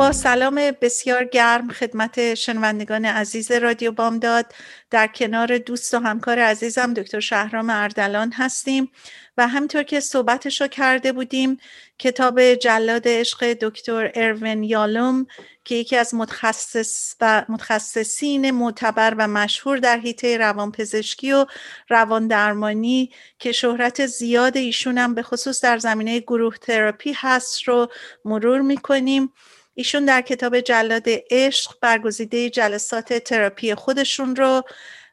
سلام 0.00 0.54
بسیار 0.80 1.24
گرم 1.24 1.68
خدمت 1.68 2.34
شنوندگان 2.34 3.04
عزیز 3.04 3.52
رادیو 3.52 3.92
بامداد. 3.92 4.46
در 4.90 5.06
کنار 5.06 5.58
دوست 5.58 5.94
و 5.94 5.98
همکار 5.98 6.38
عزیزم 6.38 6.94
دکتر 6.94 7.20
شهرام 7.20 7.70
اردلان 7.70 8.32
هستیم 8.32 8.90
و 9.36 9.48
همینطور 9.48 9.82
که 9.82 10.00
صحبتش 10.00 10.60
رو 10.60 10.66
کرده 10.66 11.12
بودیم 11.12 11.56
کتاب 11.98 12.54
جلاد 12.54 13.02
عشق 13.08 13.52
دکتر 13.52 14.10
اروین 14.14 14.64
یالوم 14.64 15.26
که 15.64 15.74
یکی 15.74 15.96
از 15.96 16.14
متخصص 16.14 17.14
و 17.20 17.44
متخصصین 17.48 18.50
معتبر 18.50 19.14
و 19.18 19.28
مشهور 19.28 19.78
در 19.78 19.98
حیطه 19.98 20.36
روانپزشکی 20.36 21.32
و 21.32 21.46
روان 21.88 22.26
درمانی 22.26 23.10
که 23.38 23.52
شهرت 23.52 24.06
زیاد 24.06 24.56
ایشون 24.56 24.98
هم 24.98 25.14
به 25.14 25.22
خصوص 25.22 25.64
در 25.64 25.78
زمینه 25.78 26.20
گروه 26.20 26.56
تراپی 26.56 27.12
هست 27.16 27.62
رو 27.62 27.88
مرور 28.24 28.60
می‌کنیم. 28.60 29.32
ایشون 29.74 30.04
در 30.04 30.20
کتاب 30.20 30.60
جلاد 30.60 31.04
عشق 31.30 31.74
برگزیده 31.80 32.50
جلسات 32.50 33.12
تراپی 33.12 33.74
خودشون 33.74 34.36
رو 34.36 34.62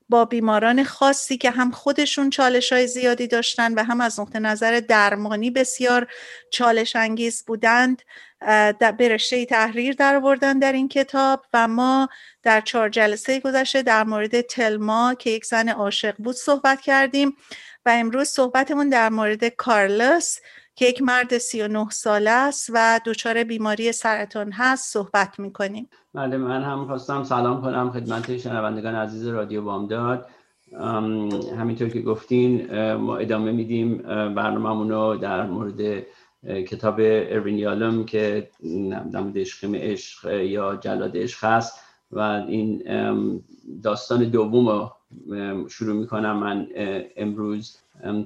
با 0.10 0.26
بیماران 0.26 0.84
خاصی 0.84 1.38
که 1.38 1.52
هم 1.52 1.72
خودشون 1.72 2.30
چالش 2.30 2.74
های 2.74 2.88
زیادی 2.88 3.28
داشتن 3.28 3.74
و 3.74 3.84
هم 3.84 4.02
از 4.02 4.20
نقطه 4.20 4.40
نظر 4.40 4.80
درمانی 4.80 5.52
بسیار 5.52 6.08
چالش 6.52 6.96
انگیز 6.96 7.44
بودند 7.48 8.02
به 8.98 9.10
رشته 9.10 9.46
تحریر 9.46 9.94
در 9.94 10.16
آوردن 10.16 10.60
در 10.60 10.72
این 10.72 10.90
کتاب 10.90 11.46
و 11.54 11.68
ما 11.68 12.10
در 12.44 12.62
چهار 12.62 12.90
جلسه 12.90 13.40
گذشته 13.40 13.82
در 13.82 14.04
مورد 14.04 14.42
تلما 14.42 15.14
که 15.14 15.30
یک 15.30 15.46
زن 15.46 15.70
عاشق 15.70 16.16
بود 16.18 16.36
صحبت 16.36 16.82
کردیم 16.82 17.36
و 17.86 17.90
امروز 17.90 18.28
صحبتمون 18.28 18.90
در 18.90 19.10
مورد 19.10 19.46
کارلس 19.46 20.40
که 20.78 20.86
یک 20.86 21.02
مرد 21.02 21.38
39 21.38 21.90
ساله 21.90 22.30
است 22.30 22.70
و 22.74 23.00
دچار 23.06 23.44
بیماری 23.44 23.92
سرطان 23.92 24.52
هست 24.52 24.94
صحبت 24.94 25.40
می‌کنیم. 25.40 25.90
بله 26.14 26.38
من 26.38 26.64
هم 26.64 26.86
خواستم 26.86 27.24
سلام 27.24 27.62
کنم 27.62 27.92
خدمت 27.92 28.38
شنوندگان 28.38 28.96
عزیز 28.96 29.28
رادیو 29.28 29.62
بامداد. 29.62 30.30
همینطور 31.58 31.90
که 31.90 32.02
گفتین 32.02 32.74
ما 32.94 33.18
ادامه 33.18 33.52
میدیم 33.52 33.98
برنامه 34.34 34.90
رو 34.90 35.16
در 35.16 35.46
مورد 35.46 36.06
کتاب 36.44 36.96
اروین 37.00 37.58
یالم 37.58 38.06
که 38.06 38.50
در 39.12 39.24
عشق 39.36 39.74
عشق 39.76 40.34
یا 40.34 40.76
جلاد 40.76 41.18
عشق 41.18 41.44
هست 41.44 41.80
و 42.12 42.20
این 42.48 42.84
داستان 43.84 44.24
دوم 44.24 44.92
شروع 45.70 45.96
می‌کنم. 45.96 46.38
من 46.38 46.68
امروز 47.18 47.78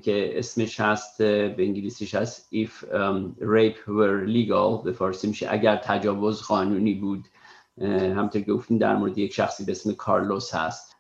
که 0.01 0.39
اسمش 0.39 0.79
هست 0.79 1.17
به 1.21 1.55
انگلیسیش 1.57 2.15
هست 2.15 2.49
If 2.53 2.85
rape 3.41 3.87
were 3.87 4.27
legal 4.27 4.83
به 4.83 4.91
فارسی 4.91 5.27
میشه 5.27 5.47
اگر 5.49 5.75
تجاوز 5.75 6.41
قانونی 6.41 6.93
بود. 6.93 7.25
همطور 7.87 8.41
که 8.41 8.53
گفتیم 8.53 8.77
در 8.77 8.95
مورد 8.95 9.17
یک 9.17 9.33
شخصی 9.33 9.65
به 9.65 9.71
اسم 9.71 9.93
کارلوس 9.93 10.55
هست. 10.55 10.95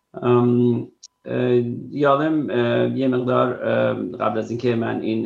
یادم 1.91 2.49
یه 2.97 3.07
مقدار 3.07 3.53
قبل 4.15 4.39
از 4.39 4.49
اینکه 4.49 4.75
من 4.75 5.01
این 5.01 5.23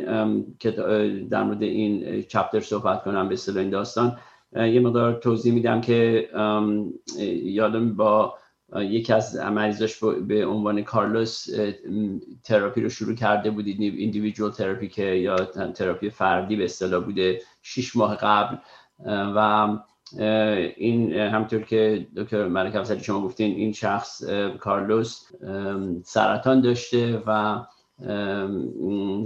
در 1.30 1.42
مورد 1.42 1.62
این 1.62 2.22
چپتر 2.22 2.60
صحبت 2.60 3.02
کنم 3.04 3.28
به 3.28 3.34
اصطلاح 3.34 3.58
این 3.58 3.70
داستان 3.70 4.18
یه 4.56 4.80
مقدار 4.80 5.12
توضیح 5.12 5.54
میدم 5.54 5.80
که 5.80 6.28
یادم 7.42 7.96
با 7.96 8.34
یکی 8.74 9.12
از 9.12 9.36
مریضاش 9.36 10.04
به 10.04 10.46
عنوان 10.46 10.82
کارلوس 10.82 11.46
تراپی 12.44 12.80
رو 12.80 12.88
شروع 12.88 13.14
کرده 13.14 13.50
بودید 13.50 13.80
individual 13.80 14.50
therapy 14.50 14.88
که 14.88 15.04
یا 15.04 15.36
تراپی 15.74 16.10
فردی 16.10 16.56
به 16.56 16.64
اصطلاح 16.64 17.04
بوده 17.04 17.40
شیش 17.62 17.96
ماه 17.96 18.16
قبل. 18.16 18.56
و 19.08 19.68
این 20.76 21.12
همونطور 21.12 21.62
که 21.62 22.06
دکتر 22.16 22.48
ملک 22.48 22.76
افزلی 22.76 23.00
شما 23.04 23.22
گفتین 23.22 23.56
این 23.56 23.72
شخص 23.72 24.24
کارلوس 24.60 25.22
سرطان 26.04 26.60
داشته 26.60 27.22
و 27.26 27.60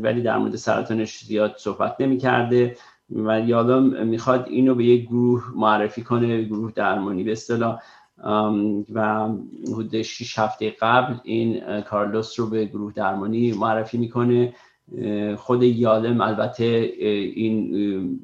ولی 0.03 0.23
در 0.23 0.39
مورد 0.39 0.56
سرطانش 0.56 1.25
زیاد 1.25 1.55
صحبت 1.59 1.97
نمی 2.00 2.19
کرده 2.19 2.77
و 3.11 3.41
یالم 3.41 4.06
می‌خواد 4.06 4.47
اینو 4.49 4.75
به 4.75 4.84
یک 4.84 5.06
گروه 5.09 5.45
معرفی 5.55 6.03
کنه 6.03 6.43
گروه 6.43 6.73
درمانی 6.73 7.25
به 7.25 7.33
اصطلاح. 7.33 7.83
و 8.92 9.28
حدود 9.72 10.03
6 10.03 10.38
هفته 10.38 10.75
قبل 10.81 11.14
این 11.25 11.81
کارلوس 11.81 12.41
رو 12.41 12.47
به 12.47 12.64
گروه 12.64 12.92
درمانی 12.92 13.53
معرفی 13.53 13.98
می‌کنه. 13.98 14.54
خود 15.36 15.62
یالم 15.62 16.20
البته 16.20 16.64
این 17.34 18.20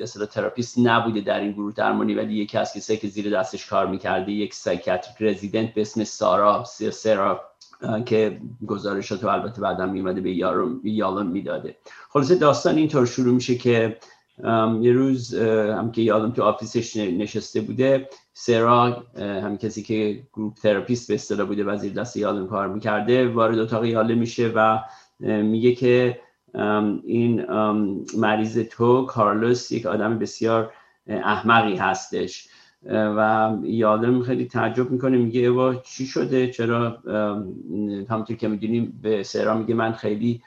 مثلا 0.00 0.26
therapist 0.26 0.78
نبوده 0.78 1.20
در 1.20 1.40
این 1.40 1.52
گروه 1.52 1.72
درمانی 1.72 2.14
ولی 2.14 2.34
یکی 2.34 2.58
از 2.58 2.72
کسایی 2.72 2.98
که 2.98 3.08
زیر 3.08 3.38
دستش 3.38 3.66
کار 3.66 3.86
می‌کرده 3.86 4.32
یک 4.32 4.54
psychiatric 4.54 5.16
resident 5.20 5.74
به 5.74 5.80
اسم 5.80 6.04
سارا 6.04 6.64
سرا 6.92 7.40
که 8.06 8.40
گزارشات 8.66 9.24
البته 9.24 9.60
بعدا 9.60 9.86
میومده 9.86 10.20
به 10.20 10.30
یالم 10.84 11.26
می‌داده. 11.26 11.76
خلاصه 12.08 12.34
داستان 12.34 12.76
اینطور 12.76 13.06
شروع 13.06 13.34
میشه 13.34 13.54
که 13.54 13.96
یه 14.80 14.92
روز 14.92 15.34
هم 15.34 15.92
که 15.92 16.02
یالم 16.02 16.30
تو 16.30 16.42
office 16.42 16.82
ش 16.82 16.96
نشسته 16.96 17.60
بوده 17.60 18.08
سرا 18.32 19.04
هم 19.16 19.56
کسی 19.56 19.82
که 19.82 20.22
group 20.32 20.54
therapist 20.54 21.08
به 21.08 21.14
اصطلاح 21.14 21.46
بوده 21.46 21.64
و 21.64 21.76
زیر 21.76 21.92
دست 21.92 22.16
یالم 22.16 22.46
کار 22.46 22.68
می‌کرده 22.68 23.28
وارد 23.28 23.58
اتاق 23.58 23.84
یالم 23.84 24.14
میشه 24.14 24.52
و 24.54 24.78
میگه 25.20 25.74
که 25.74 26.20
این 27.04 27.46
مریض 28.18 28.58
تو 28.58 29.06
کارلوس 29.06 29.72
یک 29.72 29.86
آدم 29.86 30.18
بسیار 30.18 30.72
احمقی 31.06 31.76
هستش. 31.76 32.48
و 32.90 33.52
یالم 33.62 34.22
خیلی 34.22 34.44
تعجب 34.44 34.90
می‌کنه 34.90 35.18
میگه 35.18 35.40
ای 35.40 35.57
وا 35.57 35.74
چی 35.74 36.06
شده؟ 36.06 36.50
چرا؟ 36.50 36.98
همونطور 38.10 38.36
که 38.36 38.48
می‌دونیم 38.48 38.98
به 39.02 39.22
سرا 39.22 39.56
میگه 39.56 39.74
من 39.74 39.92
خیلی 39.92 40.42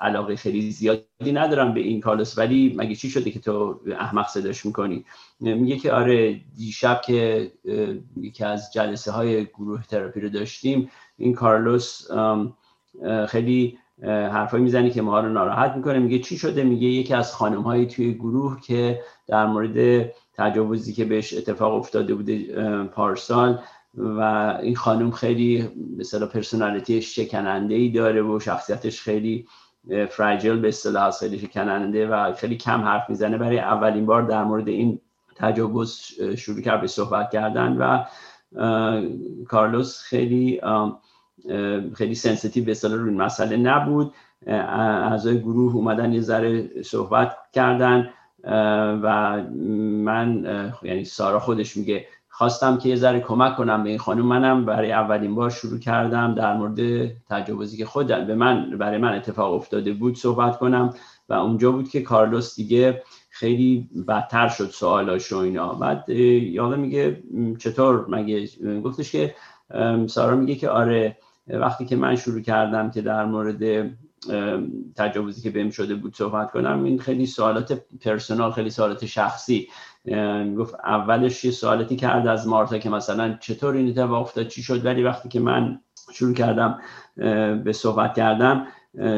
علاقه 0.00 0.36
خیلی 0.36 0.70
زیادی 0.70 1.32
ندارم 1.32 1.74
به 1.74 1.80
این 1.80 2.00
کارلوس 2.00 2.38
ولی 2.38 2.74
مگه 2.76 2.94
چی 2.94 3.10
شده 3.10 3.30
که 3.30 3.40
تو 3.40 3.80
احمق 3.98 4.28
صداش 4.28 4.66
می‌کنی؟ 4.66 5.04
میگه 5.40 5.76
که 5.76 5.92
آره 5.92 6.40
دیشب 6.56 7.00
که 7.06 7.52
یکی 8.16 8.44
از 8.44 8.72
جلسه 8.72 9.12
های 9.12 9.44
گروه 9.44 9.82
تراپی 9.82 10.20
رو 10.20 10.28
داشتیم 10.28 10.90
این 11.18 11.32
کارلوس 11.32 12.08
خیلی 13.28 13.78
حرفایی 14.02 14.62
می‌زنه 14.62 14.90
که 14.90 15.02
ما 15.02 15.20
رو 15.20 15.28
ناراحت 15.28 15.76
می‌کنه. 15.76 15.98
میگه 15.98 16.18
چی 16.18 16.38
شده؟ 16.38 16.64
میگه 16.64 16.88
یکی 16.88 17.14
از 17.14 17.34
خانم 17.34 17.62
های 17.62 17.86
توی 17.86 18.14
گروه 18.14 18.60
که 18.60 19.00
در 19.26 19.46
مورد 19.46 20.10
تجاوزی 20.34 20.92
که 20.92 21.04
بهش 21.04 21.34
اتفاق 21.34 21.74
افتاده 21.74 22.14
بوده 22.14 22.38
پارسال 22.84 23.58
و 23.94 24.20
این 24.62 24.76
خانم 24.76 25.10
خیلی 25.10 25.68
مثلا 25.98 26.26
personality 26.26 27.02
ش 27.02 27.16
شکننده 27.16 27.74
ای 27.74 27.88
داره 27.88 28.22
و 28.22 28.40
شخصیتش 28.40 29.00
خیلی 29.00 29.46
fragile 30.10 30.60
به 30.60 30.68
اصطلاح 30.68 31.10
خیلی 31.10 31.38
شکننده 31.38 32.06
و 32.06 32.32
خیلی 32.32 32.56
کم 32.56 32.80
حرف 32.80 33.10
می‌زنه. 33.10 33.38
برای 33.38 33.58
اولین 33.58 34.06
بار 34.06 34.22
در 34.22 34.44
مورد 34.44 34.68
این 34.68 35.00
تجاوز 35.36 36.00
شروع 36.36 36.60
کرد 36.60 36.80
به 36.80 36.86
صحبت 36.86 37.30
کردن 37.30 37.76
و 37.76 38.04
کارلوس 39.48 40.02
خیلی 40.02 40.60
خیلی 41.94 42.14
sensitive 42.14 42.64
به 42.64 42.70
اصطلاح 42.70 42.98
روی 42.98 43.14
مسئله 43.14 43.56
نبود. 43.56 44.14
اعضای 44.46 45.40
گروه 45.40 45.74
اومدن 45.74 46.12
یه 46.12 46.20
ذره 46.20 46.82
صحبت 46.82 47.36
کردن 47.52 48.10
و 49.02 49.42
من 50.04 50.44
یعنی 50.82 51.04
سارا 51.04 51.40
خودش 51.40 51.76
میگه 51.76 52.06
خواستم 52.42 52.78
که 52.78 52.88
یه 52.88 52.96
ذره 52.96 53.20
کمک 53.20 53.56
کنم 53.56 53.82
به 53.82 53.90
این 53.90 53.98
خانم. 53.98 54.26
منم 54.26 54.64
برای 54.64 54.92
اولین 54.92 55.34
بار 55.34 55.50
شروع 55.50 55.78
کردم 55.78 56.34
در 56.34 56.56
مورد 56.56 57.08
تجاوزی 57.30 57.76
که 57.76 57.86
خود 57.86 58.06
به 58.06 58.34
من 58.34 58.78
برای 58.78 58.98
من 58.98 59.14
اتفاق 59.14 59.54
افتاده 59.54 59.92
بود 59.92 60.16
صحبت 60.16 60.58
کنم 60.58 60.94
و 61.28 61.34
اونجا 61.34 61.72
بود 61.72 61.88
که 61.88 62.00
کارلوس 62.00 62.56
دیگه 62.56 63.02
خیلی 63.30 63.88
بدتر 64.08 64.48
شد 64.48 64.70
سوالاش 64.70 65.32
و 65.32 65.36
اینا. 65.36 65.74
بعد 65.74 66.08
یادم 66.08 66.80
میگه 66.80 67.22
چطور؟ 67.58 68.06
مگه 68.08 68.48
گفتش 68.84 69.12
که 69.12 69.34
سارا 70.06 70.36
میگه 70.36 70.54
که 70.54 70.68
آره 70.68 71.18
وقتی 71.48 71.86
که 71.86 71.96
من 71.96 72.16
شروع 72.16 72.40
کردم 72.40 72.90
که 72.90 73.02
در 73.02 73.24
مورد 73.24 73.90
تجاوزی 74.96 75.42
که 75.42 75.50
بهم 75.50 75.70
شده 75.70 75.94
بود 75.94 76.16
صحبت 76.16 76.50
کنم 76.50 76.84
این 76.84 76.98
خیلی 76.98 77.26
سوالات 77.26 77.82
پرسونال 78.00 78.50
خیلی 78.50 78.70
سوالات 78.70 79.06
شخصی. 79.06 79.68
گفت 80.58 80.74
اولش 80.74 81.44
یه 81.44 81.50
سوالاتی 81.50 81.96
کرد 81.96 82.26
از 82.26 82.48
مارتا 82.48 82.78
که 82.78 82.90
مثلا 82.90 83.36
چطور 83.40 83.74
این 83.74 83.88
اتفاق 83.88 84.20
افتاد 84.20 84.48
چی 84.48 84.62
شد 84.62 84.86
ولی 84.86 85.02
وقتی 85.02 85.28
که 85.28 85.40
من 85.40 85.80
شروع 86.12 86.34
کردم 86.34 86.78
به 87.64 87.72
صحبت 87.72 88.14
کردم 88.14 88.66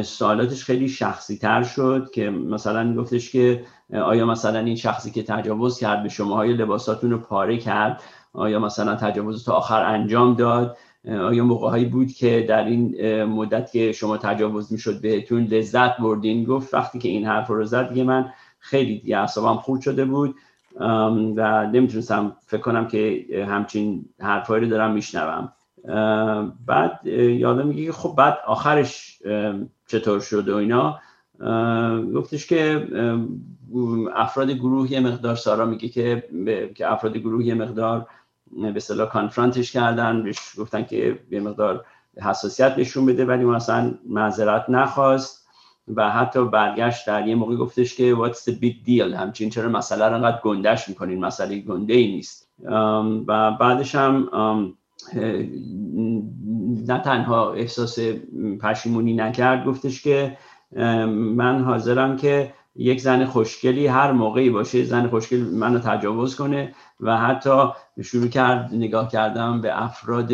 سوالاتش 0.03 0.65
خیلی 0.65 0.89
شخصی 0.89 1.39
تر 1.39 1.63
شد 1.63 2.11
که 2.15 2.31
مثلا 2.31 2.95
گفتش 2.95 3.33
که 3.33 3.65
آیا 3.93 4.27
مثلا 4.27 4.59
این 4.59 4.77
شخصی 4.77 5.11
که 5.11 5.23
تجاوز 5.23 5.79
کرد 5.79 6.03
به 6.03 6.09
شما 6.09 6.37
های 6.37 6.53
لباساتون 6.53 7.11
رو 7.11 7.19
پاره 7.19 7.59
کرد؟ 7.59 8.03
آیا 8.33 8.59
مثلا 8.59 8.97
تجاوز 8.97 9.45
تا 9.45 9.53
آخر 9.53 9.83
انجام 9.83 10.35
داد؟ 10.35 10.77
آیا 11.09 11.45
موقعهایی 11.45 11.85
بود 11.85 12.13
که 12.13 12.47
در 12.49 12.65
این 12.65 13.23
مدت 13.25 13.73
که 13.73 13.93
شما 13.93 14.17
تجاوز 14.17 14.73
می‌شد 14.73 15.01
بهتون 15.01 15.45
لذت 15.45 15.97
بردین؟ 15.97 16.45
گفت 16.45 16.75
وقتی 16.75 16.99
که 16.99 17.09
این 17.09 17.27
حرف 17.27 17.49
رو 17.49 17.65
زد 17.65 17.99
من 17.99 18.31
خیلی 18.59 18.99
دیگه 18.99 19.19
اعصابم 19.19 19.57
خورد 19.57 19.81
شده 19.81 20.05
بود 20.05 20.35
و 21.37 21.67
نمی‌تونستم 21.73 22.37
فکر 22.47 22.61
کنم 22.61 22.89
که 22.89 23.25
همچین 23.49 24.05
حرفایی 24.21 24.65
رو 24.65 24.71
دارم 24.71 24.93
میشنوم. 24.93 25.53
بعد 26.67 27.07
یادم 27.07 27.67
میگه 27.67 27.93
خب 27.93 28.15
بعد 28.17 28.39
آخرش 28.47 29.23
چطور 29.87 30.21
شد 30.21 30.49
و 30.49 30.57
اینا؟ 30.57 30.99
گفتش 32.15 32.47
که 32.47 32.89
افراد 34.15 34.51
گروه 34.51 34.93
یه 34.93 35.01
مقدار 35.01 35.37
سارا 35.37 35.67
میگه 35.67 35.89
که 35.89 36.25
که 36.75 36.93
افراد 36.93 37.17
گروه 37.17 37.45
یه 37.45 37.55
مقدار 37.55 38.07
به 38.53 38.77
اصطلاح 38.77 39.09
کانفرانتش 39.09 39.73
کردن 39.73 40.23
بهش 40.23 40.39
گفتن 40.59 40.85
که 40.85 41.19
یه 41.31 41.41
مقدار 41.41 41.85
حساسیت 42.23 42.75
نشون 42.79 43.07
بده 43.07 43.25
ولی 43.25 43.45
اصلا 43.45 43.95
معذرت 44.09 44.71
نخواست 44.71 45.45
و 45.95 46.11
حتی 46.11 46.45
برگشت 46.45 47.07
در 47.07 47.29
یه 47.29 47.35
موقع 47.35 47.57
گفتش 47.57 47.95
که 47.95 48.15
what's 48.15 48.51
the 48.51 48.53
big 48.53 48.89
deal 48.89 49.15
همچین 49.15 49.51
چرا 49.51 49.69
مسئله 49.69 50.05
رو 50.09 50.15
انقدر 50.15 50.41
گندش 50.43 50.89
می‌کنین؟ 50.89 51.25
مسئله 51.25 51.59
گنده 51.59 51.95
ای 51.95 52.13
نیست 52.13 52.49
و 53.27 53.51
بعدش 53.51 53.95
هم 53.95 54.29
نه 56.87 56.99
تنها 57.05 57.53
احساس 57.53 57.99
پشیمونی 58.61 59.15
نکرد 59.15 59.65
گفتش 59.65 60.03
که 60.03 60.37
من 61.07 61.65
حاضرم 61.65 62.17
که 62.17 62.53
یک 62.77 63.01
زن 63.01 63.25
خوشگلی 63.25 63.87
هر 63.87 64.13
موقعی 64.13 64.51
باشه 64.51 64.85
زن 64.85 65.09
خوشگل 65.09 65.39
منو 65.39 65.79
تجاوز 65.79 66.37
کنه. 66.37 66.75
و 67.01 67.17
حتی 67.17 67.69
شروع 68.03 68.29
کرد 68.29 68.75
نگاه 68.75 69.09
کردم 69.09 69.61
به 69.61 69.83
افراد 69.83 70.31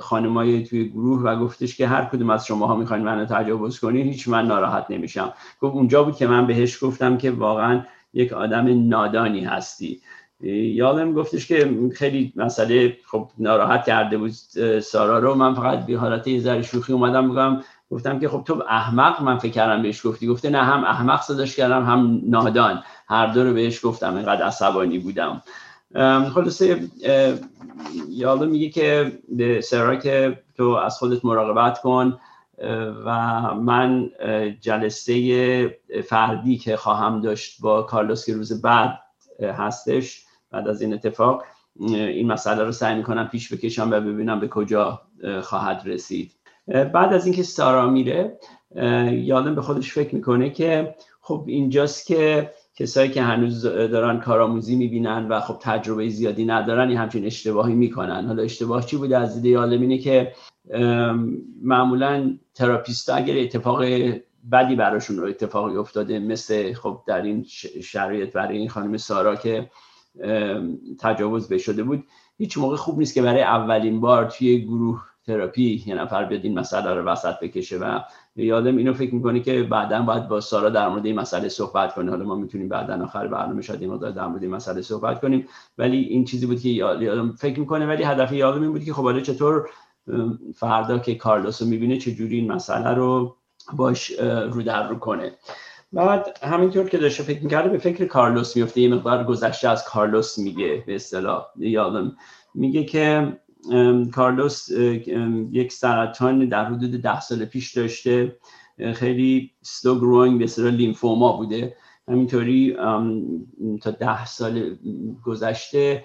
خانمای 0.00 0.64
توی 0.64 0.88
گروه 0.88 1.22
و 1.22 1.36
گفتش 1.36 1.76
که 1.76 1.86
هر 1.86 2.04
کدوم 2.04 2.30
از 2.30 2.46
شماها 2.46 2.76
می‌خواین 2.76 3.04
منو 3.04 3.24
تجاوز 3.24 3.80
کنین 3.80 4.06
هیچ 4.06 4.28
من 4.28 4.46
ناراحت 4.46 4.86
نمیشم. 4.90 5.32
گفت 5.60 5.74
اونجا 5.74 6.02
بود 6.02 6.16
که 6.16 6.26
من 6.26 6.46
بهش 6.46 6.84
گفتم 6.84 7.16
که 7.16 7.30
واقعا 7.30 7.82
یک 8.14 8.32
آدم 8.32 8.88
نادانی 8.88 9.44
هستی. 9.44 10.00
یادم 10.40 11.12
گفتش 11.12 11.46
که 11.46 11.90
خیلی 11.94 12.32
مسئله 12.36 12.96
خب 13.06 13.30
ناراحت 13.38 13.84
کرده 13.84 14.18
بود 14.18 14.30
سارا 14.80 15.18
رو. 15.18 15.34
من 15.34 15.54
فقط 15.54 15.86
به 15.86 15.98
حالت 15.98 16.26
یه 16.26 16.40
ذره 16.40 16.62
شوخی 16.62 16.92
اومدم 16.92 17.24
میگم 17.28 17.60
گفتم 17.90 18.18
که 18.18 18.28
خب 18.28 18.42
تو 18.46 18.64
احمق 18.68 19.22
من 19.22 19.38
فکر 19.38 19.52
کردم 19.52 19.82
بهش 19.82 20.06
گفتی. 20.06 20.26
گفته 20.26 20.50
نه 20.50 20.62
هم 20.62 20.84
احمق 20.84 21.22
صداش 21.22 21.56
کردم 21.56 21.84
هم 21.84 22.20
نادان. 22.24 22.82
هر 23.08 23.26
دو 23.26 23.44
رو 23.44 23.54
بهش 23.54 23.86
گفتم 23.86 24.16
اینقدر 24.16 24.42
عصبانی 24.42 24.98
بودم. 24.98 25.42
خلاصه 26.34 26.88
یادم 28.08 28.48
میگه 28.48 28.68
که 28.68 29.12
سرا 29.62 29.96
که 29.96 30.38
تو 30.56 30.68
از 30.68 30.98
خودت 30.98 31.24
مراقبت 31.24 31.80
کن 31.80 32.18
و 33.04 33.10
من 33.54 34.10
جلسه 34.60 35.78
فردی 36.04 36.58
که 36.58 36.76
خواهم 36.76 37.20
داشت 37.20 37.60
با 37.60 37.82
کارلوس 37.82 38.26
که 38.26 38.34
روز 38.34 38.62
بعد 38.62 38.98
هستش 39.42 40.24
بعد 40.50 40.68
از 40.68 40.82
این 40.82 40.94
اتفاق 40.94 41.44
این 41.80 42.32
مسئله 42.32 42.64
رو 42.64 42.72
سعی 42.72 42.94
می‌کنم 42.94 43.28
پیش 43.28 43.52
بکشم 43.52 43.90
و 43.90 44.00
ببینم 44.00 44.40
به 44.40 44.48
کجا 44.48 45.02
خواهد 45.42 45.82
رسید. 45.84 46.32
بعد 46.66 47.12
از 47.12 47.26
اینکه 47.26 47.42
سارا 47.42 47.90
میره 47.90 48.38
یادم 49.12 49.54
به 49.54 49.62
خودش 49.62 49.92
فکر 49.92 50.14
می‌کنه 50.14 50.50
که 50.50 50.94
خب 51.20 51.44
اینجاست 51.46 52.06
که 52.06 52.50
کسایی 52.76 53.10
که 53.10 53.22
هنوز 53.22 53.62
دارن 53.62 54.20
کارآموزی 54.20 54.76
می‌بینن 54.76 55.28
و 55.28 55.40
خب 55.40 55.56
تجربه 55.60 56.08
زیادی 56.08 56.44
ندارن 56.44 56.88
این 56.88 56.98
همچین 56.98 57.26
اشتباهی 57.26 57.74
می‌کنن. 57.74 58.26
حالا 58.26 58.42
اشتباه 58.42 58.86
چی 58.86 58.96
بوده؟ 58.96 59.18
از 59.18 59.42
دید 59.42 59.56
اینه 59.56 59.98
که 59.98 60.32
معمولا 61.62 62.38
therapist 62.54 63.10
اگر 63.10 63.38
اتفاق 63.38 63.84
بدی 64.52 64.76
براشون 64.76 65.16
رو 65.16 65.26
اتفاقی 65.26 65.76
افتاده 65.76 66.18
مثل 66.18 66.72
خب 66.72 67.00
در 67.06 67.22
این 67.22 67.44
شرایط 67.82 68.32
برای 68.32 68.58
این 68.58 68.68
خانم 68.68 68.96
سارا 68.96 69.36
که 69.36 69.70
تجاوز 70.98 71.48
بهش 71.48 71.58
شده 71.58 71.82
بود 71.82 72.04
هیچ 72.38 72.58
موقع 72.58 72.76
خوب 72.76 72.98
نیست 72.98 73.14
که 73.14 73.22
برای 73.22 73.42
اولین 73.42 74.00
بار 74.00 74.24
توی 74.24 74.64
گروه 74.64 75.02
تراپی 75.26 75.84
یه 75.86 75.94
نفر 75.94 76.24
بیاد 76.24 76.44
این 76.44 76.58
مسئله 76.58 76.94
رو 76.94 77.02
وسط 77.02 77.40
بکشه 77.42 77.78
و 77.78 78.00
یالم 78.36 78.76
اینو 78.76 78.92
فکر 78.92 79.14
می‌کنه 79.14 79.40
که 79.40 79.62
بعدا 79.62 80.02
باید 80.02 80.28
با 80.28 80.40
سارا 80.40 80.70
در 80.70 80.88
مورد 80.88 81.06
این 81.06 81.20
مسئله 81.20 81.48
صحبت 81.48 81.94
کنه 81.94 82.10
حالا 82.10 82.24
ما 82.24 82.34
می‌تونیم 82.34 82.68
بعدا 82.68 83.04
آخر 83.04 83.26
برنامه 83.26 83.62
شاید 83.62 83.82
این 83.82 83.96
در 83.96 84.26
مورد 84.26 84.42
این 84.42 84.54
مسئله 84.54 84.82
صحبت 84.82 85.20
کنیم. 85.20 85.48
ولی 85.78 85.98
این 85.98 86.24
چیزی 86.24 86.46
بود 86.46 86.60
که 86.60 86.68
یالم 86.68 87.32
فکر 87.32 87.60
می‌کنه 87.60 87.86
ولی 87.86 88.02
هدف 88.02 88.32
یالم 88.32 88.62
این 88.62 88.72
بود 88.72 88.84
که 88.84 88.92
خب 88.92 89.02
حالا 89.02 89.20
چطور 89.20 89.68
فردا 90.54 90.98
که 90.98 91.14
کارلوس 91.14 91.62
رو 91.62 91.68
می‌بینه 91.68 91.96
چجوری 91.96 92.36
این 92.36 92.52
مسئله 92.52 92.90
رو 92.90 93.36
باش 93.72 94.10
رو 94.50 94.62
در 94.62 94.88
رو 94.88 94.96
کنه. 94.98 95.32
بعد 95.92 96.38
همینطور 96.42 96.88
که 96.88 96.98
داشته 96.98 97.22
فکر 97.22 97.42
می‌کرده 97.42 97.68
به 97.68 97.78
فکر 97.78 98.04
کارلوس 98.04 98.56
میفته 98.56 98.80
یه 98.80 98.94
مقدار 98.94 99.24
گذشته 99.24 99.68
از 99.68 99.84
کارلوس 99.84 100.38
میگه 100.38 100.84
به 100.86 100.94
اصطلاح. 100.94 101.44
یادم 101.56 102.16
میگه 102.54 102.84
که 102.84 103.36
کارلوس 104.14 104.68
یک 105.50 105.72
سرطان 105.72 106.48
در 106.48 106.64
حدود 106.64 106.90
ده 106.90 107.20
سال 107.20 107.44
پیش 107.44 107.76
داشته. 107.76 108.36
خیلی 108.94 109.50
سلو 109.62 109.98
گروینگ 109.98 110.38
به 110.38 110.44
اصطلاح 110.44 110.72
لیمفوما 110.72 111.36
بوده. 111.36 111.76
همینطوری 112.08 112.76
تا 113.82 113.90
ده 113.90 114.24
سال 114.24 114.76
گذشته 115.24 116.04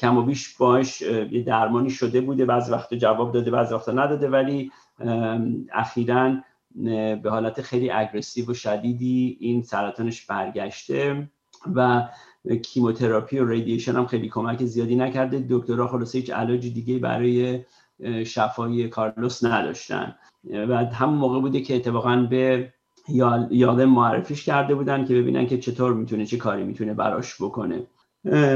کم 0.00 0.16
و 0.16 0.22
بیش 0.22 0.56
باش 0.56 1.02
یه 1.02 1.42
درمانی 1.42 1.90
شده 1.90 2.20
بوده. 2.20 2.44
بعض 2.44 2.70
وقت 2.70 2.94
جواب 2.94 3.32
داده 3.32 3.50
بعض 3.50 3.72
وقت 3.72 3.88
نداده. 3.88 4.28
ولی 4.28 4.72
اخیرا 5.72 6.36
به 7.22 7.30
حالت 7.30 7.62
خیلی 7.62 7.90
اگرسیو 7.90 8.50
و 8.50 8.54
شدیدی 8.54 9.36
این 9.40 9.62
سرطانش 9.62 10.26
برگشته. 10.26 11.28
و 11.74 12.08
کیموتراپی 12.62 13.38
و 13.38 13.48
ریدیشن 13.48 13.96
هم 13.96 14.06
خیلی 14.06 14.28
کمک 14.28 14.64
زیادی 14.64 14.96
نکرده. 14.96 15.46
دکترها 15.50 15.88
خلاصه 15.88 16.18
هیچ 16.18 16.30
علاج 16.30 16.60
دیگه 16.60 16.98
برای 16.98 17.60
شفای 18.26 18.88
کارلوس 18.88 19.44
نداشتن. 19.44 20.14
و 20.68 20.76
همون 20.76 21.18
موقع 21.18 21.40
بوده 21.40 21.60
که 21.60 21.76
اتفاقا 21.76 22.16
به 22.30 22.72
یادم 23.50 23.84
معرفیش 23.84 24.44
کرده 24.44 24.74
بودن 24.74 25.04
که 25.04 25.14
ببینن 25.14 25.46
که 25.46 25.58
چطور 25.58 25.94
می‌تونه 25.94 26.26
چه 26.26 26.36
کاری 26.36 26.64
می‌تونه 26.64 26.94
براش 26.94 27.42
بکنه. 27.42 27.82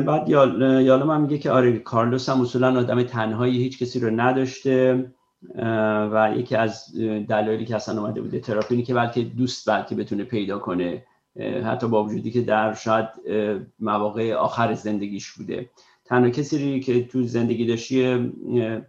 بعد 0.01 0.29
یالم 0.29 1.11
هم 1.11 1.21
میگه 1.21 1.39
که 1.39 1.51
آره 1.51 1.79
کارلوس 1.79 2.29
هم 2.29 2.41
اصولا 2.41 2.79
آدم 2.79 3.03
تنهایی 3.03 3.63
هیچ 3.63 3.79
کسی 3.79 4.01
رو 4.01 4.11
نداشته. 4.11 5.11
و 6.13 6.33
یکی 6.37 6.57
از 6.57 6.95
دلایلی 7.29 7.65
که 7.65 7.77
اصلا 7.77 8.01
اومده 8.01 8.21
بوده 8.21 8.41
تراپی 8.41 8.83
که 8.83 8.95
بلکه 8.95 9.23
دوست 9.23 9.71
بلکه 9.71 9.95
بتونه 9.95 10.25
پیدا 10.25 10.59
کنه. 10.59 11.05
حتی 11.65 11.89
با 11.89 12.05
وجودی 12.05 12.31
که 12.31 12.41
در 12.41 12.75
شاید 12.75 13.09
مواقع 13.81 14.33
آخر 14.33 14.75
زندگیش 14.75 15.33
بوده. 15.33 15.71
تنها 16.05 16.31
کسی 16.31 16.81
که 16.81 17.05
تو 17.05 17.23
زندگی 17.23 17.67
داشتی 17.67 18.17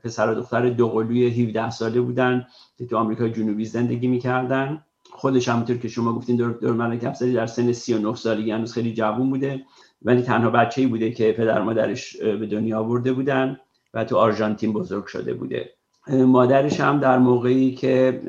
پسر 0.04 0.32
و 0.32 0.36
دختر 0.36 0.70
دوقلوی 0.70 1.28
17 1.28 1.70
ساله 1.70 2.02
بودن 2.02 2.48
که 2.78 2.86
تو 2.86 2.98
آمریکا 2.98 3.28
جنوبی 3.28 3.66
زندگی 3.66 4.08
می‌کردن. 4.08 4.84
خودش 5.12 5.50
همونطور 5.50 5.78
که 5.78 5.88
شما 5.88 6.14
گفتین 6.14 6.36
دور, 6.36 6.52
دور 6.52 6.74
ملک 6.74 7.02
در 7.34 7.46
سن 7.46 7.72
39 7.72 8.16
سالگی 8.16 8.52
هنوز 8.52 8.74
خیلی 8.74 8.94
جوون 8.94 9.30
بوده. 9.30 9.66
ولی 10.02 10.22
تنها 10.22 10.50
بچه 10.50 10.88
بوده 10.88 11.12
که 11.12 11.32
پدر 11.32 11.62
مادرش 11.62 12.18
به 12.18 12.46
دنیا 12.46 12.80
آورده 12.80 13.14
بودن 13.14 13.58
و 13.94 14.06
تو 14.06 14.18
آرژانتین 14.18 14.74
بزرگ 14.74 15.06
شده 15.06 15.34
بوده. 15.34 15.75
مادرش 16.08 16.80
هم 16.80 17.00
در 17.00 17.18
موقعی 17.18 17.76
که 17.76 18.22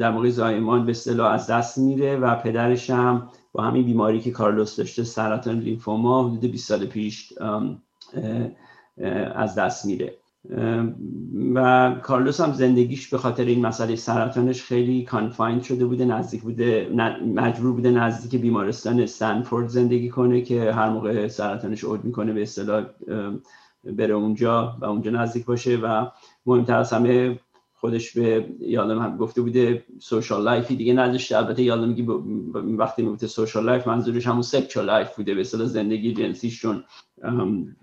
در 0.00 0.10
موقع 0.10 0.30
زایمان 0.30 0.84
به 0.84 0.90
اصطلاح 0.90 1.32
از 1.32 1.46
دست 1.46 1.78
میره 1.78 2.16
و 2.16 2.34
پدرش 2.34 2.90
هم 2.90 3.28
با 3.52 3.62
همین 3.62 3.84
بیماری 3.84 4.20
که 4.20 4.30
کارلوس 4.30 4.76
داشته 4.76 5.04
سرطان 5.04 5.58
لیمفوما 5.58 6.28
حدود 6.28 6.50
20 6.50 6.68
سال 6.68 6.86
پیش 6.86 7.32
از 9.34 9.54
دست 9.54 9.86
میره. 9.86 10.14
و 11.54 11.94
کارلوس 12.02 12.40
هم 12.40 12.52
زندگیش 12.52 13.08
به 13.08 13.18
خاطر 13.18 13.44
این 13.44 13.66
مسئله 13.66 13.96
سرطانش 13.96 14.62
خیلی 14.62 15.04
کانفایند 15.04 15.62
شده 15.62 15.86
بوده 15.86 16.04
نزدیک 16.04 16.42
بوده 16.42 16.90
مجبور 17.34 17.72
بوده 17.72 17.90
نزدیک 17.90 18.40
بیمارستان 18.40 19.00
استنفورد 19.00 19.68
زندگی 19.68 20.08
کنه 20.08 20.40
که 20.40 20.72
هر 20.72 20.90
موقع 20.90 21.28
سرطانش 21.28 21.84
عود 21.84 22.04
می‌کنه 22.04 22.32
به 22.32 22.42
اصطلاح 22.42 22.84
بره 23.92 24.14
اونجا 24.14 24.76
و 24.80 24.84
اونجا 24.84 25.10
نزدیک 25.10 25.44
باشه 25.44 25.76
و 25.76 26.06
مهمتر 26.46 26.78
از 26.78 26.92
همه 26.92 27.38
خودش 27.74 28.18
به 28.18 28.46
یالم 28.60 28.98
هم 28.98 29.16
گفته 29.16 29.42
بوده 29.42 29.84
social 29.98 30.42
life 30.42 30.69
ی 30.69 30.76
دیگه 30.76 30.94
نداشته. 30.94 31.36
البته 31.36 31.62
یالم 31.62 31.88
میگه 31.88 32.04
وقتی 32.76 33.02
می‌گفته 33.02 33.26
social 33.26 33.64
life 33.64 33.88
منظورش 33.88 34.26
همون 34.26 34.42
sexual 34.42 34.86
life 34.86 35.16
بوده 35.16 35.34
به 35.34 35.40
اصطلاح 35.40 35.66
زندگی 35.66 36.14
جنسیشون 36.14 36.84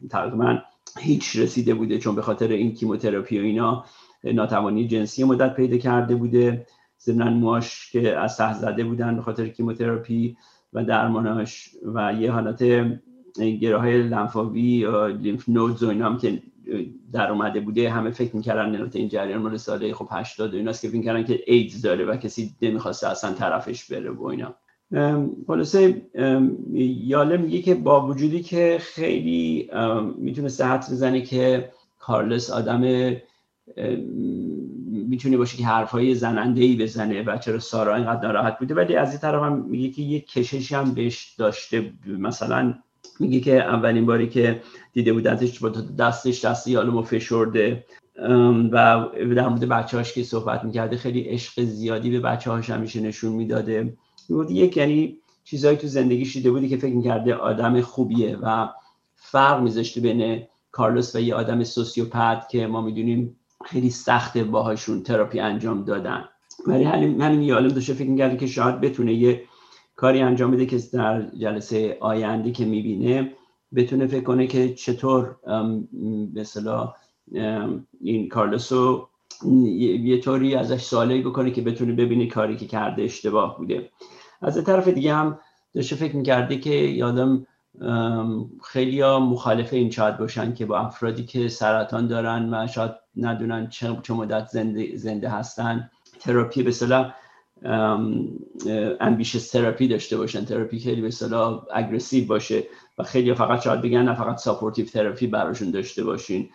تقریبا 0.10 0.60
هیچ 1.00 1.36
رسیده 1.36 1.74
بوده 1.74 1.98
چون 1.98 2.16
به 2.16 2.22
خاطر 2.22 2.48
این 2.48 2.74
chemotherapy 2.74 3.40
و 3.40 3.44
اینا 3.44 3.86
ناتوانی 4.24 4.88
جنسی 4.88 5.24
مدت 5.24 5.56
پیدا 5.56 5.78
کرده 5.78 6.16
بوده. 6.16 6.66
زمنان 6.98 7.34
موهاش 7.34 7.92
که 7.92 8.18
از 8.18 8.38
ته 8.38 8.54
زده 8.54 8.84
بودن 8.84 9.16
به 9.16 9.22
خاطر 9.22 9.48
کیموتراپی 9.48 10.38
و 10.74 10.84
درماناش 10.84 11.70
و 11.86 12.14
یه 12.14 12.32
حالت 12.32 12.62
گراهای 13.62 14.04
لنفاوی 14.04 14.62
یا 14.62 15.08
لیمف 15.08 15.50
نودز 15.50 15.84
و 15.84 15.90
اینا 15.90 16.06
هم 16.06 16.18
که 16.18 16.42
در 17.14 17.32
اومده 17.32 17.60
بوده 17.60 17.90
همه 17.90 18.12
فکر 18.12 18.36
می‌کردن 18.36 18.76
البته 18.76 19.00
این 19.00 19.10
جریان 19.10 19.42
مال 19.42 19.58
ساله 19.58 19.94
خب 19.94 20.08
80 20.12 20.54
و 20.54 20.58
ایناست 20.58 20.82
که 20.82 20.88
فکر 20.88 20.98
می‌کردن 20.98 21.24
که 21.24 21.44
ایدز 21.48 21.82
داره 21.82 22.06
و 22.06 22.16
کسی 22.16 22.52
نمی‌خواسته 22.62 23.08
اصلا 23.08 23.34
طرفش 23.34 23.92
بره 23.92 24.12
و 24.12 24.26
اینا. 24.26 24.56
خلاصه 25.48 26.02
یاله 27.04 27.38
میگه 27.38 27.62
که 27.62 27.76
با 27.76 28.08
وجودی 28.08 28.42
که 28.44 28.78
خیلی 28.82 29.70
می‌تونسته 30.18 30.66
حد 30.66 30.80
بزنه 30.80 31.22
که 31.22 31.70
کارلس 32.00 32.50
آدم 32.50 33.14
می‌تونه 34.88 35.38
باشه 35.38 35.58
که 35.58 35.66
حرفهای 35.66 36.16
زننده 36.16 36.64
ای 36.64 36.76
بزنه 36.76 37.24
و 37.24 37.38
چرا 37.38 37.60
سارا 37.60 37.96
اینقدر 37.96 38.28
ناراحت 38.28 38.60
بوده. 38.60 38.76
ولی 38.76 38.96
از 38.96 39.10
این 39.10 39.20
طرف 39.20 39.44
هم 39.44 39.66
میگه 39.70 39.90
که 39.90 40.02
یه 40.02 40.20
کششی 40.20 40.76
هم 40.76 40.94
بهش 40.94 41.36
داشته 41.38 41.94
مثلا 42.08 42.74
میگه 43.20 43.40
که 43.40 43.64
اولین 43.64 44.06
باری 44.06 44.30
که 44.30 44.62
دیده 44.94 45.14
بود 45.14 45.28
ازش 45.28 45.60
با 45.60 45.70
دستش 46.00 46.46
دست 46.46 46.68
یالومو 46.68 47.02
فشرده 47.02 47.86
و 48.72 49.06
در 49.36 49.48
مورد 49.48 49.66
بچه 49.66 49.98
هاش 49.98 50.14
که 50.14 50.24
صحبت 50.24 50.64
می‌کرده 50.64 50.98
خیلی 50.98 51.22
عشق 51.22 51.64
زیادی 51.64 52.10
به 52.10 52.20
بچه 52.20 52.52
هاش 52.52 52.70
همیشه 52.70 53.02
نشون 53.02 53.32
می‌داده. 53.32 53.98
یک 54.50 54.78
یعنی 54.78 55.18
چیزهایی 55.44 55.78
تو 55.78 55.88
زندگیش 55.88 56.34
دیده 56.34 56.52
بودی 56.52 56.70
که 56.70 56.78
فکر 56.78 56.96
می‌کرده 56.96 57.36
آدم 57.36 57.82
خوبیه 57.82 58.38
و 58.42 58.70
فرق 59.16 59.62
میذاشته 59.62 60.02
بین 60.02 60.44
کارلوس 60.72 61.16
و 61.16 61.20
یه 61.20 61.36
آدم 61.36 61.64
سوسیوپت 61.64 62.50
که 62.50 62.68
ما 62.68 62.82
می‌دونیم 62.82 63.36
خیلی 63.66 63.90
سخته 63.90 64.44
باهاشون 64.44 65.04
تراپی 65.04 65.40
انجام 65.40 65.84
دادن. 65.84 66.26
ولی 66.68 66.84
همین 66.84 67.42
یالم 67.42 67.68
داشته 67.68 67.94
فکر 67.94 68.10
می‌کرده 68.10 68.38
که 68.38 68.48
شاید 68.48 68.82
بتونه 68.82 69.14
یه 69.14 69.44
کاری 70.04 70.22
انجام 70.22 70.52
بده 70.52 70.66
که 70.66 70.80
در 70.94 71.22
جلسه 71.22 71.98
آینده 72.00 72.52
که 72.52 72.66
می‌بینه 72.66 73.32
بتونه 73.76 74.08
فکر 74.08 74.24
کنه 74.24 74.48
که 74.48 74.74
چطور 74.74 75.36
مثلا 76.36 76.94
این 78.02 78.30
کارلوسو 78.30 79.08
یه 80.04 80.22
طوری 80.22 80.56
ازش 80.56 80.82
سوالی 80.82 81.22
بکنه 81.22 81.52
که 81.52 81.62
بتونه 81.62 81.94
ببینه 81.94 82.28
کاری 82.28 82.56
که 82.58 82.66
کرده 82.66 83.04
اشتباه 83.04 83.58
بوده. 83.58 83.90
از 84.42 84.64
طرف 84.64 84.88
دیگه 84.88 85.14
هم 85.14 85.40
داشته 85.76 85.96
فکر 85.96 86.16
می‌کرده 86.16 86.58
که 86.58 86.74
یالم 86.74 87.48
خیلی 88.64 89.02
ها 89.02 89.20
مخالف 89.20 89.74
این 89.74 89.90
شاید 89.90 90.18
باشن 90.18 90.54
که 90.54 90.66
با 90.66 90.80
افرادی 90.80 91.24
که 91.26 91.48
سرطان 91.48 92.08
دارن 92.08 92.54
و 92.54 92.68
شاید 92.68 92.92
ندونن 93.16 93.70
چه 93.70 94.14
مدت 94.14 94.48
زنده, 94.48 94.98
زنده 94.98 95.30
هستن. 95.30 95.90
تراپی 96.20 96.64
به 96.64 96.72
اصطلاح 96.72 97.14
ambitious 99.00 99.52
therapy 99.52 99.88
داشته 99.88 100.18
باشن. 100.18 100.46
تراپی 100.46 100.80
خیلی 100.80 101.02
به 101.02 101.12
اصطلاح 101.12 101.66
aggressive 101.74 102.28
باشه 102.28 102.64
و 102.98 103.04
خیلی 103.04 103.34
فقط 103.34 103.62
شاید 103.62 103.82
بگن 103.82 104.02
نه 104.02 104.16
فقط 104.16 104.38
supportive 104.38 104.86
therapy 104.86 105.28
براشون 105.28 105.72
داشته 105.72 106.04
باشین. 106.04 106.50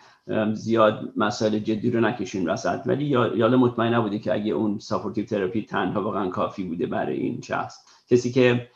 زیاد 0.53 1.13
مسائل 1.15 1.59
جدی 1.59 1.91
رو 1.91 1.99
نکشین 1.99 2.49
وسط. 2.49 2.79
ولی 2.85 3.05
یالم 3.05 3.57
مطمئن 3.57 3.93
نبوده 3.93 4.19
که 4.19 4.33
اگه 4.33 4.51
اون 4.51 4.79
supportive 4.79 5.25
therapy 5.25 5.61
تنها 5.61 6.03
واقعا 6.03 6.29
کافی 6.29 6.63
بوده 6.63 6.85
برای 6.85 7.17
این 7.17 7.41
شخص. 7.41 7.77
کسی 8.09 8.31
که 8.31 8.67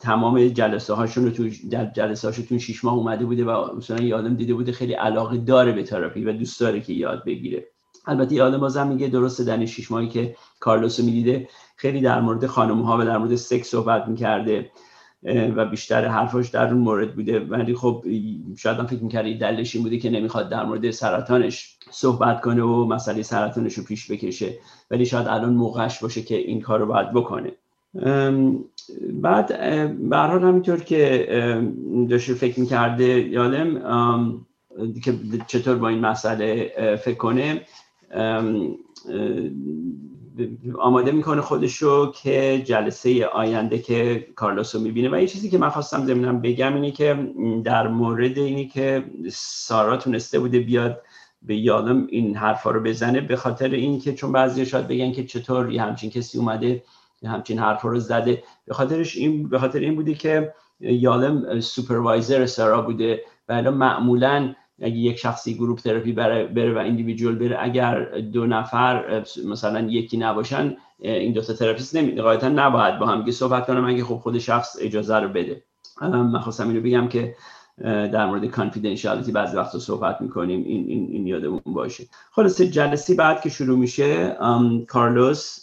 تمام 0.00 0.48
جلسه 0.48 0.94
هاشون 0.94 1.24
رو 1.24 1.30
تو 1.30 1.48
جلسه 1.94 2.28
هاشون 2.28 2.46
تو 2.46 2.58
شیش 2.58 2.84
ماه 2.84 2.94
اومده 2.94 3.24
بوده 3.24 3.44
و 3.44 3.76
مثلا 3.76 4.00
یادم 4.00 4.34
دیده 4.34 4.54
بوده 4.54 4.72
خیلی 4.72 4.92
علاقه 4.92 5.36
داره 5.36 5.72
به 5.72 5.82
تراپی 5.82 6.24
و 6.24 6.32
دوست 6.32 6.60
داره 6.60 6.80
که 6.80 6.92
یاد 6.92 7.24
بگیره. 7.24 7.66
البته 8.06 8.34
یادم 8.34 8.58
بازم 8.58 8.86
میگه 8.86 9.08
درسته 9.08 9.44
در 9.44 9.56
این 9.56 9.66
شیش 9.66 9.90
ماهی 9.90 10.08
که 10.08 10.36
کارلوسو 10.60 11.02
می‌دیده 11.02 11.48
خیلی 11.76 12.00
در 12.00 12.20
مورد 12.20 12.46
خانم 12.46 12.82
ها 12.82 12.98
و 12.98 13.04
در 13.04 13.18
مورد 13.18 13.34
سکس 13.34 13.68
صحبت 13.68 14.08
می‌کرده 14.08 14.70
و 15.56 15.64
بیشتر 15.64 16.08
حرفاش 16.08 16.48
در 16.48 16.68
اون 16.68 16.82
مورد 16.82 17.14
بوده. 17.14 17.40
ولی 17.40 17.74
خب 17.74 18.04
شاید 18.58 18.78
هم 18.78 18.86
فکر 18.86 19.02
می‌کرده 19.02 19.34
دلش 19.34 19.74
این 19.74 19.84
بوده 19.84 19.98
که 19.98 20.10
نمی‌خواد 20.10 20.48
در 20.48 20.64
مورد 20.64 20.90
سرطانش 20.90 21.78
صحبت 21.90 22.40
کنه 22.40 22.62
و 22.62 22.84
مسئله 22.84 23.22
سرطانش 23.22 23.74
رو 23.74 23.84
پیش 23.84 24.10
بکشه. 24.10 24.54
ولی 24.90 25.06
شاید 25.06 25.26
الان 25.26 25.54
موقعش 25.54 26.02
باشه 26.02 26.22
که 26.22 26.36
این 26.36 26.60
کار 26.60 26.80
رو 26.80 26.86
باید 26.86 27.12
بکنه. 27.12 27.52
بعد 29.12 29.48
به 30.08 30.16
همینطور 30.16 30.80
که 30.80 31.28
داشته 32.10 32.34
فکر 32.34 32.60
می‌کرده 32.60 33.04
یادم 33.04 34.46
که 35.04 35.14
چطور 35.46 35.76
با 35.76 35.88
این 35.88 36.00
مسئله 36.00 36.72
فکر 37.04 37.16
کنه 37.16 37.60
آماده 40.78 41.12
می‌کنه 41.12 41.40
خودشو 41.40 42.12
که 42.12 42.62
جلسه 42.64 43.26
آینده 43.26 43.78
که 43.78 44.26
کارلوس 44.34 44.74
رو 44.74 44.80
می‌بینه. 44.80 45.08
و 45.12 45.20
یه 45.20 45.26
چیزی 45.26 45.50
که 45.50 45.58
من 45.58 45.68
خواستم 45.68 46.04
زمینم 46.04 46.40
بگم 46.40 46.74
اینه 46.74 46.90
که 46.90 47.32
در 47.64 47.88
مورد 47.88 48.38
اینی 48.38 48.68
که 48.68 49.04
سارا 49.32 49.96
تونسته 49.96 50.38
بوده 50.38 50.58
بیاد 50.58 51.02
به 51.42 51.56
یالم 51.56 52.06
این 52.10 52.36
حرفا 52.36 52.70
رو 52.70 52.80
بزنه 52.80 53.20
به 53.20 53.36
خاطر 53.36 53.68
اینکه 53.68 54.14
چون 54.14 54.32
بعضی 54.32 54.66
شاید 54.66 54.88
بگن 54.88 55.12
که 55.12 55.24
چطور 55.24 55.72
یه 55.72 55.82
همچین 55.82 56.10
کسی 56.10 56.38
اومده 56.38 56.82
همچین 57.24 57.58
حرفا 57.58 57.88
رو 57.88 58.00
زده. 58.00 58.42
به 58.66 58.74
خاطرش 58.74 59.16
این 59.16 59.48
به 59.48 59.58
خاطر 59.58 59.78
این 59.78 59.94
بوده 59.94 60.14
که 60.14 60.54
یالم 60.80 61.60
supervisor 61.60 62.46
سارا 62.46 62.82
بوده. 62.82 63.20
و 63.48 63.70
معمولا 63.70 64.54
اگه 64.82 64.96
یک 64.96 65.16
شخصی 65.16 65.54
group 65.54 65.78
therapy 65.78 66.12
بره, 66.12 66.74
و 66.74 66.78
individual 66.78 67.34
بره 67.34 67.56
اگر 67.60 68.18
دو 68.18 68.46
نفر 68.46 69.24
مثلا 69.46 69.80
یکی 69.80 70.16
نباشن 70.16 70.76
این 70.98 71.32
دو 71.32 71.40
تا 71.40 71.52
therapist 71.52 71.96
نمی 71.96 72.12
نباید 72.12 72.98
با 72.98 73.06
هم 73.06 73.30
صحبت 73.30 73.66
کنن 73.66 73.84
مگه 73.84 74.04
خب 74.04 74.16
خود 74.16 74.38
شخص 74.38 74.76
اجازه 74.80 75.16
رو 75.16 75.28
بده. 75.28 75.62
من 76.00 76.38
خواستم 76.38 76.68
اینو 76.68 76.80
بگم 76.80 77.08
که 77.08 77.34
در 77.84 78.26
مورد 78.26 78.46
کانفیدنشیالیتی 78.46 79.32
بعضی 79.32 79.56
وقتا 79.56 79.78
صحبت 79.78 80.20
می‌کنیم. 80.20 80.64
این 80.64 80.86
این 80.88 81.08
این 81.10 81.26
یادمون 81.26 81.60
باشه. 81.66 82.04
خلاصه 82.30 82.68
جلسه 82.68 83.14
بعد 83.14 83.40
که 83.40 83.48
شروع 83.48 83.78
میشه 83.78 84.36
کارلوس 84.88 85.58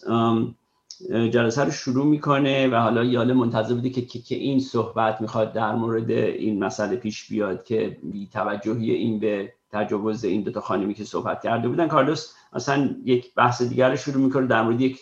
جلسه 1.10 1.64
رو 1.64 1.72
شروع 1.72 2.06
می‌کنه 2.06 2.68
و 2.68 2.76
حالا 2.76 3.04
یاله 3.04 3.34
منتظر 3.34 3.74
بوده 3.74 3.90
که, 3.90 4.02
که, 4.02 4.36
این 4.36 4.60
صحبت 4.60 5.22
می‌خواد 5.22 5.54
در 5.54 5.76
مورد 5.76 6.12
این 6.12 6.64
مسئله 6.64 6.96
پیش 6.96 7.28
بیاد 7.28 7.64
که 7.64 7.98
بی 8.04 8.28
توجهی 8.34 8.92
این 8.92 9.20
به 9.20 9.54
تجاوز 9.72 10.24
این 10.24 10.42
دوتا 10.42 10.62
خانمی 10.62 10.94
که 10.94 11.04
صحبت 11.04 11.42
کرده 11.44 11.68
بودن. 11.68 11.88
کارلوس 11.88 12.34
اصلا 12.54 12.96
یک 13.06 13.34
بحث 13.36 13.62
دیگر 13.62 13.90
رو 13.90 13.96
شروع 13.96 14.24
می‌کنه 14.24 14.48
در 14.48 14.64
مورد 14.64 14.82
یک 14.82 15.00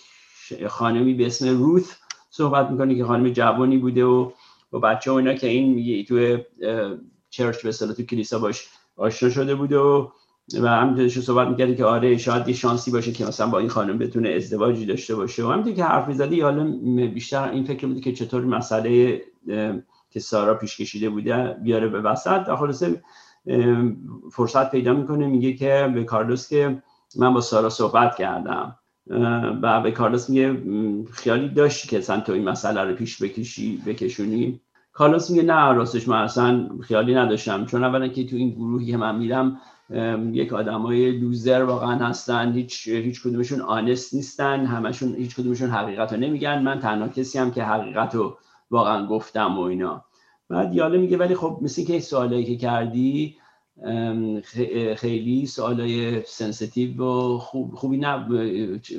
خانمی 0.67 1.13
به 1.13 1.25
اسم 1.25 1.58
روث 1.58 1.91
صحبت 2.29 2.72
می‌کنه 2.72 2.96
که 2.96 3.05
خانم 3.05 3.29
جوانی 3.29 3.77
بوده 3.77 4.05
و 4.05 4.31
با 4.72 4.79
بچه 4.79 5.12
و 5.12 5.13
اینا 5.13 5.34
که 5.34 5.48
این 5.48 5.74
میگه 5.74 6.03
تو 6.03 6.38
چرچ 7.29 7.65
به 7.65 7.72
تو 7.72 8.03
کلیسا 8.03 8.39
باش 8.39 8.67
آشنا 8.98 9.29
شده 9.29 9.55
بوده 9.55 9.77
و 9.77 10.08
و 10.62 10.67
همینطور 10.67 11.07
صحبت 11.07 11.48
می‌کردی 11.48 11.75
که 11.75 11.86
آره 11.86 12.17
شاید 12.17 12.48
یه 12.48 12.53
شانسی 12.53 12.91
باشه 12.91 13.12
که 13.12 13.25
مثلا 13.25 13.48
با 13.48 13.60
این 13.60 13.69
خانم 13.69 13.98
بتونه 13.98 14.29
ازدواجی 14.29 14.86
داشته 14.86 15.15
باشه. 15.15 15.45
و 15.45 15.51
همینطور 15.51 15.74
که 15.74 15.83
حرف 15.83 16.07
می‌زدی 16.07 16.41
حالا 16.41 16.63
بیشتر 17.07 17.50
این 17.50 17.63
فکر 17.63 17.88
بودی 17.88 18.01
که 18.01 18.13
چطور 18.13 18.45
مسئله 18.45 19.21
که 20.10 20.19
سارا 20.19 20.53
پیش 20.53 20.77
کشیده 20.77 21.10
بوده 21.10 21.57
بیاره 21.63 21.88
به 21.88 22.01
وسط. 22.01 22.55
خلاصه 22.55 23.01
فرصت 24.31 24.71
پیدا 24.71 24.93
می‌کنه 24.93 25.27
میگه 25.27 25.53
که 25.53 25.91
به 25.93 26.03
کارلوس 26.03 26.50
که 26.50 26.83
من 27.15 27.33
با 27.33 27.41
سارا 27.41 27.69
صحبت 27.69 28.15
کردم. 28.15 28.75
و 29.62 29.81
به 29.81 29.91
کارلوس 29.91 30.29
میگه 30.29 30.57
خیالی 31.12 31.50
داشتی 31.50 31.88
که 31.88 31.98
اصلا 31.98 32.19
تو 32.19 32.31
این 32.31 32.50
مسئله 32.50 32.83
رو 32.83 32.95
پیش 32.95 33.24
بکشی 33.24 33.81
بکشونی. 33.86 34.62
کارلوس 34.93 35.29
میگه 35.29 35.43
نه 35.43 35.74
راستش 35.74 36.07
من 36.07 36.24
اصلا 36.24 36.69
خیالی 36.81 37.15
نداشتم. 37.15 37.65
چون 37.65 37.83
اولا 37.83 38.07
که 38.07 38.25
تو 38.25 38.36
این 38.36 38.50
گروهی 38.50 38.86
که 38.86 38.98
من 38.98 39.15
میرم 39.15 39.57
یک 40.31 40.53
آدمای 40.53 41.12
لوزر 41.12 41.63
واقعا 41.63 41.95
هستن 41.95 42.53
هیچ 42.53 42.88
هیچ 42.88 43.24
کدومشون 43.24 43.62
آنست 43.62 44.13
نیستن 44.13 44.65
همشون 44.65 45.15
هیچ 45.15 45.36
کدومشون 45.36 45.69
حقیقت 45.69 46.13
رو 46.13 46.19
نمیگن. 46.19 46.62
من 46.62 46.79
تنها 46.79 47.07
کسی 47.07 47.39
هم 47.39 47.51
که 47.51 47.63
حقیقت 47.63 48.15
رو 48.15 48.38
واقعا 48.71 49.07
گفتم 49.07 49.60
و 49.60 49.62
اینا. 49.62 50.05
بعد 50.50 50.75
یاله 50.75 50.98
میگه 50.98 51.17
ولی 51.17 51.36
خب 51.36 51.60
مثل 51.62 51.86
که 51.86 52.00
سوالایی 52.00 52.45
که 52.45 52.57
کردی 52.57 53.36
خیلی 54.95 55.45
سوالای 55.45 56.24
sensitive 56.25 57.03
و 57.03 57.38
خوب 57.38 57.75
خوبی, 57.75 57.98
نب... 57.98 58.27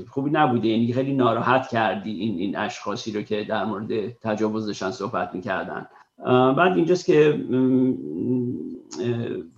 خوبی 0.09 0.31
نبوده. 0.31 0.69
یعنی 0.69 0.93
خیلی 0.93 1.15
ناراحت 1.15 1.69
کردی 1.69 2.11
این 2.11 2.39
این 2.39 2.57
اشخاصی 2.57 3.13
رو 3.13 3.23
که 3.23 3.45
در 3.45 3.65
مورد 3.65 4.09
تجاوزشان 4.09 4.91
صحبت 4.91 5.35
می‌کردن. 5.35 5.87
بعد 6.27 6.77
اینجاست 6.77 7.07
که 7.07 7.45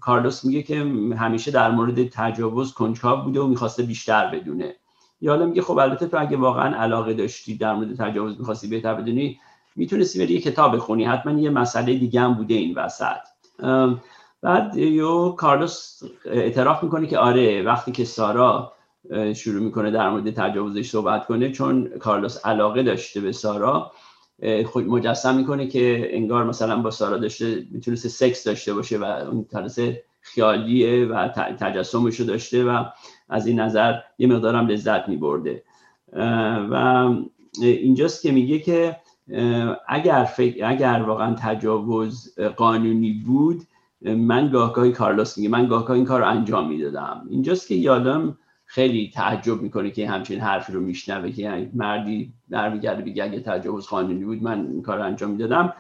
کارلوس 0.00 0.44
میگه 0.44 0.62
که 0.62 0.78
همیشه 1.18 1.50
در 1.50 1.70
مورد 1.70 2.08
تجاوز 2.08 2.72
کنجکاو 2.72 3.20
بوده 3.24 3.40
و 3.40 3.46
می‌خواسته 3.46 3.82
بیشتر 3.82 4.30
بدونه. 4.30 4.74
یالم 5.20 5.46
میگه 5.46 5.62
خب 5.62 5.78
البته 5.78 6.06
تو 6.06 6.20
اگه 6.20 6.36
واقعا 6.36 6.76
علاقه 6.76 7.14
داشتی 7.14 7.56
در 7.56 7.74
مورد 7.74 7.96
تجاوز 7.96 8.38
می‌خواستی 8.38 8.68
بهتر 8.68 8.94
بدونی 8.94 9.38
می‌تونستی 9.76 10.18
بری 10.18 10.34
یه 10.34 10.40
کتاب 10.40 10.76
بخونی. 10.76 11.04
حتما 11.04 11.40
یه 11.40 11.50
مسئله 11.50 11.94
دیگه 11.94 12.20
هم 12.20 12.34
بوده 12.34 12.54
این 12.54 12.74
وسط. 12.74 13.16
بعد 14.42 14.76
یو 14.76 15.28
کارلوس 15.28 16.02
اعتراف 16.24 16.82
می‌کنه 16.82 17.06
که 17.06 17.18
آره 17.18 17.62
وقتی 17.62 17.92
که 17.92 18.04
سارا 18.04 18.72
شروع 19.34 19.62
می‌کنه 19.62 19.90
در 19.90 20.10
مورد 20.10 20.30
تجاوزش 20.30 20.90
صحبت 20.90 21.26
کنه 21.26 21.52
چون 21.52 21.88
کارلوس 22.00 22.46
علاقه 22.46 22.82
داشته 22.82 23.20
به 23.20 23.32
سارا 23.32 23.92
خود 24.66 24.86
مجسم 24.86 25.36
می‌کنه 25.36 25.66
که 25.66 26.08
انگار 26.16 26.44
مثلا 26.44 26.76
با 26.82 26.90
سارا 26.90 27.18
داشته 27.18 27.66
می‌تونسته 27.70 28.08
سکس 28.08 28.44
داشته 28.44 28.74
باشه 28.74 28.98
و 28.98 29.04
اون 29.04 29.44
طرز 29.44 29.80
خیالیه 30.20 31.06
و 31.06 31.28
تجسمش 31.28 32.20
رو 32.20 32.26
داشته 32.26 32.64
و 32.64 32.84
از 33.28 33.46
این 33.46 33.60
نظر 33.60 33.94
یه 34.18 34.26
مقدارم 34.26 34.66
لذت 34.66 35.08
میبرده. 35.08 35.62
و 36.70 37.08
اینجاست 37.60 38.22
که 38.22 38.32
میگه 38.32 38.58
که 38.58 38.96
اگر, 39.88 40.30
اگر 40.62 41.04
واقعا 41.06 41.34
تجاوز 41.38 42.38
قانونی 42.56 43.12
بود 43.26 43.62
من 44.02 44.50
گاهگاهی 44.50 44.92
کارلوس 44.92 45.38
میگه 45.38 45.50
من 45.50 45.66
گاهگاهی 45.66 45.98
این 45.98 46.08
کار 46.08 46.20
رو 46.20 46.26
انجام 46.28 46.68
می‌دادم. 46.68 47.26
اینجاست 47.30 47.68
که 47.68 47.74
یادم 47.74 48.38
خیلی 48.74 49.10
تعجب 49.14 49.62
می‌کنه 49.62 49.90
که 49.90 50.08
همچین 50.08 50.40
حرفی 50.40 50.72
رو 50.72 50.80
میشنوه 50.80 51.30
که 51.30 51.70
مردی 51.74 52.32
در 52.50 52.72
میگرده 52.72 53.02
بگه 53.02 53.24
اگه 53.24 53.40
تجاوز 53.40 53.86
قانونی 53.86 54.24
بود 54.24 54.42
من 54.42 54.66
این 54.66 54.82
کار 54.82 55.00
انجام 55.00 55.30
می‌دادم. 55.30 55.74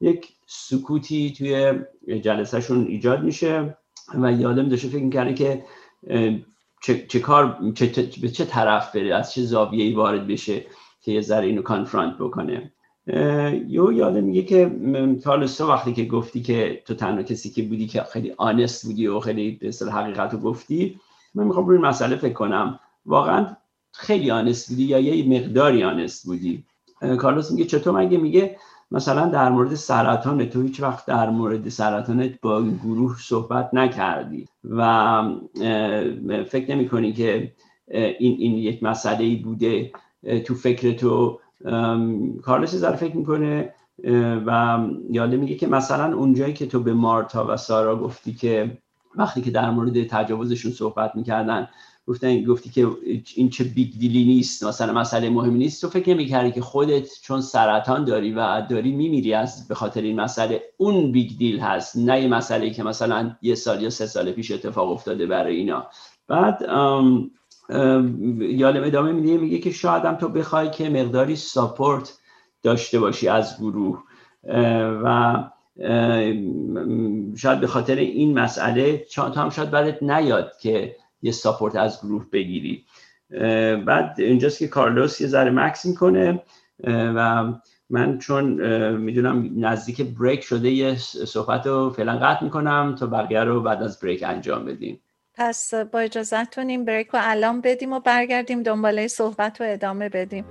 یک 0.00 0.28
سکوتی 0.46 1.32
توی 1.32 1.72
جلسهشون 2.20 2.86
ایجاد 2.86 3.22
میشه 3.22 3.76
و 4.14 4.32
یادم 4.32 4.68
داشته 4.68 4.88
فکر 4.88 5.02
می‌کرده 5.02 5.34
که 5.34 5.64
چه, 6.82 7.06
چه 7.06 7.20
کار 7.20 7.72
چه, 7.74 7.86
به 8.22 8.28
چه 8.28 8.44
طرف 8.44 8.96
بره 8.96 9.14
از 9.14 9.32
چه 9.32 9.42
زاویه‌ای 9.42 9.94
وارد 9.94 10.26
بشه 10.26 10.66
که 11.00 11.12
یه 11.12 11.20
ذره 11.20 11.46
اینو 11.46 11.62
کانفرانت 11.62 12.18
بکنه. 12.18 12.72
یو 13.68 13.92
یادم 13.92 14.24
میگه 14.24 14.42
که 14.42 14.70
کارلوس 15.24 15.60
وقتی 15.60 15.92
که 15.92 16.04
گفتی 16.04 16.42
که 16.42 16.82
تو 16.86 16.94
تنها 16.94 17.22
کسی 17.22 17.50
که 17.50 17.62
بودی 17.62 17.86
که 17.86 18.02
خیلی 18.02 18.34
آنست 18.36 18.86
بودی 18.86 19.06
و 19.06 19.20
خیلی 19.20 19.50
به 19.50 19.92
حقیقت 19.92 20.32
رو 20.32 20.38
گفتی 20.38 21.00
من 21.34 21.44
می‌خوام 21.44 21.66
روی 21.66 21.78
مسئله 21.78 22.16
فکر 22.16 22.32
کنم. 22.32 22.80
واقعا 23.06 23.46
خیلی 23.92 24.30
آنست 24.30 24.68
بودی 24.68 24.84
یا 24.84 24.98
یه 24.98 25.40
مقداری 25.40 25.84
آنست 25.84 26.26
بودی؟ 26.26 26.64
کارلوس 27.18 27.50
میگه 27.50 27.64
چطور؟ 27.64 27.94
مگه 27.94 28.18
میگه 28.18 28.56
مثلا 28.90 29.26
در 29.26 29.50
مورد 29.50 29.74
سرطان 29.74 30.46
تو 30.46 30.62
هیچ 30.62 30.82
وقت 30.82 31.06
در 31.06 31.30
مورد 31.30 31.68
سرطانت 31.68 32.40
با 32.40 32.62
گروه 32.62 33.16
صحبت 33.18 33.70
نکردی 33.74 34.48
و 34.64 35.22
فکر 36.48 36.74
نمی 36.74 36.88
کنی 36.88 37.12
که 37.12 37.52
این, 37.88 38.36
این 38.38 38.54
یک 38.54 38.82
مسئله 38.82 39.36
بوده 39.36 39.92
تو 40.44 40.54
فکر 40.54 40.92
تو؟ 40.92 41.40
کارلوس 42.42 42.74
ذره 42.74 42.96
فکر 42.96 43.16
می‌کنه 43.16 43.74
و 44.46 44.78
یالم 45.10 45.36
میگه 45.36 45.54
که 45.54 45.66
مثلا 45.66 46.16
اونجایی 46.16 46.52
که 46.52 46.66
تو 46.66 46.80
به 46.80 46.92
مارتا 46.94 47.46
و 47.48 47.56
سارا 47.56 47.96
گفتی 47.96 48.32
که 48.32 48.78
وقتی 49.16 49.42
که 49.42 49.50
در 49.50 49.70
مورد 49.70 50.06
تجاوزشون 50.06 50.72
صحبت 50.72 51.16
می‌کردن 51.16 51.68
گفتن 52.06 52.44
گفتی 52.44 52.70
که 52.70 52.88
این 53.34 53.50
چه 53.50 53.64
big 53.64 53.98
deal 53.98 54.19
ی 54.19 54.24
نیست 54.24 54.64
مثلا 54.64 54.92
مسئله 54.92 55.30
مهمی 55.30 55.58
نیست. 55.58 55.80
تو 55.80 55.88
فکر 55.88 56.10
نمی‌کردی 56.10 56.52
که 56.52 56.60
خودت 56.60 57.08
چون 57.22 57.40
سرطان 57.40 58.04
داری 58.04 58.32
و 58.32 58.66
داری 58.70 58.92
میمیری 58.92 59.34
از 59.34 59.68
به 59.68 59.74
خاطر 59.74 60.02
این 60.02 60.20
مسئله 60.20 60.62
اون 60.76 61.12
big 61.12 61.38
deal 61.38 61.60
هست 61.60 61.96
نه 61.96 62.22
یه 62.22 62.28
مسئله 62.28 62.70
که 62.70 62.82
مثلا 62.82 63.36
یه 63.42 63.54
سال 63.54 63.82
یا 63.82 63.90
سه 63.90 64.06
سال 64.06 64.32
پیش 64.32 64.50
اتفاق 64.50 64.90
افتاده 64.90 65.26
برای 65.26 65.56
اینا. 65.56 65.86
بعد 66.28 66.62
یالم 68.40 68.84
ادامه 68.84 69.12
میده 69.12 69.38
میگه 69.38 69.58
که 69.58 69.70
شاید 69.70 70.04
هم 70.04 70.14
تو 70.14 70.28
بخوای 70.28 70.70
که 70.70 70.90
مقداری 70.90 71.36
ساپورت 71.36 72.18
داشته 72.62 73.00
باشی 73.00 73.28
از 73.28 73.58
گروه 73.58 74.02
و 75.04 75.34
شاید 77.36 77.60
به 77.60 77.66
خاطر 77.66 77.96
این 77.96 78.38
مسئله 78.38 78.98
تو 78.98 79.22
هم 79.22 79.50
شاید 79.50 79.70
بعدت 79.70 80.02
نیاد 80.02 80.52
که 80.60 80.96
یه 81.22 81.32
ساپورت 81.32 81.76
از 81.76 82.00
گروه 82.02 82.26
بگیری. 82.32 82.84
بعد 83.86 84.14
اینجاست 84.18 84.58
که 84.58 84.68
کارلوس 84.68 85.20
یه 85.20 85.26
ذره 85.26 85.50
مکس 85.50 85.84
می‌کنه 85.84 86.42
و 86.86 87.44
من 87.90 88.18
چون 88.18 88.44
می‌دونم 88.96 89.50
نزدیک 89.56 90.02
بریک 90.02 90.40
شده 90.40 90.70
یه 90.70 90.94
صحبت 91.26 91.66
رو 91.66 91.90
فعلا 91.90 92.18
قطع 92.18 92.44
می‌کنم 92.44 92.96
تا 92.98 93.06
بقیه 93.06 93.40
رو 93.40 93.62
بعد 93.62 93.82
از 93.82 94.00
بریک 94.00 94.22
انجام 94.22 94.64
بدیم. 94.64 95.00
پس 95.34 95.74
با 95.74 95.98
اجازتون 95.98 96.68
این 96.68 96.84
بریک 96.84 97.08
رو 97.08 97.18
الان 97.22 97.60
بدیم 97.60 97.92
و 97.92 98.00
برگردیم 98.00 98.62
دنباله 98.62 99.08
صحبت 99.08 99.60
رو 99.60 99.66
ادامه 99.70 100.08
بدیم. 100.08 100.44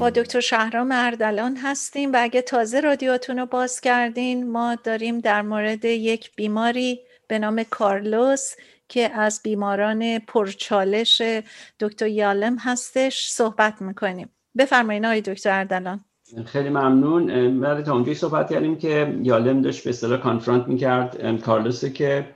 با 0.00 0.10
دکتر 0.10 0.40
شهرام 0.40 0.88
اردلان 0.92 1.56
هستیم 1.56 2.12
و 2.12 2.16
اگه 2.20 2.42
تازه 2.42 2.80
رادیوتون 2.80 3.38
رو 3.38 3.46
باز 3.46 3.80
کردین 3.80 4.50
ما 4.50 4.74
داریم 4.84 5.18
در 5.18 5.42
مورد 5.42 5.84
یک 5.84 6.36
بیماری 6.36 7.00
به 7.28 7.38
نام 7.38 7.62
کارلوس 7.62 8.54
که 8.88 9.10
از 9.14 9.40
بیماران 9.44 10.18
پرچالش 10.18 11.22
دکتر 11.80 12.06
یالم 12.06 12.56
هستش 12.58 13.28
صحبت 13.28 13.82
می‌کنیم. 13.82 14.28
بفرمایید 14.58 15.04
آقای 15.04 15.20
دکتر 15.20 15.50
اردلان. 15.58 16.00
خیلی 16.46 16.68
ممنون. 16.68 17.60
بعد 17.60 17.84
تا 17.84 17.92
اونجایی 17.92 18.16
صحبت 18.16 18.50
کردیم 18.50 18.78
که 18.78 19.18
یالم 19.22 19.62
داشت 19.62 19.84
به 19.84 19.90
اصطلاح 19.90 20.18
کانفرانت 20.18 20.68
می‌کرد 20.68 21.40
کارلوسه 21.40 21.90
که 21.90 22.26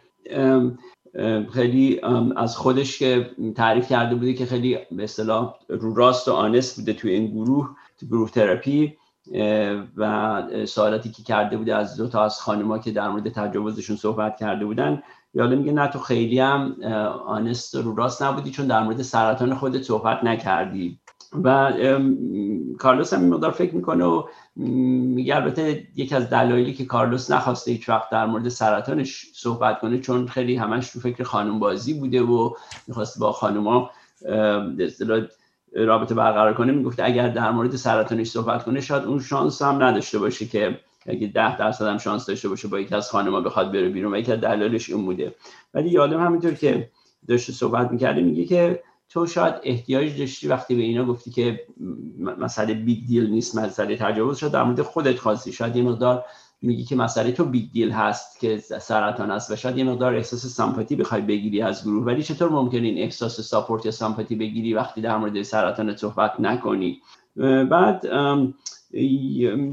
خیلی 1.52 2.00
از 2.36 2.56
خودش 2.56 2.98
که 2.98 3.30
تعریف 3.56 3.88
کرده 3.88 4.14
بوده 4.14 4.34
که 4.34 4.46
خیلی 4.46 4.78
به 4.90 5.04
اصطلاح 5.04 5.54
رو 5.68 5.94
راست 5.94 6.28
و 6.28 6.32
آنست 6.32 6.76
بوده 6.76 6.92
توی 6.92 7.10
این 7.10 7.26
گروه 7.26 7.70
تو 8.00 8.06
گروه 8.06 8.30
تراپی 8.30 8.96
و 9.96 10.42
سوالاتی 10.66 11.10
که 11.10 11.22
کرده 11.22 11.56
بوده 11.56 11.76
از 11.76 11.96
دو 11.96 12.08
تا 12.08 12.24
از 12.24 12.40
خانما 12.40 12.78
که 12.78 12.90
در 12.90 13.08
مورد 13.08 13.28
تجاوزشون 13.28 13.96
صحبت 13.96 14.36
کرده 14.36 14.64
بودن. 14.64 15.02
یاله 15.34 15.56
میگه 15.56 15.72
نه 15.72 15.88
تو 15.88 15.98
خیلی 15.98 16.38
هم 16.38 16.76
آنست 17.26 17.74
رو 17.74 17.94
راست 17.94 18.22
نبودی 18.22 18.50
چون 18.50 18.66
در 18.66 18.82
مورد 18.82 19.02
سرطان 19.02 19.54
خودت 19.54 19.82
صحبت 19.82 20.24
نکردی. 20.24 21.00
و 21.42 21.72
کارلوس 22.78 23.12
هم 23.12 23.24
مقدار 23.24 23.50
فکر 23.50 23.74
می‌کنه 23.74 24.04
و 24.04 24.22
میگه 24.56 25.36
البته 25.36 25.86
یکی 25.96 26.14
از 26.14 26.30
دلایلی 26.30 26.74
که 26.74 26.84
کارلوس 26.84 27.30
نخواسته 27.30 27.70
هیچ 27.72 27.88
وقت 27.88 28.10
در 28.10 28.26
مورد 28.26 28.48
سرطانش 28.48 29.26
صحبت 29.34 29.80
کنه 29.80 29.98
چون 30.00 30.26
خیلی 30.26 30.56
همش 30.56 30.90
تو 30.90 31.00
فکر 31.00 31.24
خانم 31.24 31.58
بازی 31.58 31.94
بوده 31.94 32.22
و 32.22 32.50
می‌خواست 32.88 33.18
با 33.18 33.32
خانوما 33.32 33.90
رابطه 35.76 36.14
برقرار 36.14 36.54
کنه 36.54 36.72
می‌گفته 36.72 37.04
اگر 37.04 37.28
در 37.28 37.50
مورد 37.50 37.76
سرطانش 37.76 38.26
صحبت 38.26 38.64
کنه 38.64 38.80
شاید 38.80 39.04
اون 39.04 39.20
شانس 39.20 39.62
هم 39.62 39.82
نداشته 39.82 40.18
باشه 40.18 40.46
که 40.46 40.78
اگه 41.06 41.26
ده 41.26 41.56
درصد 41.56 41.86
هم 41.86 41.98
شانس 41.98 42.26
داشته 42.26 42.48
باشه 42.48 42.68
با 42.68 42.80
یکی 42.80 42.94
از 42.94 43.10
خانم‌ها 43.10 43.40
بخواد 43.40 43.72
بره 43.72 43.88
بیرون 43.88 44.14
و 44.14 44.18
یکی 44.18 44.32
از 44.32 44.40
دلایلش 44.40 44.90
این 44.90 45.04
بوده. 45.04 45.34
ولی 45.74 45.88
یالم 45.88 46.24
همینطور 46.26 46.54
که 46.54 46.90
داشته 47.28 47.52
صحبت 47.52 47.90
می‌کرده 47.90 48.22
میگه 48.22 48.44
که 48.44 48.82
تو 49.14 49.26
شاید 49.26 49.54
احتیاج 49.62 50.18
داشتی 50.18 50.48
وقتی 50.48 50.74
به 50.74 50.82
اینا 50.82 51.04
گفتی 51.04 51.30
که 51.30 51.60
مسئله 52.38 52.74
big 52.74 53.06
deal 53.06 53.30
نیست 53.30 53.58
مسئله 53.58 53.96
تجاوز 53.96 54.38
شد 54.38 54.50
در 54.50 54.62
مورد 54.62 54.82
خودت 54.82 55.18
خواستی. 55.18 55.52
شاید 55.52 55.76
یه 55.76 55.82
مقدار 55.82 56.24
میگی 56.62 56.84
که 56.84 56.96
مسئله 56.96 57.32
تو 57.32 57.44
big 57.44 57.72
deal 57.72 57.90
هست 57.90 58.40
که 58.40 58.58
سرطان 58.58 59.30
است 59.30 59.50
و 59.50 59.56
شاید 59.56 59.78
یه 59.78 59.84
مقدار 59.84 60.14
احساس 60.14 60.46
sympathy 60.46 60.96
بخوای 60.96 61.20
بگیری 61.20 61.62
از 61.62 61.84
گروه. 61.84 62.04
ولی 62.04 62.22
چطور 62.22 62.48
ممکن 62.48 62.78
این 62.78 62.98
احساس 62.98 63.40
support 63.40 63.86
یا 63.86 63.92
sympathy 63.92 64.36
بگیری 64.36 64.74
وقتی 64.74 65.00
در 65.00 65.16
مورد 65.16 65.42
سرطان 65.42 65.96
صحبت 65.96 66.40
نکنی؟ 66.40 67.00
بعد 67.70 68.06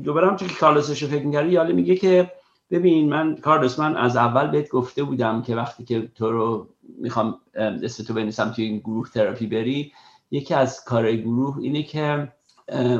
دوباره 0.03 0.27
هم 0.27 0.35
که 0.35 0.45
کارلوسش 0.59 1.03
فکر 1.03 1.25
می‌کردی 1.25 1.51
یاله 1.51 1.73
میگه 1.73 1.95
که 1.95 2.31
ببین 2.71 3.09
من 3.09 3.35
کارلوس 3.35 3.79
من 3.79 3.97
از 3.97 4.17
اول 4.17 4.47
بهت 4.47 4.69
گفته 4.69 5.03
بودم 5.03 5.41
که 5.41 5.55
وقتی 5.55 5.83
که 5.83 6.07
تو 6.15 6.31
رو 6.31 6.67
می‌خوام 6.97 7.39
دست 7.83 8.07
تو 8.07 8.13
بنویسم 8.13 8.51
توی 8.51 8.65
این 8.65 8.77
گروه 8.77 9.09
تراپی 9.09 9.47
بری 9.47 9.91
یکی 10.31 10.53
از 10.53 10.83
کارهای 10.83 11.21
گروه 11.21 11.57
اینه 11.57 11.83
که 11.83 12.33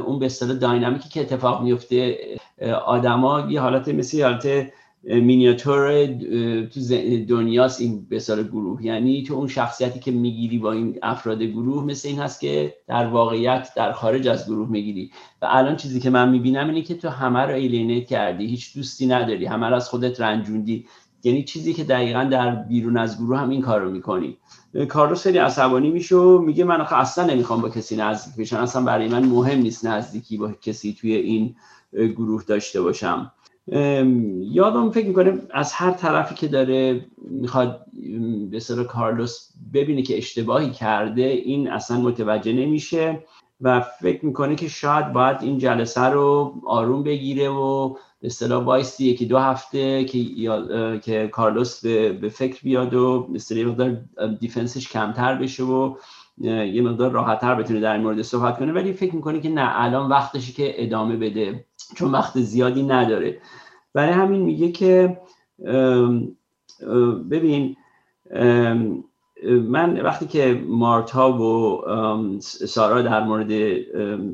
اون 0.05 0.19
به 0.19 0.25
اصطلاح 0.25 0.57
داینامیکی 0.57 1.09
که 1.09 1.21
اتفاق 1.21 1.63
میفته 1.63 2.17
آدما 2.85 3.47
یه 3.49 3.61
حالت 3.61 3.87
مثل 3.87 4.23
حالت 4.23 4.71
مینیاتور 5.03 6.05
تو 6.65 6.79
دنیاست 7.27 7.81
این 7.81 8.05
به 8.09 8.19
گروه. 8.51 8.85
یعنی 8.85 9.23
تو 9.23 9.33
اون 9.33 9.47
شخصیتی 9.47 9.99
که 9.99 10.11
می‌گیری 10.11 10.57
با 10.57 10.71
این 10.71 10.99
افراد 11.03 11.43
گروه 11.43 11.85
مثل 11.85 12.07
این 12.07 12.19
هست 12.19 12.41
که 12.41 12.75
در 12.87 13.07
واقعیت 13.07 13.69
در 13.75 13.91
خارج 13.91 14.27
از 14.27 14.45
گروه 14.45 14.69
می‌گیری. 14.69 15.11
و 15.41 15.47
الان 15.49 15.75
چیزی 15.75 15.99
که 15.99 16.09
من 16.09 16.29
می‌بینم 16.29 16.67
اینه 16.67 16.81
که 16.81 16.95
تو 16.95 17.09
همه 17.09 17.39
رو 17.39 17.53
ایلینیت 17.53 18.07
کردی 18.07 18.45
هیچ 18.45 18.75
دوستی 18.75 19.07
نداری 19.07 19.45
همه 19.45 19.67
رو 19.67 19.75
از 19.75 19.89
خودت 19.89 20.21
رنجوندی. 20.21 20.85
یعنی 21.23 21.43
چیزی 21.43 21.73
که 21.73 21.83
دقیقا 21.83 22.23
در 22.23 22.55
بیرون 22.55 22.97
از 22.97 23.17
گروه 23.17 23.37
هم 23.37 23.49
این 23.49 23.61
کار 23.61 23.87
می‌کنی. 23.87 24.37
کارلوس 24.89 25.23
خیلی 25.23 25.37
عصبانی 25.37 25.89
میشه 25.89 26.15
و 26.15 26.41
میگه 26.41 26.63
من 26.63 26.81
اصلا 26.81 27.25
نمی‌خوام 27.33 27.61
با 27.61 27.69
کسی 27.69 27.95
نزدیک 27.95 28.35
بشم 28.35 28.57
اصلا 28.57 28.81
برای 28.81 29.07
من 29.07 29.25
مهم 29.25 29.59
نیست 29.59 29.85
نزدیکی 29.85 30.37
با 30.37 30.51
کسی 30.51 30.93
توی 30.93 31.15
این 31.15 31.55
گروه 31.93 32.43
داشته 32.43 32.81
باشم. 32.81 33.31
یادم 34.41 34.91
فکر 34.91 35.07
می‌کنه 35.07 35.33
از 35.53 35.73
هر 35.73 35.91
طرفی 35.91 36.35
که 36.35 36.47
داره 36.47 37.05
می‌خواد 37.17 37.85
به 38.51 38.59
سر 38.59 38.83
کارلوس 38.83 39.49
ببینه 39.73 40.01
که 40.01 40.17
اشتباهی 40.17 40.69
کرده 40.69 41.21
این 41.21 41.69
اصلا 41.69 42.01
متوجه 42.01 42.53
نمیشه 42.53 43.23
و 43.61 43.81
فکر 43.81 44.25
می‌کنه 44.25 44.55
که 44.55 44.67
شاید 44.67 45.13
باید 45.13 45.37
این 45.41 45.57
جلسه 45.57 46.01
رو 46.01 46.53
آروم 46.67 47.03
بگیره 47.03 47.49
و 47.49 47.89
به 47.89 48.27
اصطلاح 48.27 48.63
وایسی 48.63 49.05
یکی 49.05 49.25
دو 49.25 49.37
هفته 49.37 50.03
که 50.05 50.19
که 50.99 51.27
کارلوس 51.27 51.81
به, 51.85 52.13
به 52.13 52.29
فکر 52.29 52.61
بیاد 52.63 52.93
و 52.93 53.27
به 53.51 53.65
مقدار 53.65 53.97
defense 54.39 54.78
ش 54.78 54.89
کمتر 54.89 55.35
بشه 55.35 55.63
و 55.63 55.95
یه 56.41 56.81
مقدار 56.81 57.11
راحتتر 57.11 57.55
بتونه 57.55 57.79
در 57.79 57.93
این 57.93 58.01
مورد 58.01 58.21
صحبت 58.21 58.59
کنه. 58.59 58.73
ولی 58.73 58.93
فکر 58.93 59.15
می‌کنه 59.15 59.39
که 59.39 59.49
نه 59.49 59.71
الان 59.81 60.09
وقتشه 60.09 60.53
که 60.53 60.83
ادامه 60.83 61.15
بده. 61.15 61.65
چون 61.95 62.11
وقت 62.11 62.39
زیادی 62.39 62.83
نداره. 62.83 63.41
برای 63.93 64.13
همین 64.13 64.41
میگه 64.41 64.71
که 64.71 65.17
ببین 67.31 67.77
من 69.45 70.01
وقتی 70.01 70.27
که 70.27 70.63
مارتا 70.67 71.33
و 71.33 71.81
سارا 72.39 73.01
در 73.01 73.23
مورد 73.23 73.51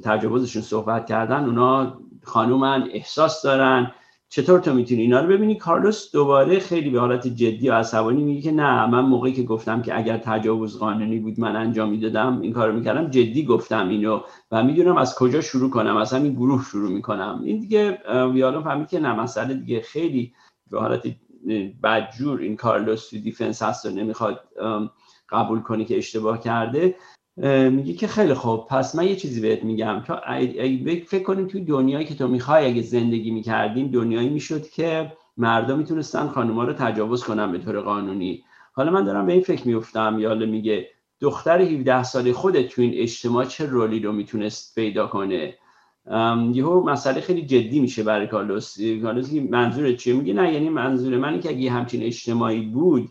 تجاوزشون 0.02 0.62
صحبت 0.62 1.06
کردن 1.06 1.46
اونا 1.46 1.98
خانومن 2.24 2.89
احساس 2.91 3.41
دارن. 3.41 3.91
چطور 4.29 4.59
تو 4.59 4.73
می‌تونی 4.73 5.01
اینا 5.01 5.19
رو 5.19 5.27
ببینی؟ 5.27 5.55
کارلوس 5.55 6.11
دوباره 6.11 6.59
خیلی 6.59 6.89
به 6.89 6.99
حالت 6.99 7.27
جدی 7.27 7.69
و 7.69 7.73
عصبانی 7.73 8.23
میگه 8.23 8.41
که 8.41 8.51
نه 8.51 8.85
من 8.85 8.99
موقعی 8.99 9.33
که 9.33 9.43
گفتم 9.43 9.81
که 9.81 9.97
اگر 9.97 10.17
تجاوز 10.17 10.79
قانونی 10.79 11.19
بود 11.19 11.39
من 11.39 11.55
انجام 11.55 11.89
می‌دادم 11.89 12.41
این 12.41 12.53
کارو 12.53 12.73
می‌کردم 12.73 13.09
جدی 13.09 13.45
گفتم 13.45 13.89
اینو 13.89 14.21
و 14.51 14.63
می‌دونم 14.63 14.97
از 14.97 15.15
کجا 15.15 15.41
شروع 15.41 15.69
کنم 15.69 15.97
از 15.97 16.13
همین 16.13 16.33
گروه 16.33 16.63
شروع 16.63 16.91
می‌کنم. 16.91 17.41
این 17.43 17.59
دیگه 17.59 17.99
ویالون 18.33 18.63
فهمید 18.63 18.87
که 18.87 18.99
نه 18.99 19.13
مسئله 19.13 19.53
دیگه 19.53 19.81
خیلی 19.81 20.33
به 20.71 20.79
حالت 20.79 21.07
بدجور 21.83 22.39
این 22.39 22.55
کارلوس 22.55 23.09
تو 23.09 23.17
دیفنس 23.17 23.61
هست 23.61 23.85
و 23.85 23.89
نمی‌خواد 23.89 24.39
قبول 25.29 25.59
کنی 25.59 25.85
که 25.85 25.97
اشتباه 25.97 26.39
کرده. 26.41 26.95
میگه 27.71 27.93
که 27.93 28.08
خیلی 28.08 28.34
خوب. 28.34 28.67
پس 28.67 28.95
من 28.95 29.08
یه 29.08 29.15
چیزی 29.15 29.41
بهت 29.41 29.63
میگم 29.63 30.04
تا 30.08 30.21
فکر 31.08 31.23
کنیم 31.23 31.47
توی 31.47 31.62
دنیایی 31.62 32.06
که 32.06 32.15
تو 32.15 32.28
می‌خوای 32.28 32.65
اگه 32.65 32.82
زندگی 32.82 33.32
می‌کردیم 33.32 33.88
دنیایی 33.88 34.30
می‌شد 34.30 34.69
که 34.69 35.13
مردم 35.38 35.78
می‌تونستن 35.78 36.28
خانوما 36.28 36.63
رو 36.63 36.73
تجاوز 36.73 37.23
کنن 37.23 37.52
به 37.52 37.58
طور 37.58 37.82
قانونی. 37.82 38.43
حالا 38.73 38.91
من 38.91 39.04
دارم 39.04 39.26
به 39.26 39.34
این 39.34 39.41
فکر 39.41 39.67
میفتم 39.67 40.19
یاله 40.19 40.45
میگه 40.45 40.88
دختر 41.21 41.62
17 41.62 42.04
ساله 42.04 42.34
خودت 42.34 42.67
تو 42.67 42.82
این 42.82 42.91
اجتماع 42.95 43.45
چه 43.45 43.65
رولی 43.65 44.00
رو 44.00 44.12
می‌تونست 44.12 44.76
پیدا 44.76 45.08
کنه؟ 45.08 45.54
یهو 46.54 46.89
مسئله 46.89 47.21
خیلی 47.21 47.41
جدی 47.41 47.80
میشه 47.80 48.04
برای 48.04 48.28
کارلوس 48.28 48.78
کارلوس 49.02 49.34
منظور 49.34 49.93
چیه؟ 49.93 50.13
میگه 50.13 50.34
نه 50.34 50.54
یعنی 50.54 50.69
منظور 50.69 51.17
من 51.17 51.39
که 51.39 51.50
اگه 51.50 51.71
همچین 51.71 52.04
اجتماعی 52.04 52.62
بود 52.62 53.10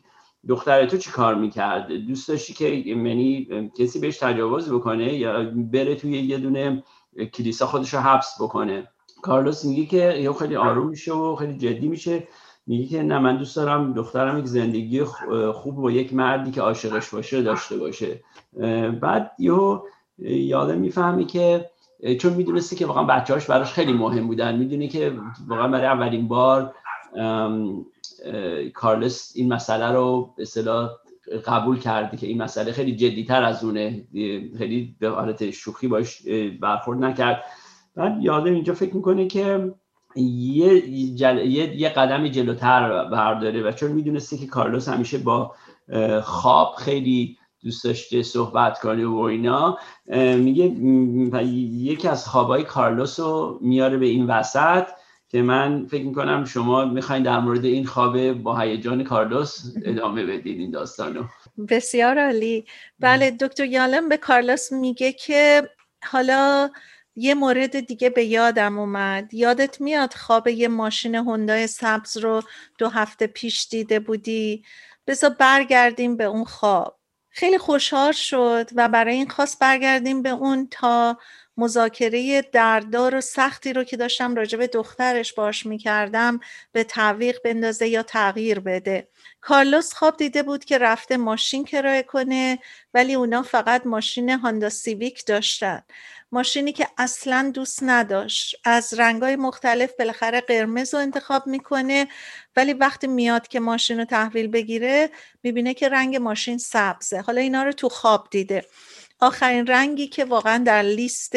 دختر 0.49 0.87
تو 0.87 0.97
چی 0.97 1.11
کار 1.11 1.35
می‌کرد؟ 1.35 1.93
دوست 1.93 2.29
داشتی 2.29 2.55
که 2.55 2.69
یعنی 2.69 3.49
کسی 3.79 3.99
بهش 3.99 4.19
تجاوز 4.19 4.73
بکنه 4.73 5.15
یا 5.15 5.51
بره 5.73 5.95
توی 5.95 6.19
یه 6.19 6.39
دونه 6.39 6.83
کلیسا 7.35 7.67
خودش 7.67 7.95
رو 7.95 8.01
حبس 8.01 8.35
بکنه؟ 8.41 8.89
کارلوس 9.23 9.65
میگه 9.65 9.87
که 9.87 9.97
یه 9.97 10.33
خیلی 10.33 10.57
آروم 10.57 10.89
میشه 10.89 11.13
و 11.13 11.37
خیلی 11.37 11.55
جدی 11.55 11.89
میشه. 11.89 12.29
میگه 12.67 12.87
که 12.87 13.03
نه 13.03 13.19
من 13.19 13.37
دوست 13.37 13.57
دارم 13.57 13.93
دخترم 13.93 14.39
یک 14.39 14.47
زندگی 14.47 15.05
خوب 15.55 15.77
با 15.77 15.91
یک 15.91 16.15
مردی 16.15 16.51
که 16.51 16.61
عاشقش 16.61 17.09
باشه 17.09 17.43
داشته 17.43 17.77
باشه. 17.77 18.21
بعد 19.01 19.33
یهو 19.39 19.81
یادم 20.19 20.79
می‌فهمی 20.79 21.27
که 21.27 21.71
چون 22.21 22.33
می‌دونسته 22.33 22.77
که 22.77 22.87
واقعا 22.87 23.05
بچه‌هاش 23.05 23.47
براش 23.47 23.73
خیلی 23.73 23.93
مهم 23.93 24.27
بودن. 24.27 24.57
می‌دونه 24.57 24.89
که 24.89 25.13
واقعا 25.49 25.69
برای 25.69 25.87
اولین 25.87 26.29
بار 26.29 26.75
کارلس 28.75 29.33
این 29.35 29.53
مسئله 29.53 29.93
رو 29.93 30.35
به 30.37 30.43
اصطلاح 30.43 30.91
قبول 31.47 31.79
کرده 31.79 32.17
که 32.17 32.27
این 32.27 32.43
مسئله 32.43 32.73
خیلی 32.73 32.97
جدیتر 32.97 33.43
از 33.43 33.65
اونه. 33.65 34.05
خیلی 34.59 34.97
به 34.99 35.09
حالت 35.09 35.51
شوخی 35.51 35.89
باش 35.89 36.23
برخورد 36.61 37.05
نکرد. 37.05 37.45
بعد 37.95 38.23
یادم 38.23 38.55
اینجا 38.55 38.75
فکر 38.75 38.97
می‌کنه 38.97 39.27
که 39.27 39.75
یه, 40.17 40.81
جل... 41.15 41.39
یه... 41.39 41.81
یه 41.81 41.89
قدم 41.89 42.29
جلوتر 42.29 43.05
برداره 43.05 43.63
و 43.63 43.73
چون 43.73 43.93
می‌دونسته 43.93 44.37
که 44.37 44.47
کارلوس 44.47 44.89
همیشه 44.89 45.19
با 45.19 45.55
خواب 46.23 46.75
خیلی 46.75 47.39
دوست 47.63 47.85
داشته 47.85 48.23
صحبت 48.23 48.81
کنه 48.81 49.07
و 49.07 49.19
اینا 49.19 49.79
میگه 50.37 50.65
یکی 51.45 52.09
از 52.09 52.29
خوابای 52.29 52.65
کارلوس 52.65 53.21
رو 53.21 53.59
میاره 53.63 53.97
به 53.97 54.07
این 54.07 54.27
وسط. 54.27 54.87
که 55.29 55.43
من 55.43 55.87
فکر 55.87 56.05
می‌کنم 56.05 56.45
شما 56.45 56.85
می‌خواین 56.85 57.23
در 57.23 57.39
مورد 57.39 57.65
این 57.65 57.87
خواب 57.87 58.33
با 58.33 58.59
هیجان 58.59 59.05
کارلوس 59.05 59.61
ادامه 59.85 60.25
بدید 60.25 60.61
این 60.61 60.71
داستانو. 60.71 61.25
بسیار 61.69 62.19
عالی. 62.19 62.67
بله 62.99 63.31
دکتر 63.31 63.65
یالم 63.65 64.09
به 64.09 64.17
کارلوس 64.17 64.73
میگه 64.73 65.13
که 65.13 65.71
حالا 66.05 66.71
یه 67.17 67.35
مورد 67.35 67.81
دیگه 67.81 68.11
به 68.11 68.25
یادم 68.25 68.79
اومد. 68.79 69.35
یادت 69.35 69.81
میاد 69.81 70.15
خواب 70.15 70.49
یه 70.49 70.69
ماشین 70.69 71.15
هندای 71.15 71.67
سبز 71.67 72.17
رو 72.17 72.43
دو 72.79 72.89
هفته 72.89 73.27
پیش 73.27 73.69
دیده 73.71 74.01
بودی؟ 74.01 74.65
بذار 75.07 75.31
برگردیم 75.31 76.17
به 76.17 76.25
اون 76.25 76.45
خواب. 76.45 76.99
خیلی 77.29 77.59
خوشحال 77.59 78.13
شد 78.13 78.71
و 78.77 78.89
برای 78.89 79.15
این 79.15 79.29
خواست 79.29 79.59
برگردیم 79.59 80.23
به 80.23 80.31
اون 80.31 80.69
تا 80.71 81.19
مذاکره 81.57 82.43
دردار 82.43 83.15
و 83.15 83.21
سختی 83.21 83.73
رو 83.73 83.85
که 83.85 83.97
داشتم 83.97 84.35
راجع 84.35 84.59
به 84.59 84.67
دخترش 84.67 85.33
باش 85.33 85.67
می‌کردم 85.67 86.41
به 86.73 86.85
تعویق 86.85 87.43
بندازه 87.45 87.89
یا 87.89 88.03
تغییر 88.03 88.61
بده. 88.61 89.09
کارلوس 89.41 89.93
خواب 89.93 90.17
دیده 90.17 90.43
بود 90.43 90.65
که 90.65 90.79
رفته 90.79 91.17
ماشین 91.17 91.65
کرایه 91.65 92.03
کنه 92.03 92.59
ولی 92.95 93.15
اونا 93.15 93.43
فقط 93.43 93.87
ماشین 93.87 94.31
هاندا 94.31 94.69
سیویک 94.69 95.27
داشتن. 95.27 95.83
ماشینی 96.33 96.73
که 96.73 96.89
اصلا 96.99 97.51
دوست 97.55 97.79
نداشت. 97.83 98.57
از 98.65 98.95
رنگای 98.95 99.37
مختلف 99.37 99.93
بالاخره 99.99 100.41
قرمز 100.41 100.95
رو 100.95 101.01
انتخاب 101.01 101.47
می‌کنه 101.47 102.09
ولی 102.57 102.73
وقتی 102.73 103.07
میاد 103.07 103.49
که 103.49 103.61
ماشین 103.61 103.99
رو 103.99 104.05
تحویل 104.05 104.49
بگیره 104.49 105.11
می‌بینه 105.43 105.75
که 105.75 105.89
رنگ 105.89 106.17
ماشین 106.17 106.59
سبزه. 106.59 107.21
حالا 107.21 107.41
اینا 107.41 107.63
رو 107.63 107.73
تو 107.73 107.89
خواب 107.89 108.29
دیده. 108.31 108.65
آخرین 109.21 109.67
رنگی 109.67 110.07
که 110.07 110.25
واقعا 110.25 110.63
در 110.67 110.83
لیست 110.83 111.33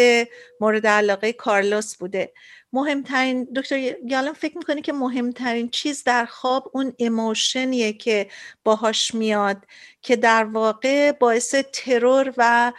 مورد 0.61 0.87
علاقه 0.87 1.33
کارلوس 1.33 1.95
بوده. 1.95 2.33
مهمترین 2.73 3.47
دکتر 3.55 3.77
یالم 4.07 4.33
فکر 4.33 4.57
می‌کنه 4.57 4.81
که 4.81 4.93
مهمترین 4.93 5.69
چیز 5.69 6.03
در 6.03 6.25
خواب 6.25 6.71
اون 6.73 6.93
اموشنیه 6.99 7.93
که 7.93 8.27
باهاش 8.63 9.13
میاد 9.15 9.65
که 10.01 10.15
در 10.15 10.43
واقع 10.43 11.11
باعث 11.11 11.55
ترور 11.73 12.33
و 12.37 12.73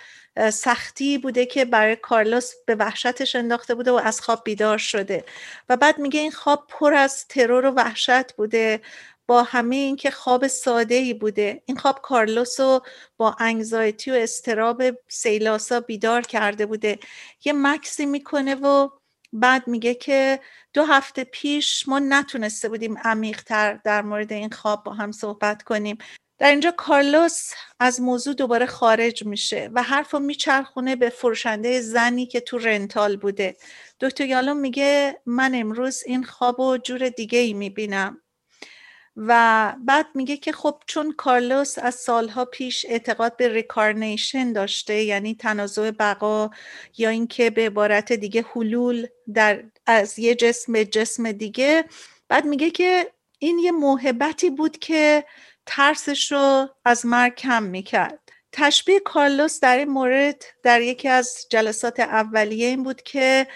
سختی 0.53 1.19
بوده 1.19 1.47
که 1.47 1.65
برای 1.65 1.97
کارلوس 1.97 2.53
به 2.67 2.75
وحشتش 2.75 3.37
انداخته 3.37 3.75
بوده 3.75 3.91
و 3.91 3.95
از 3.95 4.21
خواب 4.21 4.43
بیدار 4.45 4.79
شده. 4.79 5.25
و 5.69 5.77
بعد 5.77 5.99
میگه 5.99 6.21
این 6.21 6.31
خواب 6.31 6.67
پر 6.69 6.95
از 6.95 7.27
ترور 7.29 7.67
و 7.67 7.71
وحشت 7.71 8.33
بوده. 8.33 8.81
با 9.31 9.43
همه 9.43 9.77
اینکه 9.77 10.11
خواب 10.11 10.47
ساده 10.47 10.95
ای 10.95 11.15
بوده. 11.15 11.63
این 11.67 11.77
خواب 11.77 12.01
کارلوس 12.03 12.61
رو 12.61 12.81
با 13.17 13.37
انگزایتی 13.39 14.11
و 14.11 14.15
استراب 14.15 14.83
سیلاسا 15.09 15.81
بیدار 15.81 16.23
کرده 16.23 16.67
بوده. 16.67 16.99
یه 17.45 17.53
مکسی 17.53 18.07
می‌کنه 18.07 18.55
و 18.55 18.89
بعد 19.33 19.69
میگه 19.69 19.95
که 19.95 20.41
دو 20.75 20.85
هفته 20.85 21.25
پیش 21.25 21.89
ما 21.89 21.99
نتونسته 21.99 22.69
بودیم 22.69 22.99
عمیقتر 22.99 23.81
در 23.85 24.03
مورد 24.03 24.33
این 24.33 24.51
خواب 24.51 24.85
با 24.85 24.93
هم 24.93 25.13
صحبت 25.13 25.63
کنیم. 25.63 25.99
در 26.39 26.51
اینجا 26.51 26.71
کارلوس 26.71 27.51
از 27.81 28.01
موضوع 28.01 28.35
دوباره 28.35 28.67
خارج 28.67 29.27
میشه 29.27 29.71
و 29.75 29.83
حرف 29.83 30.11
رو 30.15 30.21
میچرخونه 30.21 30.97
به 30.97 31.11
فروشنده 31.11 31.81
زنی 31.81 32.27
که 32.27 32.41
تو 32.41 32.59
رنتال 32.59 33.17
بوده. 33.17 33.57
دکتر 34.01 34.25
یالوم 34.27 34.57
میگه 34.57 35.21
من 35.27 35.55
امروز 35.55 36.03
این 36.07 36.25
خواب 36.25 36.61
و 36.61 36.77
جور 36.77 37.09
دیگه 37.09 37.39
ای 37.39 37.55
می‌بینم. 37.55 38.23
و 39.17 39.75
بعد 39.85 40.07
میگه 40.15 40.37
که 40.37 40.53
خب 40.53 40.83
چون 40.87 41.13
کارلوس 41.13 41.79
از 41.79 41.95
سالها 41.95 42.45
پیش 42.45 42.87
اعتقاد 42.89 43.37
به 43.37 43.49
reincarnation 43.49 44.53
داشته 44.53 45.03
یعنی 45.03 45.35
تنازع 45.35 45.91
بقا 45.91 46.51
یا 46.99 47.09
اینکه 47.09 47.51
به 47.51 47.67
عبارت 47.67 48.13
دیگه 48.13 48.45
حلول 48.55 49.07
در 49.35 49.63
از 49.87 50.19
یه 50.19 50.35
جسم 50.35 50.73
به 50.73 50.85
جسم 50.85 51.33
دیگه 51.33 51.85
بعد 52.29 52.45
میگه 52.45 52.71
که 52.71 53.13
این 53.39 53.59
یه 53.59 53.73
موهبتی 53.73 54.51
بود 54.51 54.79
که 54.79 55.25
ترسش 55.67 56.33
رو 56.33 56.69
از 56.85 57.07
مرگ 57.07 57.35
کم 57.35 57.63
می‌کرد. 57.63 58.19
تشبیه 58.53 59.01
کارلوس 59.01 59.61
در 59.61 59.77
این 59.77 59.89
مورد 59.89 60.45
در 60.63 60.81
یکی 60.81 61.09
از 61.09 61.47
جلسات 61.51 62.01
اولیه 62.01 62.67
این 62.67 62.83
بود 62.83 63.03
که 63.03 63.47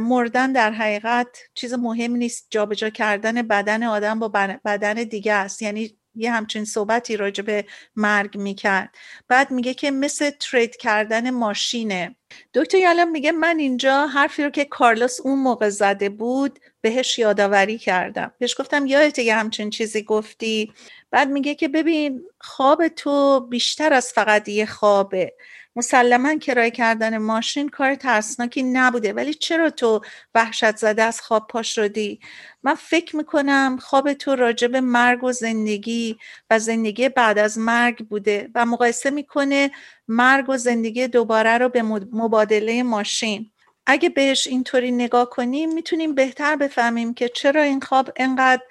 مردن 0.00 0.52
در 0.52 0.70
حقیقت 0.72 1.38
چیز 1.54 1.74
مهم 1.74 2.12
نیست. 2.12 2.46
جابجا 2.50 2.90
کردن 2.90 3.42
بدن 3.42 3.82
آدم 3.82 4.18
با 4.18 4.28
بدن 4.64 4.94
دیگه 4.94 5.32
است. 5.32 5.62
یعنی 5.62 5.96
یه 6.14 6.32
همچین 6.32 6.64
صحبتی 6.64 7.16
راجع 7.16 7.42
به 7.42 7.64
مرگ 7.96 8.36
می‌کرد. 8.36 8.94
بعد 9.28 9.50
میگه 9.50 9.74
که 9.74 9.90
مثل 9.90 10.30
ترید 10.30 10.76
کردن 10.76 11.30
ماشینه. 11.30 12.16
دکتر 12.54 12.78
یالم 12.78 13.10
میگه 13.10 13.32
من 13.32 13.58
اینجا 13.58 14.06
حرفی 14.06 14.44
رو 14.44 14.50
که 14.50 14.64
کارلوس 14.64 15.20
اون 15.20 15.38
موقع 15.38 15.68
زده 15.68 16.08
بود 16.08 16.58
بهش 16.80 17.18
یادآوری 17.18 17.78
کردم. 17.78 18.32
بهش 18.38 18.60
گفتم 18.60 18.86
یادت 18.86 19.18
یه 19.18 19.34
همچین 19.34 19.70
چیزی 19.70 20.02
گفتی؟ 20.02 20.72
بعد 21.10 21.28
میگه 21.28 21.54
که 21.54 21.68
ببین 21.68 22.22
خواب 22.40 22.88
تو 22.88 23.40
بیشتر 23.40 23.92
از 23.92 24.12
فقط 24.12 24.48
یه 24.48 24.66
خوابه. 24.66 25.34
مسلما 25.76 26.38
کرایه 26.38 26.70
کردن 26.70 27.18
ماشین 27.18 27.68
کار 27.68 27.94
ترسناکی 27.94 28.62
نبوده. 28.62 29.12
ولی 29.12 29.34
چرا 29.34 29.70
تو 29.70 30.00
وحشت 30.34 30.76
زده 30.76 31.02
از 31.02 31.20
خواب 31.20 31.46
پاش 31.46 31.74
شدی؟ 31.74 32.20
من 32.62 32.74
فکر 32.74 33.16
می‌کنم 33.16 33.78
خواب 33.80 34.12
تو 34.12 34.34
راجب 34.36 34.76
مرگ 34.76 35.24
و 35.24 35.32
زندگی 35.32 36.16
و 36.50 36.58
زندگی 36.58 37.08
بعد 37.08 37.38
از 37.38 37.58
مرگ 37.58 38.08
بوده 38.08 38.50
و 38.54 38.66
مقایسه 38.66 39.10
می‌کنه 39.10 39.70
مرگ 40.08 40.48
و 40.48 40.56
زندگی 40.56 41.08
دوباره 41.08 41.58
رو 41.58 41.68
به 41.68 41.82
مبادله 42.12 42.82
ماشین. 42.82 43.50
اگه 43.86 44.08
بهش 44.08 44.46
اینطوری 44.46 44.90
نگاه 44.92 45.30
کنیم 45.30 45.74
می‌تونیم 45.74 46.14
بهتر 46.14 46.56
بفهمیم 46.56 47.14
که 47.14 47.28
چرا 47.28 47.62
این 47.62 47.80
خواب 47.80 48.12
انقدر 48.16 48.62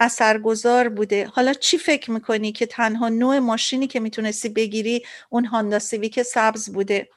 اثرگذار 0.00 0.88
بوده. 0.88 1.26
حالا 1.26 1.52
چی 1.52 1.78
فکر 1.78 2.10
می‌کنی 2.10 2.52
که 2.52 2.66
تنها 2.66 3.08
نوع 3.08 3.38
ماشینی 3.38 3.86
که 3.86 4.00
می‌تونستی 4.00 4.48
بگیری 4.48 5.06
اون 5.30 5.44
هاندا 5.44 5.78
سیویک 5.78 6.22
سبز 6.22 6.72
بوده؟ 6.72 7.08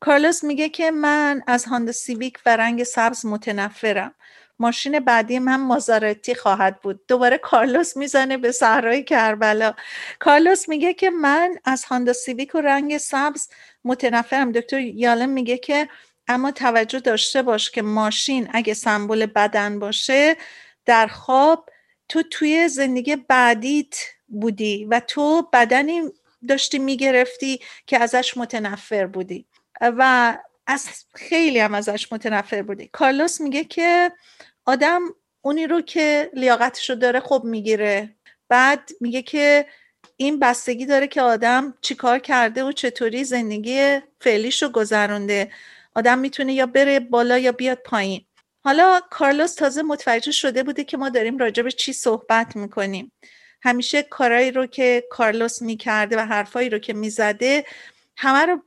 کارلوس 0.00 0.44
میگه 0.44 0.68
که 0.68 0.90
من 0.90 1.42
از 1.46 1.64
Honda 1.64 1.92
Civic 1.92 2.38
و 2.46 2.56
رنگ 2.56 2.82
سبز 2.84 3.26
متنفرم. 3.26 4.14
ماشین 4.58 5.00
بعدی 5.00 5.38
من 5.38 5.56
Maserati 5.56 6.34
خواهد 6.34 6.80
بود. 6.80 7.00
دوباره 7.08 7.38
کارلوس 7.38 7.96
می‌زنه 7.96 8.36
به 8.36 8.52
صحرای 8.52 9.04
کربلا. 9.04 9.74
کارلوس 10.18 10.68
میگه 10.68 10.94
که 10.94 11.10
من 11.10 11.58
از 11.64 11.84
Honda 11.84 12.12
Civic 12.12 12.54
و 12.54 12.60
رنگ 12.60 12.98
سبز 12.98 13.48
متنفرم. 13.84 14.52
دکتر 14.52 14.80
یالم 14.80 15.28
میگه 15.28 15.58
که 15.58 15.88
اما 16.28 16.50
توجه 16.50 17.00
داشته 17.00 17.42
باش 17.42 17.70
که 17.70 17.82
ماشین 17.82 18.48
اگه 18.52 18.74
سمبل 18.74 19.26
بدن 19.26 19.78
باشه 19.78 20.36
در 20.86 21.06
خواب 21.06 21.68
تو 22.12 22.22
توی 22.22 22.68
زندگی 22.68 23.16
بعدیت 23.16 23.94
بودی 24.28 24.84
و 24.84 25.00
تو 25.00 25.48
بدنی 25.52 26.02
داشتی 26.48 26.78
می‌گرفتی 26.78 27.60
که 27.86 27.98
ازش 27.98 28.36
متنفر 28.36 29.06
بودی 29.06 29.46
و 29.80 30.38
از 30.66 30.88
خیلی 31.14 31.58
هم 31.58 31.74
ازش 31.74 32.12
متنفر 32.12 32.62
بودی. 32.62 32.88
کارلوس 32.92 33.40
میگه 33.40 33.64
که 33.64 34.12
آدم 34.64 35.00
اونی 35.42 35.66
رو 35.66 35.80
که 35.80 36.30
لیاقتش 36.34 36.90
رو 36.90 36.96
داره 36.96 37.20
خب 37.20 37.42
می‌گیره. 37.44 38.16
بعد 38.48 38.90
میگه 39.00 39.22
که 39.22 39.66
این 40.16 40.38
بستگی 40.38 40.86
داره 40.86 41.06
که 41.06 41.22
آدم 41.22 41.74
چیکار 41.80 42.18
کرده 42.18 42.64
و 42.64 42.72
چطوری 42.72 43.24
زندگی 43.24 43.98
فعلیش 44.20 44.62
رو 44.62 44.68
گذرونده. 44.68 45.50
آدم 45.94 46.18
می‌تونه 46.18 46.54
یا 46.54 46.66
بره 46.66 47.00
بالا 47.00 47.38
یا 47.38 47.52
بیاد 47.52 47.78
پایین. 47.78 48.24
حالا 48.64 49.00
کارلوس 49.10 49.54
تازه 49.54 49.82
متوجه 49.82 50.32
شده 50.32 50.62
بوده 50.62 50.84
که 50.84 50.96
ما 50.96 51.08
داریم 51.08 51.38
راجع 51.38 51.62
به 51.62 51.70
چی 51.70 51.92
صحبت 51.92 52.56
می‌کنیم. 52.56 53.12
همیشه 53.62 54.02
کارایی 54.02 54.50
رو 54.50 54.66
که 54.66 55.04
کارلوس 55.10 55.62
می‌کرده 55.62 56.16
و 56.16 56.20
حرفایی 56.20 56.70
رو 56.70 56.78
که 56.78 56.92
می‌زده 56.92 57.64
همه 58.16 58.46
رو 58.46 58.62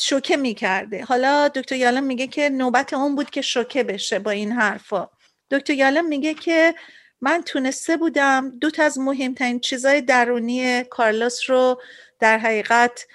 شوکه 0.00 0.36
می‌کرده. 0.36 1.04
حالا 1.04 1.48
دکتر 1.48 1.76
یالم 1.76 2.04
میگه 2.04 2.26
که 2.26 2.48
نوبت 2.48 2.92
اون 2.92 3.16
بود 3.16 3.30
که 3.30 3.42
شوکه 3.42 3.82
بشه 3.82 4.18
با 4.18 4.30
این 4.30 4.52
حرفا. 4.52 5.08
دکتر 5.50 5.72
یالم 5.72 6.08
میگه 6.08 6.34
که 6.34 6.74
من 7.20 7.42
تونسته 7.42 7.96
بودم 7.96 8.58
دوتا 8.58 8.82
از 8.82 8.98
مهمترین 8.98 9.60
چیزای 9.60 10.00
درونی 10.00 10.84
کارلوس 10.84 11.50
رو 11.50 11.82
در 12.20 12.38
حقیقت 12.38 13.06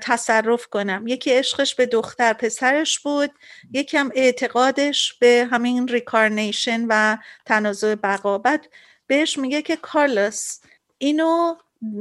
تصرف 0.00 0.66
کنم. 0.66 1.04
یکی 1.06 1.30
عشقش 1.30 1.74
به 1.74 1.86
دختر 1.86 2.32
پسرش 2.32 2.98
بود 2.98 3.30
یکم 3.72 4.10
اعتقادش 4.14 5.12
به 5.12 5.48
همین 5.50 5.88
ریکارنیشن 5.88 6.84
و 6.88 7.16
تنازع 7.46 7.94
بقا. 7.94 8.38
بعد 8.38 8.66
بهش 9.06 9.38
میگه 9.38 9.62
که 9.62 9.76
کارلوس 9.76 10.58
اینو 10.98 11.54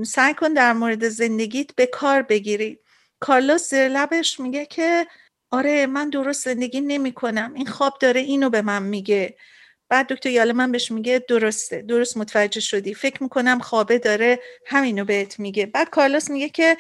سعی 0.06 0.34
کن 0.34 0.54
در 0.54 0.74
مورد 0.74 1.10
زندگیت 1.10 1.76
به 1.76 1.86
کار 1.86 2.22
بگیری. 2.22 2.80
کارلوس 3.20 3.70
زیر 3.70 3.88
لبش 3.88 4.40
میگه 4.40 4.66
که 4.66 5.08
آره 5.52 5.86
من 5.86 6.10
درست 6.10 6.46
زندگی 6.46 6.82
نمی 6.82 7.12
کنم. 7.12 7.54
این 7.56 7.68
خواب 7.68 7.98
داره 8.00 8.22
اینو 8.22 8.50
به 8.50 8.62
من 8.62 8.84
میگه. 8.84 9.38
بعد 9.90 10.08
دکتر 10.08 10.30
یاله 10.30 10.54
من 10.54 10.72
بهش 10.72 10.92
میگه 10.92 11.26
درسته 11.28 11.82
درست 11.82 12.18
متوجه 12.18 12.60
شدی. 12.60 12.94
فکر 12.94 13.24
می‌کنم 13.24 13.60
خوابه 13.60 14.00
داره 14.00 14.40
همینو 14.66 15.06
بهت 15.06 15.40
میگه. 15.40 15.66
بعد 15.66 15.90
کارلوس 15.90 16.30
میگه 16.30 16.50
که 16.50 16.78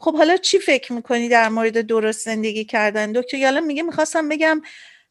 خب 0.00 0.16
حالا 0.16 0.36
چی 0.36 0.58
فکر 0.58 0.92
می‌کنی 0.92 1.28
در 1.28 1.48
مورد 1.48 1.80
درست 1.80 2.24
زندگی 2.24 2.64
کردن؟ 2.64 3.12
دکتر 3.12 3.36
یالا 3.36 3.60
میگه 3.60 3.82
می‌خواستم 3.82 4.28
بگم 4.28 4.62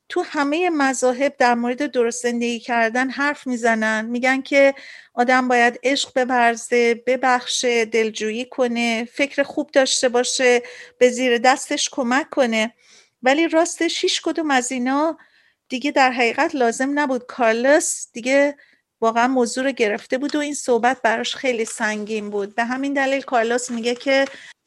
تو 0.09 0.21
همه 0.21 0.69
مذاهب 0.69 1.35
در 1.37 1.55
مورد 1.55 1.91
درست 1.91 2.23
زندگی 2.23 2.59
کردن 2.59 3.09
حرف 3.09 3.47
می‌زنن. 3.47 4.05
میگن 4.05 4.41
که 4.41 4.73
آدم 5.13 5.47
باید 5.47 5.79
عشق 5.83 6.11
ببرزه 6.15 6.95
ببخشه 6.95 7.85
دلجویی 7.85 8.45
کنه 8.45 9.07
فکر 9.13 9.43
خوب 9.43 9.71
داشته 9.71 10.09
باشه 10.09 10.61
به 10.97 11.09
زیر 11.09 11.37
دستش 11.37 11.89
کمک 11.91 12.29
کنه. 12.29 12.73
ولی 13.23 13.47
راستش 13.47 14.03
هیچ 14.03 14.21
کدوم 14.21 14.51
از 14.51 14.71
اینا 14.71 15.17
دیگه 15.69 15.91
در 15.91 16.11
حقیقت 16.11 16.55
لازم 16.55 16.99
نبود. 16.99 17.25
کارلس 17.25 18.07
دیگه 18.13 18.55
واقعا 19.01 19.27
موضوع 19.27 19.63
رو 19.63 19.71
گرفته 19.71 20.17
بود 20.17 20.35
و 20.35 20.39
این 20.39 20.53
صحبت 20.53 21.01
براش 21.01 21.35
خیلی 21.35 21.65
سنگین 21.65 22.29
بود. 22.29 22.55
به 22.55 22.63
همین 22.63 22.93
دلیل 22.93 23.21
کارلوس 23.21 23.71
میگه 23.71 23.95
که 23.95 24.25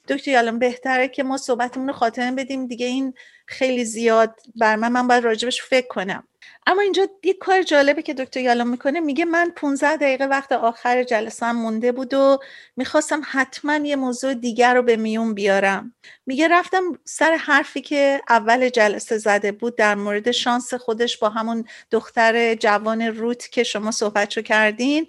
دکتر 0.09 0.31
یالم 0.31 0.59
بهتره 0.59 1.09
که 1.09 1.23
ما 1.23 1.37
صحبتمون 1.37 1.87
رو 1.87 1.93
خاتمه 1.93 2.33
بدیم. 2.33 2.67
دیگه 2.67 2.87
این 2.87 3.15
خیلی 3.47 3.85
زیاد 3.85 4.41
بر 4.57 4.77
من 4.77 4.93
من 4.93 5.09
باید 5.09 5.25
راجبش 5.25 5.63
فکر 5.63 5.87
کنم. 5.87 6.29
اما 6.67 6.83
اینجا 6.83 7.09
یک 7.23 7.39
کار 7.39 7.63
جالبه 7.63 8.03
که 8.03 8.15
دکتر 8.15 8.41
یالم 8.41 8.69
می‌کنه. 8.69 9.01
میگه 9.01 9.25
من 9.25 9.51
15 9.57 9.97
دقیقه 9.97 10.25
وقت 10.25 10.53
آخر 10.53 11.03
جلسه 11.03 11.53
مونده 11.53 11.93
بود 11.93 12.15
و 12.15 12.39
می‌خواستم 12.77 13.23
حتما 13.25 13.77
یه 13.77 13.97
موضوع 13.97 14.35
دیگر 14.35 14.75
رو 14.75 14.83
به 14.83 14.97
میون 14.97 15.35
بیارم. 15.35 15.95
میگه 16.27 16.49
رفتم 16.49 16.83
سر 17.05 17.35
حرفی 17.35 17.81
که 17.81 18.21
اول 18.29 18.69
جلسه 18.69 19.19
زده 19.19 19.53
بود 19.53 19.77
در 19.77 19.95
مورد 19.95 20.31
شانس 20.31 20.75
خودش 20.75 21.17
با 21.19 21.29
همون 21.29 21.65
دختر 21.91 22.55
جوان 22.55 23.03
روت 23.03 23.49
که 23.51 23.63
شما 23.63 23.91
صحبتشو 23.91 24.43
کردین. 24.43 25.07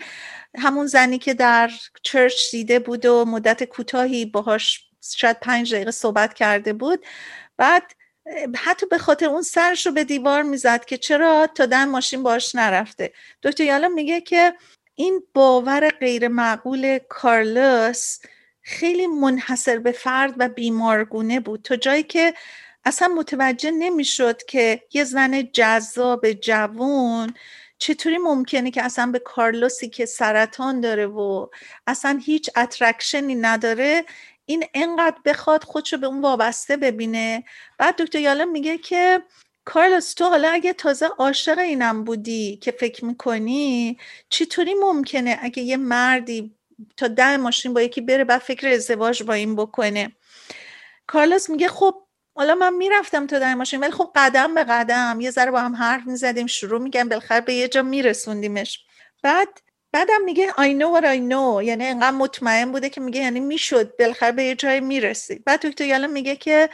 همون 0.57 0.87
زنی 0.87 1.17
که 1.17 1.33
در 1.33 1.71
چرچ 2.01 2.51
دیده 2.51 2.79
بود 2.79 3.05
و 3.05 3.25
مدت 3.25 3.63
کوتاهی 3.63 4.25
باهاش 4.25 4.82
شاید 5.17 5.39
پنج 5.39 5.73
دقیقه 5.73 5.91
صحبت 5.91 6.33
کرده 6.33 6.73
بود. 6.73 7.05
بعد 7.57 7.83
حتی 8.55 8.85
به 8.85 8.97
خاطر 8.97 9.25
اون 9.25 9.41
سرش 9.41 9.85
رو 9.85 9.91
به 9.91 10.03
دیوار 10.03 10.43
می‌زد 10.43 10.85
که 10.85 10.97
چرا 10.97 11.47
تا 11.55 11.65
دن 11.65 11.85
ماشین 11.89 12.23
باش 12.23 12.55
نرفته. 12.55 13.13
دکتر 13.43 13.63
یالا 13.63 13.87
میگه 13.87 14.21
که 14.21 14.53
این 14.95 15.23
باور 15.33 15.89
غیر 15.89 16.27
معقول 16.27 16.99
کارلوس 17.09 18.19
خیلی 18.61 19.07
منحصر 19.07 19.79
به 19.79 19.91
فرد 19.91 20.33
و 20.37 20.49
بیمارگونه 20.49 21.39
بود. 21.39 21.61
تا 21.61 21.75
جایی 21.75 22.03
که 22.03 22.33
اصلا 22.85 23.07
متوجه 23.07 23.71
نمی‌شد 23.71 24.43
که 24.43 24.81
یه 24.93 25.03
زن 25.03 25.43
جذاب 25.53 26.31
جوون 26.31 27.33
چطوری 27.77 28.17
ممکنه 28.17 28.71
که 28.71 28.83
اصلا 28.83 29.05
به 29.11 29.19
کارلوسی 29.19 29.89
که 29.89 30.05
سرطان 30.05 30.79
داره 30.81 31.07
و 31.07 31.47
اصلا 31.87 32.21
هیچ 32.25 32.49
اترکشنی 32.57 33.35
نداره 33.35 34.05
این 34.53 34.65
انقدر 34.73 35.17
بخواد 35.25 35.63
خودشو 35.63 35.97
به 35.97 36.07
اون 36.07 36.21
وابسته 36.21 36.77
ببینه. 36.77 37.43
بعد 37.77 38.01
دکتر 38.01 38.19
یالم 38.19 38.51
میگه 38.51 38.77
که 38.77 39.23
کارلوس 39.65 40.13
تو 40.13 40.25
حالا 40.25 40.49
اگه 40.49 40.73
تازه 40.73 41.05
عاشق 41.05 41.59
اینم 41.59 42.03
بودی 42.03 42.57
که 42.57 42.71
فکر 42.71 43.05
می‌کنی 43.05 43.97
چطوری 44.29 44.73
ممکنه 44.73 45.39
اگه 45.41 45.63
یه 45.63 45.77
مردی 45.77 46.55
تا 46.97 47.07
ده 47.07 47.37
ماشین 47.37 47.73
با 47.73 47.81
یکی 47.81 48.01
بره 48.01 48.23
بعد 48.23 48.41
فکر 48.41 48.67
ازدواج 48.67 49.23
با 49.23 49.33
این 49.33 49.55
بکنه؟ 49.55 50.11
کارلوس 51.07 51.49
میگه 51.49 51.67
خب 51.67 51.95
حالا 52.35 52.55
من 52.55 52.73
می‌رفتم 52.73 53.27
تا 53.27 53.39
در 53.39 53.55
ماشین 53.55 53.79
ولی 53.79 53.91
خب 53.91 54.11
قدم 54.15 54.55
به 54.55 54.63
قدم 54.63 55.17
یه 55.21 55.31
ذره 55.31 55.51
با 55.51 55.61
هم 55.61 55.75
حرف 55.75 56.07
می‌زدیم 56.07 56.47
شروع 56.47 56.81
میگم 56.81 57.09
بالاخره 57.09 57.41
به 57.41 57.53
یه 57.53 57.67
جا 57.67 57.81
میرسوندیمش. 57.81 58.85
بعد 59.23 59.61
بعدم 59.93 60.21
میگه 60.25 60.51
I 60.51 60.79
know 60.79 60.99
what 60.99 61.03
I 61.03 61.31
know. 61.31 61.63
یعنی 61.63 61.85
انقدر 61.85 62.11
مطمئن 62.11 62.71
بوده 62.71 62.89
که 62.89 63.01
میگه 63.01 63.21
یعنی 63.21 63.39
می‌شد. 63.39 63.97
بالاخره 63.97 64.31
به 64.31 64.43
یه 64.43 64.55
جای 64.55 64.79
می‌رسی 64.79 65.35
بعد 65.45 65.65
دکتر 65.67 65.85
یالم 65.85 66.11
میگه 66.11 66.35
که 66.35 66.69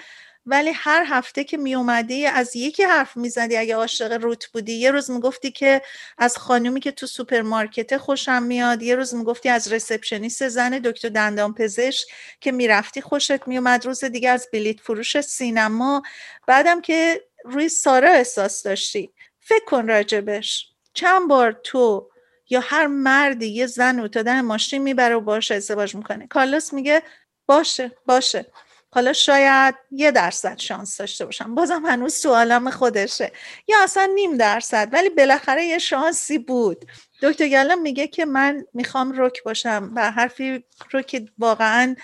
ولی 0.45 0.71
هر 0.75 1.03
هفته 1.07 1.43
که 1.43 1.57
می 1.57 1.75
اومدی 1.75 2.25
از 2.25 2.55
یکی 2.55 2.83
حرف 2.83 3.17
می‌زدی 3.17 3.57
اگه 3.57 3.75
عاشق 3.75 4.11
روت 4.23 4.45
بودی. 4.45 4.73
یه 4.73 4.91
روز 4.91 5.11
می‌گفتی 5.11 5.51
که 5.51 5.81
از 6.17 6.37
خانومی 6.37 6.79
که 6.79 6.91
تو 6.91 7.07
سوپرمارکت 7.07 7.97
خوشم 7.97 8.43
میاد. 8.43 8.83
یه 8.83 8.95
روز 8.95 9.15
می‌گفتی 9.15 9.49
از 9.49 9.73
receptionist 9.73 10.47
زن 10.47 10.69
دکتر 10.69 11.09
دندان 11.09 11.53
پزشک 11.53 12.07
که 12.41 12.51
می‌رفتی 12.51 13.01
خوشت 13.01 13.47
میومد 13.47 13.85
روز 13.85 14.03
دیگه 14.03 14.29
از 14.29 14.47
بلیت 14.53 14.79
فروش 14.79 15.21
سینما. 15.21 16.03
بعدم 16.47 16.81
که 16.81 17.21
روی 17.45 17.69
سارا 17.69 18.09
احساس 18.09 18.63
داشتی. 18.63 19.11
فکر 19.39 19.65
کن 19.65 19.87
راجبش. 19.87 20.67
چند 20.93 21.27
بار 21.27 21.51
تو 21.63 22.08
یا 22.49 22.59
هر 22.59 22.87
مردی 22.87 23.47
یه 23.47 23.65
زن 23.67 23.99
رو 23.99 24.07
تا 24.07 24.21
در 24.21 24.41
ماشین 24.41 24.81
می‌بره 24.81 25.15
و 25.15 25.21
باش 25.21 25.51
ازدواج 25.51 25.95
می‌کنه. 25.95 26.27
کارلوس 26.27 26.73
میگه 26.73 27.03
باشه 27.45 27.91
باشه. 28.05 28.45
حالا 28.91 29.13
شاید 29.13 29.75
یه 29.91 30.11
درصد 30.11 30.57
شانس 30.59 30.97
داشته 30.97 31.25
باشم. 31.25 31.55
بازم 31.55 31.85
هنوز 31.85 32.21
تو 32.21 32.71
خودشه. 32.71 33.31
یا 33.67 33.77
اصلا 33.83 34.09
نیم 34.15 34.37
درصد 34.37 34.89
ولی 34.91 35.09
بالاخره 35.09 35.65
یه 35.65 35.77
شانسی 35.77 36.37
بود. 36.37 36.85
دکتر 37.21 37.47
گلم 37.47 37.81
میگه 37.81 38.07
که 38.07 38.25
من 38.25 38.65
می‌خوام 38.73 39.13
رک 39.21 39.43
باشم 39.43 39.91
و 39.95 40.11
حرفی 40.11 40.63
رو 40.91 41.01
که 41.01 41.25
واقعا 41.37 41.95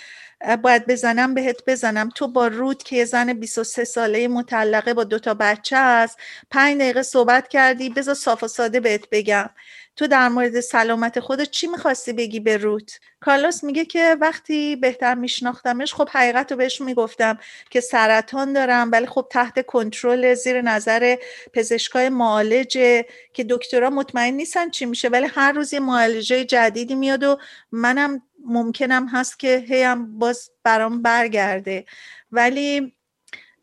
باید 0.64 0.88
بزنم 0.88 1.34
بهت 1.34 1.62
بزنم. 1.68 2.10
تو 2.16 2.28
با 2.28 2.48
رود 2.48 2.84
که 2.84 2.96
یه 2.96 3.06
زن 3.06 3.34
23 3.34 3.84
ساله 3.84 4.28
مطلقه 4.28 4.94
با 4.94 5.04
دوتا 5.04 5.34
بچه 5.34 5.78
است 5.78 6.18
پنج 6.52 6.78
دقیقه 6.78 7.04
صحبت 7.04 7.48
کردی 7.48 7.90
بذار 7.90 8.16
صاف 8.16 8.44
و 8.44 8.48
ساده 8.48 8.80
بهت 8.80 9.10
بگم. 9.12 9.50
تو 9.96 10.08
در 10.08 10.30
مورد 10.30 10.60
سلامت 10.60 11.20
خودت 11.20 11.52
چی 11.52 11.68
می‌خواستی 11.68 12.14
بگی 12.14 12.40
به 12.40 12.58
روت؟ 12.58 13.00
کارلوس 13.20 13.64
میگه 13.64 13.86
که 13.86 14.18
وقتی 14.22 14.76
بهتر 14.76 15.16
میشناختمش 15.16 15.94
خب 15.94 16.10
حقیقت 16.10 16.52
رو 16.52 16.58
بهش 16.58 16.82
می‌گفتم 16.82 17.38
که 17.70 17.82
سرطان 17.82 18.54
دارم 18.54 18.92
ولی 18.92 19.06
خب 19.06 19.28
تحت 19.32 19.66
کنترل 19.66 20.34
زیر 20.34 20.62
نظر 20.62 21.16
پزشکای 21.54 22.10
معالجه 22.10 23.06
که 23.34 23.44
دکترها 23.44 23.90
مطمئن 23.90 24.34
نیستن 24.34 24.70
چی 24.70 24.86
میشه 24.86 25.10
ولی 25.10 25.26
هر 25.26 25.52
روز 25.52 25.74
یه 25.74 25.80
معالجه 25.80 26.46
جدیدی 26.46 26.96
میاد 26.96 27.24
و 27.24 27.38
منم 27.72 28.22
ممکنم 28.46 29.08
هست 29.08 29.40
که 29.40 29.66
هیم 29.68 30.20
باز 30.20 30.50
برام 30.64 31.02
برگرده. 31.02 31.86
ولی 32.32 32.94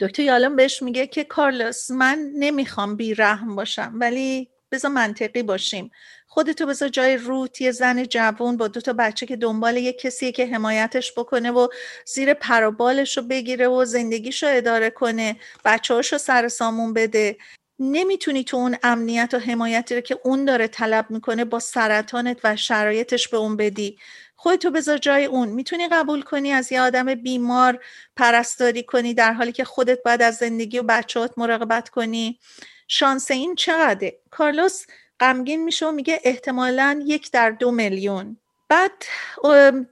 دکتر 0.00 0.22
یالم 0.22 0.56
بهش 0.56 0.82
میگه 0.82 1.06
که 1.06 1.24
کارلوس 1.24 1.90
من 1.90 2.30
نمی‌خوام 2.38 2.96
بیرحم 2.96 3.56
باشم 3.56 3.92
ولی 3.94 4.48
بذار 4.72 4.90
منطقی 4.90 5.42
باشیم. 5.42 5.90
خودتو 6.34 6.66
بذار 6.66 6.88
جای 6.88 7.16
روت 7.16 7.60
یه 7.60 7.70
زن 7.72 8.02
جوون 8.02 8.56
با 8.56 8.68
دو 8.68 8.80
تا 8.80 8.92
بچه 8.92 9.26
که 9.26 9.36
دنبال 9.36 9.76
یه 9.76 9.92
کسیه 9.92 10.32
که 10.32 10.46
حمایتش 10.46 11.12
بکنه 11.12 11.50
و 11.50 11.68
زیر 12.06 12.34
پروبالش 12.34 13.16
رو 13.16 13.22
بگیره 13.22 13.68
و 13.68 13.84
زندگیش 13.84 14.42
رو 14.42 14.48
اداره 14.52 14.90
کنه 14.90 15.36
بچه 15.64 15.94
رو 15.94 16.02
سر 16.02 16.48
سامون 16.48 16.92
بده. 16.92 17.36
نمی‌تونی 17.78 18.44
تو 18.44 18.56
اون 18.56 18.76
امنیت 18.82 19.34
و 19.34 19.38
حمایتی 19.38 19.94
رو 19.94 20.00
که 20.00 20.18
اون 20.24 20.44
داره 20.44 20.68
طلب 20.68 21.10
می‌کنه 21.10 21.44
با 21.44 21.58
سرطانت 21.58 22.38
و 22.44 22.56
شرایطش 22.56 23.28
به 23.28 23.36
اون 23.36 23.56
بدی. 23.56 23.98
خودتو 24.36 24.70
بذار 24.70 24.98
جای 24.98 25.24
اون. 25.24 25.48
می‌تونی 25.48 25.88
قبول 25.88 26.22
کنی 26.22 26.52
از 26.52 26.72
یه 26.72 26.80
آدم 26.80 27.14
بیمار 27.14 27.84
پرستاری 28.16 28.82
کنی 28.82 29.14
در 29.14 29.32
حالی 29.32 29.52
که 29.52 29.64
خودت 29.64 30.02
باید 30.02 30.22
از 30.22 30.36
زندگی 30.36 30.78
و 30.78 30.82
بچهات 30.82 31.32
مراقبت 31.36 31.88
کنی؟ 31.88 32.38
شانس 32.88 33.30
این 33.30 33.54
چقدره؟ 33.54 34.18
کارلوس 34.30 34.84
غمگین 35.22 35.64
میشه 35.64 35.86
و 35.86 35.92
میگه 35.92 36.20
احتمالا 36.24 37.02
یک 37.06 37.30
در 37.30 37.50
دو 37.50 37.70
میلیون. 37.70 38.36
بعد 38.68 38.92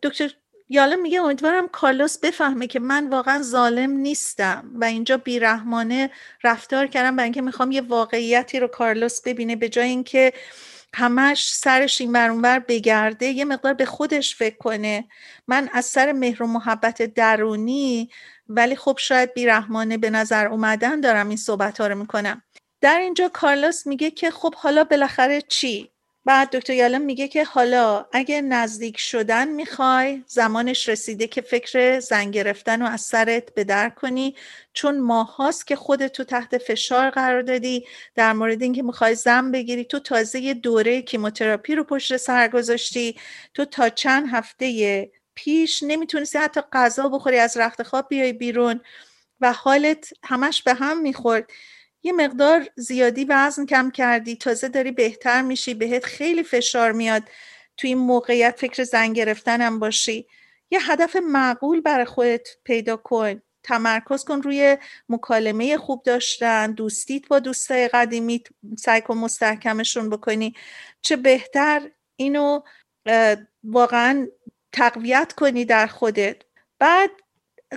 دکتر 0.03 0.31
یالا 0.69 0.97
میگه 0.97 1.21
امیدوارم 1.21 1.69
کارلوس 1.69 2.19
بفهمه 2.19 2.67
که 2.67 2.81
من 2.81 3.09
واقعا 3.09 3.43
ظالم 3.43 3.91
نیستم 3.91 4.71
و 4.75 4.85
اینجا 4.85 5.17
بیرحمانه 5.17 6.11
رفتار 6.45 6.87
کردم 6.87 7.17
برای 7.17 7.27
اینکه 7.27 7.43
می‌خوام 7.43 7.73
یه 7.73 7.81
واقعیتی 7.81 8.61
رو 8.61 8.67
کارلوس 8.67 9.21
ببینه 9.21 9.57
به 9.57 9.69
جای 9.69 9.89
اینکه 9.89 10.33
همش 10.95 11.55
سرش 11.55 12.01
این 12.01 12.13
برونور 12.13 12.59
بگرده 12.59 13.27
یه 13.27 13.45
مقدار 13.45 13.75
به 13.75 13.85
خودش 13.85 14.37
فکر 14.37 14.57
کنه. 14.57 15.05
من 15.49 15.71
از 15.73 15.85
سر 15.85 16.13
مهر 16.13 16.43
و 16.43 16.47
محبت 16.47 17.03
درونی 17.03 18.11
ولی 18.49 18.77
خب 18.77 18.97
شاید 18.99 19.35
بیرحمانه 19.35 19.99
به 19.99 20.11
نظر 20.11 20.47
اومدن 20.47 21.01
دارم 21.01 21.29
این 21.29 21.37
صحبت 21.37 21.81
ها 21.81 21.87
رو 21.87 21.95
می‌کنم. 21.99 22.43
در 22.81 22.99
اینجا 22.99 23.29
کارلوس 23.29 23.87
میگه 23.87 24.11
که 24.11 24.31
خب 24.31 24.55
حالا 24.55 24.85
بالاخره 24.85 25.43
چی؟ 25.43 25.91
بعد 26.25 26.57
دکتر 26.57 26.73
یالم 26.73 27.01
میگه 27.01 27.29
که 27.29 27.45
حالا 27.45 28.07
اگه 28.13 28.41
نزدیک 28.41 28.99
شدن 28.99 29.49
می‌خوای 29.49 30.23
زمانش 30.27 30.89
رسیده 30.89 31.27
که 31.27 31.41
فکر 31.41 32.01
زن 32.01 32.31
گرفتن 32.31 32.81
رو 32.81 32.87
از 32.87 33.01
سرت 33.01 33.55
به 33.55 33.91
کنی 33.97 34.37
چون 34.73 35.01
ماهاست 35.01 35.67
که 35.67 35.77
خودت 35.77 36.13
تو 36.13 36.25
تحت 36.25 36.59
فشار 36.59 37.11
قرار 37.11 37.43
دادی. 37.43 37.87
در 38.15 38.33
مورد 38.33 38.63
اینکه 38.63 38.83
می‌خوای 38.83 39.15
زن 39.15 39.51
بگیری 39.51 39.85
تو 39.85 39.99
تازه 39.99 40.41
یه 40.41 40.55
دوره 40.55 41.03
کیموتراپی 41.03 41.75
رو 41.75 41.85
پشت 41.85 42.17
سر 42.17 42.49
گذاشتی. 42.49 43.17
تو 43.55 43.65
تا 43.65 43.89
چند 43.89 44.29
هفته 44.33 45.11
پیش 45.35 45.83
نمی‌تونستی 45.83 46.39
حتی 46.39 46.61
غذا 46.73 47.09
بخوری 47.09 47.39
از 47.39 47.57
رخت 47.57 47.83
خواب 47.83 48.07
بیای 48.09 48.33
بیرون 48.33 48.81
و 49.41 49.53
حالت 49.53 50.13
همش 50.25 50.63
به 50.63 50.75
هم 50.75 51.01
می‌خورد. 51.01 51.51
یه 52.03 52.13
مقدار 52.13 52.69
زیادی 52.77 53.25
وزن 53.25 53.67
کم 53.67 53.91
کردی 53.91 54.37
تازه 54.37 54.69
داری 54.69 54.93
بهتر 54.93 55.43
میشی 55.43 55.75
بهت 55.75 56.05
خیلی 56.05 56.43
فشار 56.43 56.93
میاد 56.93 57.23
تو 57.77 57.87
این 57.87 57.99
موقعیت 57.99 58.57
فکر 58.59 58.85
زن 58.85 59.13
گرفتنم 59.13 59.79
باشی. 59.79 60.27
یه 60.71 60.91
هدف 60.91 61.17
معقول 61.17 61.81
برای 61.81 62.05
خودت 62.05 62.49
پیدا 62.65 62.97
کن. 62.97 63.43
تمرکز 63.63 64.25
کن 64.25 64.43
روی 64.43 64.79
مکالمه 65.09 65.77
خوب 65.77 66.03
داشتن 66.03 66.73
دوستیت 66.73 67.29
با 67.29 67.39
دوستای 67.39 67.89
قدیمی 67.89 68.43
سعی 68.79 69.01
کن 69.01 69.19
مستحکمشون 69.19 70.11
بکنی. 70.11 70.55
چه 71.03 71.17
بهتر 71.17 71.91
اینو 72.17 72.61
واقعا 73.65 74.29
تقویت 74.73 75.33
کنی 75.33 75.65
در 75.65 75.87
خودت. 75.87 76.43
بعد 76.79 77.11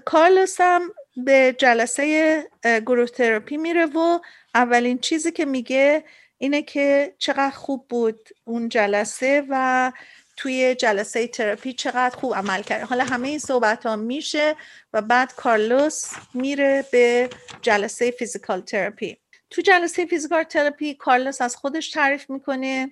کارلوس 0.05 0.55
هم 0.61 0.93
به 1.17 1.55
جلسه 1.57 2.43
گروه 2.63 3.07
تراپی 3.07 3.57
میره 3.57 3.85
و 3.85 4.19
اولین 4.55 4.99
چیزی 4.99 5.31
که 5.31 5.45
میگه 5.45 6.03
اینه 6.37 6.61
که 6.61 7.15
چقدر 7.17 7.55
خوب 7.55 7.87
بود 7.87 8.29
اون 8.43 8.69
جلسه 8.69 9.43
و 9.49 9.91
توی 10.37 10.75
جلسه 10.75 11.27
تراپی 11.27 11.73
چقدر 11.73 12.15
خوب 12.15 12.35
عمل 12.35 12.61
کرد. 12.61 12.81
حالا 12.81 13.03
همه 13.03 13.27
این 13.27 13.39
صحبت 13.39 13.85
ها 13.85 13.95
میشه 13.95 14.55
و 14.93 15.01
بعد 15.01 15.35
کارلوس 15.35 16.11
میره 16.33 16.85
به 16.91 17.29
جلسه 17.61 18.11
physical 18.11 18.61
therapy. 18.61 19.17
تو 19.49 19.61
جلسه 19.61 20.05
physical 20.05 20.43
therapy 20.43 20.93
کارلوس 20.93 21.41
از 21.41 21.55
خودش 21.55 21.89
تعریف 21.89 22.29
می‌کنه. 22.29 22.91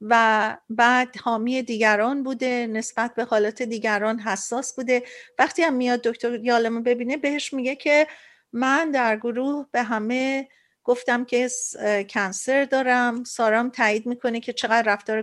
و 0.00 0.56
بعد 0.70 1.16
حامی 1.16 1.62
دیگران 1.62 2.22
بوده 2.22 2.66
نسبت 2.66 3.14
به 3.14 3.24
حالات 3.24 3.62
دیگران 3.62 4.18
حساس 4.18 4.74
بوده. 4.74 5.02
وقتی 5.38 5.62
هم 5.62 5.74
میاد 5.74 6.02
دکتر 6.02 6.44
یالمو 6.44 6.80
ببینه 6.80 7.16
بهش 7.16 7.52
میگه 7.52 7.76
که 7.76 8.06
من 8.52 8.90
در 8.90 9.16
گروه 9.16 9.66
به 9.72 9.82
همه 9.82 10.48
گفتم 10.84 11.24
که 11.24 11.48
cancer 12.10 12.64
دارم. 12.64 13.24
سارام 13.24 13.70
تایید 13.70 14.06
می‌کنه 14.06 14.40
که 14.40 14.52
چقدر 14.52 14.92
رفتار 14.92 15.22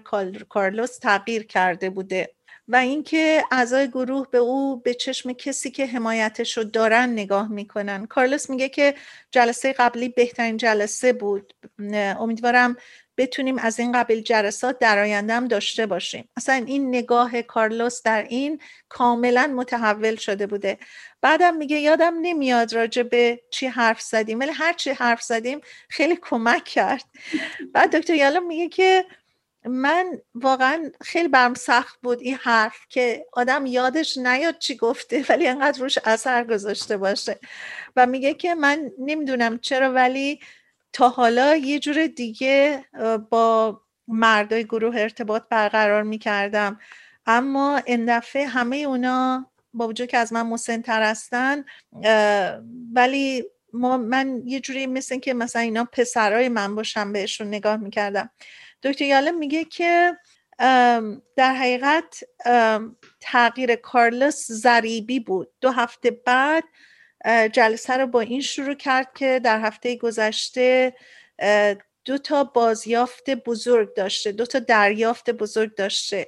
کارلوس 0.49 0.97
تغییر 0.97 1.43
کرده 1.43 1.89
بوده 1.89 2.33
و 2.67 2.75
اینکه 2.75 3.43
اعضای 3.51 3.87
گروه 3.87 4.27
به 4.31 4.37
او 4.37 4.77
به 4.81 4.93
چشم 4.93 5.33
کسی 5.33 5.71
که 5.71 5.85
حمایتش 5.85 6.57
رو 6.57 6.63
دارن 6.63 7.09
نگاه 7.09 7.51
می‌کنن. 7.51 8.05
کارلوس 8.05 8.49
میگه 8.49 8.69
که 8.69 8.95
جلسه 9.31 9.73
قبلی 9.73 10.09
بهترین 10.09 10.57
جلسه 10.57 11.13
بود. 11.13 11.53
امیدوارم 11.93 12.77
بتونیم 13.17 13.57
از 13.57 13.79
این 13.79 13.91
قبیل 13.91 14.21
جلسات 14.21 14.79
در 14.79 14.99
آینده 14.99 15.33
هم 15.33 15.47
داشته 15.47 15.85
باشیم. 15.85 16.29
اصلا 16.37 16.55
این 16.55 16.89
نگاه 16.89 17.41
کارلوس 17.41 18.03
در 18.03 18.23
این 18.23 18.59
کاملا 18.89 19.53
متحول 19.55 20.15
شده 20.15 20.47
بوده. 20.47 20.77
بعدم 21.21 21.55
میگه 21.55 21.79
یادم 21.79 22.13
نمیاد 22.21 22.73
راجع 22.73 23.03
به 23.03 23.39
چی 23.49 23.67
حرف 23.67 24.01
زدیم 24.01 24.39
ولی 24.39 24.51
هر 24.51 24.73
چی 24.73 24.89
حرف 24.89 25.21
زدیم 25.21 25.61
خیلی 25.89 26.19
کمک 26.21 26.63
کرد. 26.63 27.05
بعد 27.73 27.95
دکتر 27.95 28.13
یالم 28.13 28.47
میگه 28.47 28.69
که 28.69 29.05
من 29.65 30.21
واقعا 30.35 30.91
خیلی 31.01 31.27
برم 31.27 31.53
سخت 31.53 31.99
بود 32.01 32.21
این 32.21 32.35
حرف 32.35 32.77
که 32.89 33.25
آدم 33.33 33.65
یادش 33.65 34.17
نیاد 34.17 34.57
چی 34.57 34.75
گفته 34.75 35.25
ولی 35.29 35.47
انقدر 35.47 35.79
روش 35.79 35.97
اثر 36.05 36.43
گذاشته 36.43 36.97
باشه. 36.97 37.39
و 37.95 38.05
میگه 38.05 38.33
که 38.33 38.55
من 38.55 38.91
نمی‌دونم 38.99 39.59
چرا 39.59 39.91
ولی 39.91 40.39
تا 40.97 41.09
حالا 41.09 41.55
یه 41.55 41.79
جور 41.79 42.07
دیگه 42.07 42.85
با 43.29 43.81
مردای 44.07 44.63
گروه 44.63 44.95
ارتباط 44.97 45.43
برقرار 45.49 46.03
می‌کردم. 46.03 46.79
اما 47.25 47.77
این 47.85 48.17
دفعه 48.17 48.45
همه 48.45 48.77
اونا 48.77 49.51
با 49.73 49.87
وجود 49.87 50.07
که 50.07 50.17
از 50.17 50.33
من 50.33 50.41
مسنتر 50.41 51.03
هستن 51.03 51.65
ولی 52.93 53.43
ما 53.73 53.97
من 53.97 54.41
یه 54.45 54.59
جوری 54.59 54.87
مثل 54.87 55.19
که 55.19 55.33
مثلا 55.33 55.61
اینا 55.61 55.85
پسرای 55.91 56.49
من 56.49 56.75
باشم 56.75 57.13
بهشون 57.13 57.47
نگاه 57.47 57.77
می‌کردم. 57.77 58.29
دکتر 58.83 59.05
یالم 59.05 59.37
میگه 59.37 59.63
که 59.63 60.17
در 61.35 61.53
حقیقت 61.53 62.23
تغییر 63.19 63.75
کارلس 63.75 64.51
زریبی 64.51 65.19
بود. 65.19 65.51
دو 65.61 65.71
هفته 65.71 66.11
بعد 66.11 66.63
جلسه 67.25 67.97
رو 67.97 68.07
با 68.07 68.21
این 68.21 68.41
شروع 68.41 68.73
کرد 68.73 69.13
که 69.15 69.41
در 69.43 69.61
هفته 69.61 69.95
گذشته 69.95 70.93
دو 72.05 72.17
تا 72.17 72.43
بازیافت 72.43 73.29
بزرگ 73.29 73.93
داشته 73.95 74.31
دو 74.31 74.45
تا 74.45 74.59
دریافت 74.59 75.29
بزرگ 75.29 75.75
داشته. 75.75 76.27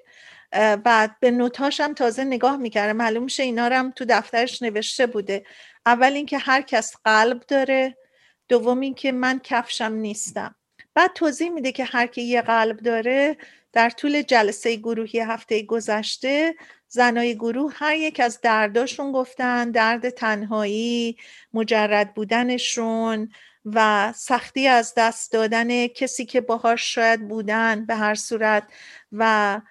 و 0.53 1.09
به 1.19 1.31
نوتاش 1.31 1.79
هم 1.79 1.93
تازه 1.93 2.23
نگاه 2.23 2.57
می‌کرده. 2.57 2.93
معلوم 2.93 3.23
میشه 3.23 3.43
اینا 3.43 3.67
رو 3.67 3.75
هم 3.75 3.91
تو 3.91 4.05
دفترش 4.09 4.61
نوشته 4.61 5.07
بوده. 5.07 5.45
اول 5.85 6.13
اینکه 6.13 6.37
هر 6.37 6.61
کس 6.61 6.95
قلب 7.05 7.43
داره 7.47 7.97
دوم 8.47 8.79
اینکه 8.79 9.11
من 9.11 9.39
کفشم 9.43 9.93
نیستم. 9.93 10.55
بعد 10.93 11.13
توضیح 11.13 11.49
میده 11.49 11.71
که 11.71 11.83
هر 11.83 12.07
کی 12.07 12.21
یه 12.21 12.41
قلب 12.41 12.77
داره 12.77 13.37
در 13.73 13.89
طول 13.89 14.21
جلسه 14.21 14.75
گروهی 14.75 15.19
هفته 15.19 15.63
گذشته 15.63 16.55
زنای 16.89 17.35
گروه 17.35 17.73
هر 17.75 17.95
یک 17.95 18.19
از 18.19 18.41
درداشون 18.41 19.11
گفتن 19.11 19.71
درد 19.71 20.09
تنهایی 20.09 21.17
مجرد 21.53 22.13
بودنشون 22.13 23.29
و 23.65 24.11
سختی 24.15 24.67
از 24.67 24.93
دست 24.97 25.31
دادن 25.31 25.87
کسی 25.87 26.25
که 26.25 26.41
باهاش 26.41 26.93
شاید 26.95 27.27
بودن 27.27 27.85
به 27.85 27.95
هر 27.95 28.15
صورت. 28.15 28.63
و 29.11 29.61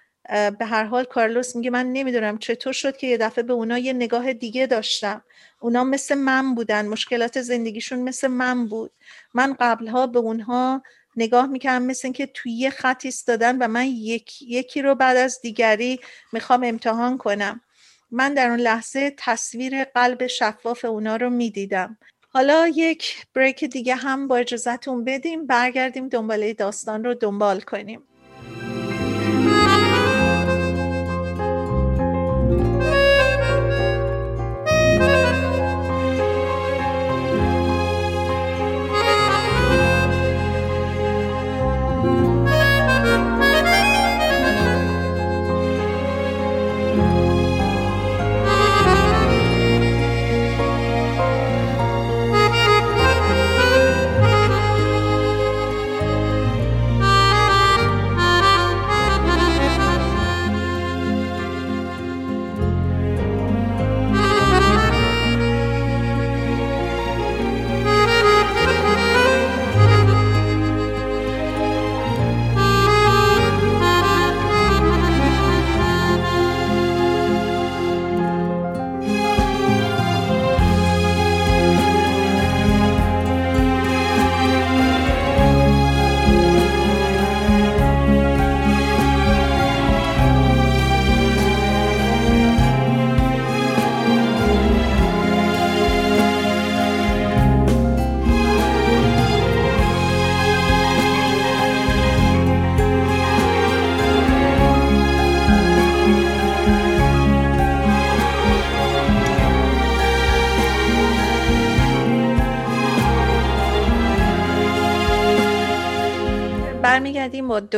به 0.59 0.65
هر 0.65 0.83
حال 0.83 1.03
کارلوس 1.03 1.55
میگه 1.55 1.69
من 1.69 1.93
نمی‌دونم 1.93 2.37
چطور 2.37 2.73
شد 2.73 2.97
که 2.97 3.07
یه 3.07 3.17
دفعه 3.17 3.43
به 3.43 3.53
اونا 3.53 3.77
یه 3.77 3.93
نگاه 3.93 4.33
دیگه 4.33 4.65
داشتم. 4.67 5.21
اونا 5.59 5.83
مثل 5.83 6.15
من 6.15 6.55
بودن 6.55 6.87
مشکلات 6.87 7.41
زندگیشون 7.41 7.99
مثل 7.99 8.27
من 8.27 8.67
بود. 8.67 8.91
من 9.33 9.55
قبلها 9.59 10.07
به 10.07 10.19
اونها 10.19 10.83
نگاه 11.19 11.47
می‌کردم 11.47 11.85
مثل 11.85 12.01
اینکه 12.03 12.25
توی 12.25 12.51
یه 12.51 12.69
خط 12.69 13.01
ایستادن 13.05 13.57
و 13.57 13.67
من 13.67 13.85
یک، 13.85 14.41
یکی 14.41 14.81
رو 14.81 14.95
بعد 14.95 15.17
از 15.17 15.39
دیگری 15.41 15.99
می‌خوام 16.33 16.63
امتحان 16.63 17.17
کنم. 17.17 17.61
من 18.11 18.33
در 18.33 18.49
اون 18.49 18.59
لحظه 18.59 19.15
تصویر 19.17 19.83
قلب 19.83 20.27
شفاف 20.27 20.85
اونا 20.85 21.15
رو 21.15 21.29
می‌دیدم. 21.29 21.97
حالا 22.29 22.67
یک 22.75 23.27
بریک 23.33 23.65
دیگه 23.65 23.95
هم 23.95 24.27
با 24.27 24.37
اجازتون 24.37 25.03
بدیم 25.03 25.47
برگردیم 25.47 26.07
دنباله 26.07 26.53
داستان 26.53 27.03
رو 27.03 27.13
دنبال 27.13 27.61
کنیم. 27.61 28.08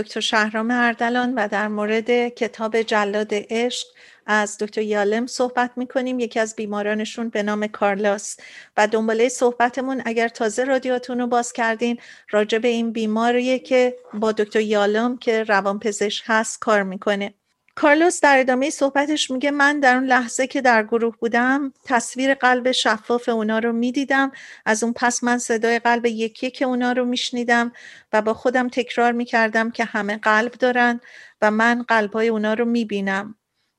دکتر 0.01 0.19
شهرام 0.19 0.71
اردلان 0.71 1.33
و 1.33 1.47
در 1.47 1.67
مورد 1.67 2.27
کتاب 2.29 2.81
جلاد 2.81 3.29
عشق 3.31 3.87
از 4.25 4.57
دکتر 4.57 4.81
یالم 4.81 5.27
صحبت 5.27 5.71
می‌کنیم. 5.75 6.19
یکی 6.19 6.39
از 6.39 6.55
بیمارانشون 6.55 7.29
به 7.29 7.43
نام 7.43 7.67
کارلاس. 7.67 8.37
و 8.77 8.87
دنباله 8.87 9.29
صحبتمون 9.29 10.01
اگر 10.05 10.27
تازه 10.27 10.63
رادیاتون 10.63 11.19
رو 11.19 11.27
باز 11.27 11.53
کردین 11.53 11.97
راجع 12.29 12.57
به 12.57 12.67
این 12.67 12.91
بیماریه 12.91 13.59
که 13.59 13.97
با 14.13 14.31
دکتر 14.31 14.59
یالم 14.59 15.17
که 15.17 15.43
روانپزشک 15.43 16.23
هست 16.27 16.59
کار 16.59 16.83
می‌کنه. 16.83 17.33
کارلوس 17.75 18.21
در 18.21 18.39
ادامه 18.39 18.69
صحبتش 18.69 19.31
میگه 19.31 19.51
من 19.51 19.79
در 19.79 19.95
اون 19.95 20.05
لحظه 20.05 20.47
که 20.47 20.61
در 20.61 20.83
گروه 20.83 21.17
بودم 21.17 21.73
تصویر 21.85 22.33
قلب 22.33 22.71
شفاف 22.71 23.29
اونا 23.29 23.59
رو 23.59 23.71
می‌دیدم. 23.71 24.31
از 24.65 24.83
اون 24.83 24.93
پس 24.93 25.23
من 25.23 25.37
صدای 25.37 25.79
قلب 25.79 26.05
یکی 26.05 26.51
که 26.51 26.65
اونا 26.65 26.91
رو 26.91 27.05
میشنیدم 27.05 27.71
و 28.13 28.21
با 28.21 28.33
خودم 28.33 28.69
تکرار 28.69 29.11
می‌کردم 29.11 29.71
که 29.71 29.85
همه 29.85 30.17
قلب 30.17 30.51
دارن 30.51 30.99
و 31.41 31.51
من 31.51 31.81
قلبهای 31.81 32.27
اونا 32.27 32.53
رو 32.53 32.65
می‌بینم. 32.65 33.35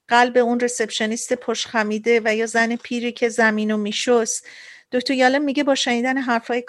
قلب 0.08 0.36
اون 0.38 0.60
رسپشنیست 0.60 1.32
پشت 1.32 1.68
خمیده 1.68 2.20
و 2.24 2.34
یا 2.34 2.46
زن 2.46 2.76
پیری 2.76 3.12
که 3.12 3.28
زمین 3.28 3.70
رو 3.70 3.76
میشست. 3.76 4.46
دکتر 4.92 5.14
یالم 5.14 5.42
میگه 5.42 5.64
با 5.64 5.74
شنیدن 5.74 6.18
حرفای 6.18 6.64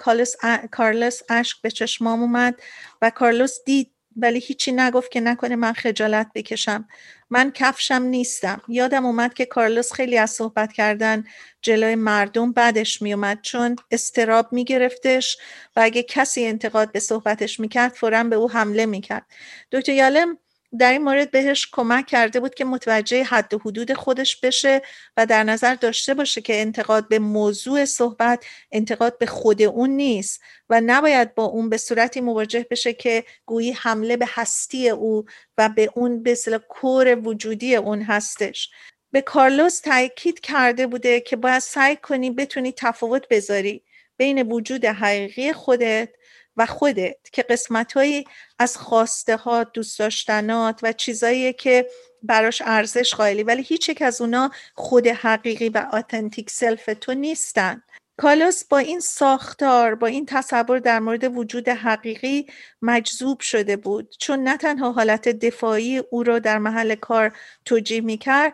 کارلوس 0.72 1.22
اشک 1.30 1.62
به 1.62 1.72
چشمام 1.72 2.22
اومد 2.22 2.62
و 3.02 3.10
کارلوس 3.10 3.64
دید 3.66 3.93
ولی 4.18 4.40
هیچی 4.40 4.72
نگفت 4.72 5.12
که 5.12 5.20
نکنه 5.22 5.56
من 5.56 5.74
خجالت 5.74 6.28
بکشم. 6.36 6.88
من 7.30 7.52
کفشم 7.52 8.02
نیستم. 8.04 8.62
یادم 8.68 9.06
اومد 9.06 9.34
که 9.34 9.46
کارلوس 9.46 9.94
خیلی 9.94 10.18
از 10.18 10.32
صحبت 10.32 10.74
کردن 10.74 11.24
جلوی 11.62 11.96
مردم 11.96 12.52
بعدش 12.52 13.02
میومد 13.02 13.40
چون 13.42 13.76
استراب 13.92 14.54
میگرفتش 14.54 15.38
و 15.76 15.80
اگه 15.84 16.04
کسی 16.04 16.46
انتقاد 16.46 16.92
به 16.92 17.00
صحبتش 17.00 17.60
می‌کرد 17.60 17.92
فورا 17.94 18.24
به 18.24 18.36
او 18.36 18.52
حمله 18.52 18.86
می‌کرد. 18.86 19.26
دکتر 19.72 19.94
یالم 19.94 20.38
در 20.80 20.92
این 20.92 21.04
مورد 21.04 21.32
بهش 21.32 21.70
کمک 21.72 22.06
کرده 22.06 22.40
بود 22.40 22.56
که 22.56 22.66
متوجه 22.66 23.24
حد 23.24 23.54
و 23.54 23.60
حدود 23.60 23.94
خودش 23.94 24.40
بشه 24.40 24.82
و 25.18 25.26
در 25.26 25.44
نظر 25.44 25.76
داشته 25.76 26.14
باشه 26.14 26.42
که 26.42 26.62
انتقاد 26.62 27.08
به 27.08 27.20
موضوع 27.20 27.86
صحبت 27.86 28.46
انتقاد 28.72 29.18
به 29.18 29.26
خود 29.26 29.62
اون 29.62 29.90
نیست 29.90 30.42
و 30.70 30.82
نباید 30.86 31.36
با 31.36 31.44
اون 31.44 31.70
به 31.70 31.78
صورتی 31.78 32.22
مواجه 32.22 32.66
بشه 32.72 32.94
که 32.94 33.24
گویی 33.46 33.72
حمله 33.72 34.18
به 34.18 34.26
هستی 34.30 34.90
او 34.90 35.26
و 35.58 35.70
به 35.70 35.90
اون 35.96 36.24
به 36.24 36.38
کور 36.70 37.16
وجودی 37.16 37.76
اون 37.76 38.02
هستش. 38.02 38.70
به 39.12 39.22
کارلوس 39.22 39.80
تاکید 39.80 40.40
کرده 40.40 40.88
بوده 40.88 41.20
که 41.20 41.36
باید 41.36 41.60
سعی 41.60 41.96
کنی 41.96 42.32
بتونی 42.32 42.74
تفاوت 42.78 43.28
بذاری 43.30 43.84
بین 44.18 44.42
وجود 44.42 44.86
حقیقی 44.86 45.54
خودت 45.54 46.10
و 46.58 46.66
خودت 46.66 47.18
که 47.32 47.42
قسمتهایی 47.42 48.26
از 48.60 48.78
خواسته 48.78 49.38
ها 49.38 49.64
دوست 49.64 50.00
داشتنات 50.00 50.80
و 50.84 50.94
چیزایی 50.94 51.54
که 51.54 51.88
براش 52.24 52.62
ارزش 52.66 53.14
قائلی 53.14 53.44
ولی 53.44 53.62
هیچ 53.62 53.90
یک 53.90 54.02
از 54.02 54.22
اونا 54.22 54.52
خود 54.76 55.08
حقیقی 55.08 55.70
و 55.70 55.88
authentic 55.92 56.50
self 56.50 56.90
تو 57.02 57.14
نیستن. 57.14 57.84
کارلوس 58.18 58.64
با 58.64 58.78
این 58.78 59.00
ساختار 59.00 59.96
با 59.96 60.08
این 60.08 60.26
تصور 60.26 60.80
در 60.80 61.00
مورد 61.00 61.38
وجود 61.38 61.70
حقیقی 61.70 62.48
مجذوب 62.82 63.40
شده 63.40 63.78
بود. 63.78 64.16
چون 64.20 64.44
نه 64.44 64.58
تنها 64.58 64.92
حالت 64.92 65.30
دفاعی 65.30 65.98
او 65.98 66.24
را 66.24 66.40
در 66.40 66.58
محل 66.58 66.96
کار 66.96 67.38
توجیه 67.66 68.02
می 68.02 68.18
کرد 68.18 68.54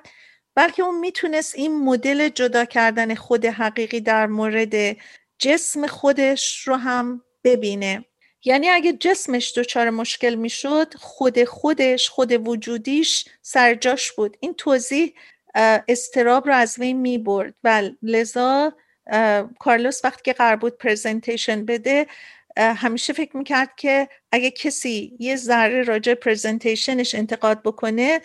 بلکه 0.56 0.84
اون 0.84 1.00
می‌تونست 1.00 1.56
این 1.56 1.84
مدل 1.84 2.30
جدا 2.30 2.66
کردن 2.66 3.16
خود 3.16 3.46
حقیقی 3.46 4.02
در 4.02 4.28
مورد 4.28 4.98
جسم 5.40 5.88
خودش 5.88 6.68
رو 6.68 6.76
هم 6.76 7.22
ببینه. 7.44 8.06
یعنی 8.46 8.70
اگه 8.70 8.94
جسمش 8.94 9.58
دچار 9.58 9.90
مشکل 9.90 10.36
می‌شد 10.36 10.94
خود 10.96 11.44
خودش 11.44 12.10
خود 12.10 12.48
وجودیش 12.48 13.26
سرجاش 13.42 14.12
بود. 14.12 14.38
این 14.40 14.54
توضیح 14.54 15.14
استراب 15.88 16.48
رو 16.48 16.54
از 16.54 16.80
وی 16.80 16.94
می 16.94 17.18
برد 17.18 17.54
و 17.64 17.90
لذا 18.02 18.74
کارلوس 19.60 20.06
وقتی 20.06 20.22
که 20.26 20.34
قرار 20.34 20.56
بود 20.56 20.78
پرزنتیشن 20.78 21.66
بده 21.66 22.08
همیشه 22.58 23.14
فکر 23.14 23.38
می‌کرد 23.38 23.76
که 23.78 24.10
اگه 24.32 24.52
کسی 24.52 25.18
یه 25.20 25.36
ذره 25.36 25.84
راجع 25.84 26.14
پرزنتیشنش 26.14 27.16
انتقاد 27.16 27.64
بکنه 27.64 28.22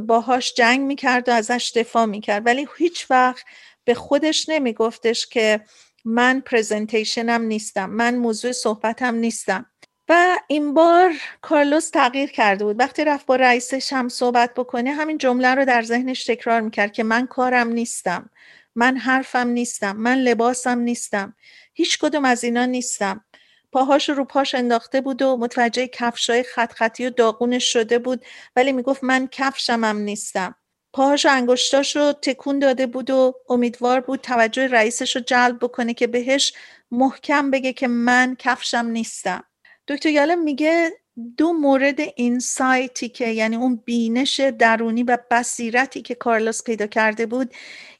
باهاش 0.00 0.54
جنگ 0.54 0.80
می‌کرد 0.80 1.28
و 1.28 1.32
ازش 1.32 1.72
دفاع 1.74 2.04
می‌کرد. 2.04 2.46
ولی 2.46 2.68
هیچ 2.78 3.10
وقت 3.10 3.44
به 3.84 3.94
خودش 3.94 4.48
نمیگفتش 4.48 5.26
که 5.26 5.60
من 6.08 6.40
پرزنتیشنم 6.40 7.42
نیستم 7.42 7.90
من 7.90 8.16
موضوع 8.16 8.52
صحبتم 8.52 9.14
نیستم. 9.14 9.66
و 10.08 10.38
این 10.48 10.74
بار 10.74 11.12
کارلوس 11.40 11.90
تغییر 11.90 12.30
کرده 12.30 12.64
بود. 12.64 12.80
وقتی 12.80 13.04
رفت 13.04 13.26
با 13.26 13.36
رئیسش 13.36 13.92
هم 13.92 14.08
صحبت 14.08 14.54
بکنه 14.54 14.92
همین 14.92 15.18
جمله 15.18 15.54
رو 15.54 15.64
در 15.64 15.82
ذهنش 15.82 16.24
تکرار 16.24 16.60
می‌کرد 16.60 16.92
که 16.92 17.02
من 17.02 17.26
کارم 17.26 17.68
نیستم 17.68 18.30
من 18.74 18.96
حرفم 18.96 19.48
نیستم 19.48 19.96
من 19.96 20.18
لباسم 20.18 20.78
نیستم 20.78 21.34
هیچ 21.74 21.98
کدوم 21.98 22.24
از 22.24 22.44
اینا 22.44 22.64
نیستم. 22.64 23.24
پاهاش 23.72 24.08
رو 24.08 24.24
پاش 24.24 24.54
انداخته 24.54 25.00
بود 25.00 25.22
و 25.22 25.36
متوجه 25.36 25.86
کفشای 25.86 26.42
خط 26.42 26.72
خطی 26.72 27.06
و 27.06 27.10
داغونش 27.10 27.72
شده 27.72 27.98
بود. 27.98 28.24
ولی 28.56 28.72
می‌گفت 28.72 29.04
من 29.04 29.28
کفشمم 29.32 29.98
نیستم. 29.98 30.54
پاهاش 30.92 31.26
و 31.26 31.28
انگشتاش 31.32 31.96
رو 31.96 32.12
تکون 32.12 32.58
داده 32.58 32.86
بود 32.86 33.10
و 33.10 33.34
امیدوار 33.48 34.00
بود 34.00 34.20
توجه 34.20 34.66
رئیسش 34.66 35.16
رو 35.16 35.22
جلب 35.26 35.58
بکنه 35.58 35.94
که 35.94 36.06
بهش 36.06 36.52
محکم 36.90 37.50
بگه 37.50 37.72
که 37.72 37.88
من 37.88 38.36
کفشم 38.38 38.86
نیستم. 38.86 39.44
دکتر 39.88 40.08
یالم 40.08 40.42
میگه 40.42 40.92
دو 41.36 41.52
مورد 41.52 42.00
اینسایتی 42.16 43.08
که 43.08 43.28
یعنی 43.28 43.56
اون 43.56 43.82
بینش 43.84 44.40
درونی 44.40 45.02
و 45.02 45.18
بصیرتی 45.30 46.02
که 46.02 46.14
کارلوس 46.14 46.62
پیدا 46.62 46.86
کرده 46.86 47.26
بود 47.26 47.54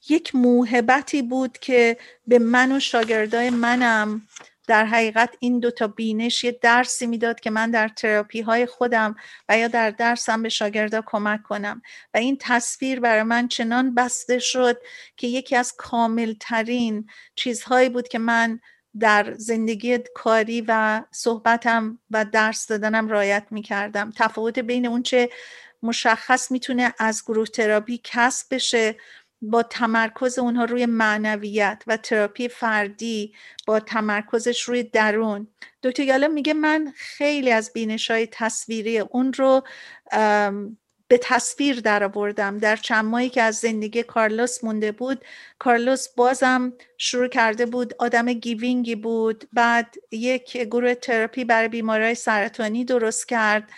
یک 0.09 0.34
موهبتی 0.34 1.22
بود 1.22 1.59
که 1.59 1.97
به 2.26 2.39
من 2.39 2.72
و 2.72 2.80
شاگردای 2.80 3.51
منم 3.51 4.22
در 4.68 4.84
حقیقت 4.84 5.34
این 5.40 5.60
دوتا 5.60 5.86
بینش 5.86 6.44
یه 6.44 6.58
درسی 6.62 7.06
می‌داد 7.06 7.40
که 7.40 7.50
من 7.50 7.70
در 7.70 7.88
تراپی 7.88 8.40
های 8.40 8.66
خودم 8.66 9.16
و 9.48 9.58
یا 9.58 9.68
در 9.68 9.90
درسم 9.90 10.42
به 10.42 10.48
شاگردا 10.48 11.02
کمک 11.06 11.42
کنم. 11.42 11.82
و 12.14 12.18
این 12.18 12.36
تصویر 12.40 13.00
برای 13.00 13.22
من 13.22 13.48
چنان 13.48 13.94
بسته 13.94 14.38
شد 14.38 14.78
که 15.16 15.26
یکی 15.26 15.56
از 15.56 15.74
کاملترین 15.76 17.08
چیزهایی 17.36 17.88
بود 17.88 18.08
که 18.08 18.18
من 18.18 18.60
در 19.00 19.34
زندگی 19.34 19.98
کاری 20.14 20.64
و 20.68 21.02
صحبتم 21.10 21.98
و 22.10 22.24
درس 22.24 22.66
دادنم 22.66 23.08
رایت 23.08 23.46
می 23.50 23.62
کردم 23.62 24.12
تفاوت 24.16 24.58
بین 24.58 24.86
اون 24.86 25.02
چه 25.02 25.28
مشخص 25.82 26.50
می‌تونه 26.50 26.94
از 26.98 27.22
گروه 27.26 27.46
تراپی 27.46 28.00
کسب 28.04 28.54
بشه 28.54 28.96
با 29.43 29.62
تمرکز 29.62 30.39
اونها 30.39 30.64
روی 30.64 30.86
معنویت 30.86 31.82
و 31.86 31.97
تراپی 31.97 32.49
فردی 32.49 33.34
با 33.66 33.80
تمرکزش 33.80 34.62
روی 34.62 34.82
درون. 34.82 35.49
دکتر 35.82 36.07
یالم 36.07 36.28
میگه 36.28 36.55
من 36.55 36.93
خیلی 36.97 37.53
از 37.53 37.72
بینش 37.72 38.11
های 38.11 38.28
تصویری 38.32 38.99
اون 38.99 39.32
رو 39.32 39.62
به 41.09 41.18
تصویر 41.22 41.80
در 41.80 42.05
آوردم 42.05 42.59
در 42.59 42.76
چند 42.76 43.05
ماهی 43.05 43.28
که 43.28 43.43
از 43.43 43.57
زندگی 43.57 44.03
کارلوس 44.03 44.64
مونده 44.64 44.93
بود 44.93 45.24
کارلوس 45.59 46.09
بازم 46.09 46.72
شروع 46.99 47.28
کرده 47.28 47.66
بود 47.66 47.95
آدم 47.99 48.32
giving 48.32 48.86
ی 48.86 48.94
بود. 48.95 49.49
بعد 49.53 49.95
یک 50.11 50.57
گروه 50.57 50.95
تراپی 50.95 51.45
برای 51.45 51.68
بیمارای 51.68 52.14
سرطانی 52.14 52.84
درست 52.84 53.28
کرد 53.28 53.70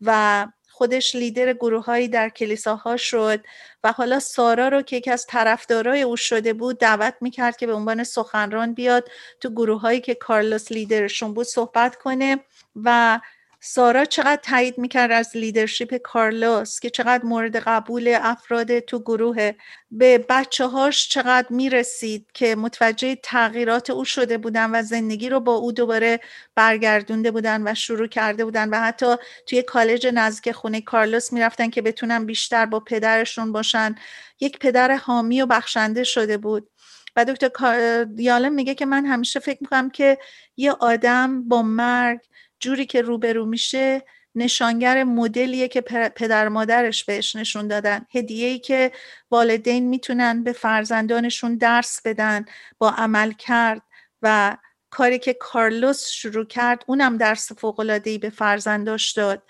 و 0.00 0.46
خودش 0.78 1.14
لیدر 1.14 1.52
گروههایی 1.52 2.08
در 2.08 2.28
کلیساها 2.28 2.96
شد 2.96 3.40
و 3.84 3.92
حالا 3.92 4.20
سارا 4.20 4.68
رو 4.68 4.82
که 4.82 4.96
یکی 4.96 5.10
از 5.10 5.26
طرفدارای 5.26 6.02
او 6.02 6.16
شده 6.16 6.52
بود 6.52 6.78
دعوت 6.78 7.14
می‌کرد 7.20 7.56
که 7.56 7.66
به 7.66 7.74
عنوان 7.74 8.04
سخنران 8.04 8.74
بیاد 8.74 9.10
تو 9.40 9.50
گروههایی 9.50 10.00
که 10.00 10.14
کارلوس 10.14 10.72
لیدرشون 10.72 11.34
بود 11.34 11.46
صحبت 11.46 11.96
کنه 11.96 12.38
و 12.84 13.20
سارا 13.60 14.04
چقدر 14.04 14.40
تایید 14.42 14.78
می‌کرد 14.78 15.12
از 15.12 15.36
leadership 15.36 15.96
کارلوس 15.96 16.80
که 16.80 16.90
چقدر 16.90 17.24
مورد 17.24 17.56
قبول 17.56 18.18
افراد 18.20 18.78
تو 18.78 18.98
گروه 18.98 19.52
به 19.90 20.26
بچه 20.28 20.66
هاش 20.66 21.08
چقدر 21.08 21.46
می‌رسید 21.50 22.26
که 22.34 22.56
متوجه 22.56 23.14
تغییرات 23.22 23.90
او 23.90 24.04
شده 24.04 24.38
بودن 24.38 24.70
و 24.70 24.82
زندگی 24.82 25.28
رو 25.28 25.40
با 25.40 25.54
او 25.54 25.72
دوباره 25.72 26.20
برگردونده 26.54 27.30
بودن 27.30 27.68
و 27.68 27.74
شروع 27.74 28.06
کرده 28.06 28.44
بودن 28.44 28.68
و 28.68 28.80
حتی 28.80 29.16
توی 29.46 29.62
کالج 29.62 30.06
نزدیک 30.06 30.52
خونه 30.54 30.80
کارلوس 30.80 31.32
می‌رفتن 31.32 31.70
که 31.70 31.82
بتونن 31.82 32.26
بیشتر 32.26 32.66
با 32.66 32.80
پدرشون 32.80 33.52
باشن. 33.52 33.94
یک 34.40 34.58
پدر 34.58 34.96
حامی 34.96 35.42
و 35.42 35.46
بخشنده 35.46 36.04
شده 36.04 36.36
بود. 36.36 36.70
و 37.16 37.24
دکتر 37.24 38.06
یالم 38.16 38.52
میگه 38.52 38.74
که 38.74 38.86
من 38.86 39.06
همیشه 39.06 39.40
فکر 39.40 39.58
می‌کنم 39.60 39.90
که 39.90 40.18
یه 40.56 40.72
آدم 40.72 41.48
با 41.48 41.62
مرگ 41.62 42.20
جوری 42.60 42.86
که 42.86 43.02
روبرو 43.02 43.46
میشه 43.46 44.02
نشانگر 44.34 45.04
مدلیه 45.04 45.68
که 45.68 45.80
پدر 46.16 46.48
مادرش 46.48 47.04
بهش 47.04 47.36
نشون 47.36 47.68
دادن. 47.68 48.06
هدیه‌ای 48.14 48.58
که 48.58 48.92
والدین 49.30 49.88
می‌تونن 49.88 50.44
به 50.44 50.52
فرزندانشون 50.52 51.56
درس 51.56 52.00
بدن 52.04 52.44
با 52.78 52.90
عمل 52.90 53.32
کرد 53.32 53.82
و 54.22 54.56
کاری 54.90 55.18
که 55.18 55.34
کارلوس 55.34 56.08
شروع 56.08 56.44
کرد 56.44 56.84
اونم 56.86 57.16
درس 57.16 57.52
فوق‌العاده‌ای 57.52 58.18
به 58.18 58.30
فرزنداش 58.30 59.12
داد. 59.12 59.42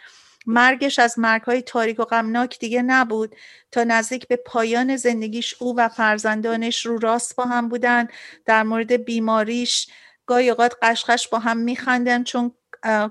مرگش 0.47 0.99
از 0.99 1.19
مرگهای 1.19 1.63
تاریک 1.63 2.01
و 2.01 2.05
غمناک 2.05 2.59
دیگه 2.59 2.83
نبود. 2.83 3.37
تا 3.73 3.85
نزدیک 3.85 4.29
به 4.29 4.37
پایان 4.37 4.97
زندگیش 4.97 5.55
او 5.59 5.77
و 5.77 5.89
فرزندانش 5.89 6.87
رو 6.87 6.99
راست 6.99 7.37
با 7.37 7.45
هم 7.45 7.69
بودن. 7.69 8.09
در 8.47 8.63
مورد 8.63 8.93
بیماریش 8.93 9.89
گاهی 10.27 10.51
اوقات 10.51 10.75
قشقش 10.83 11.29
با 11.29 11.39
هم 11.39 11.57
میخندن 11.57 12.25
چون 12.25 12.55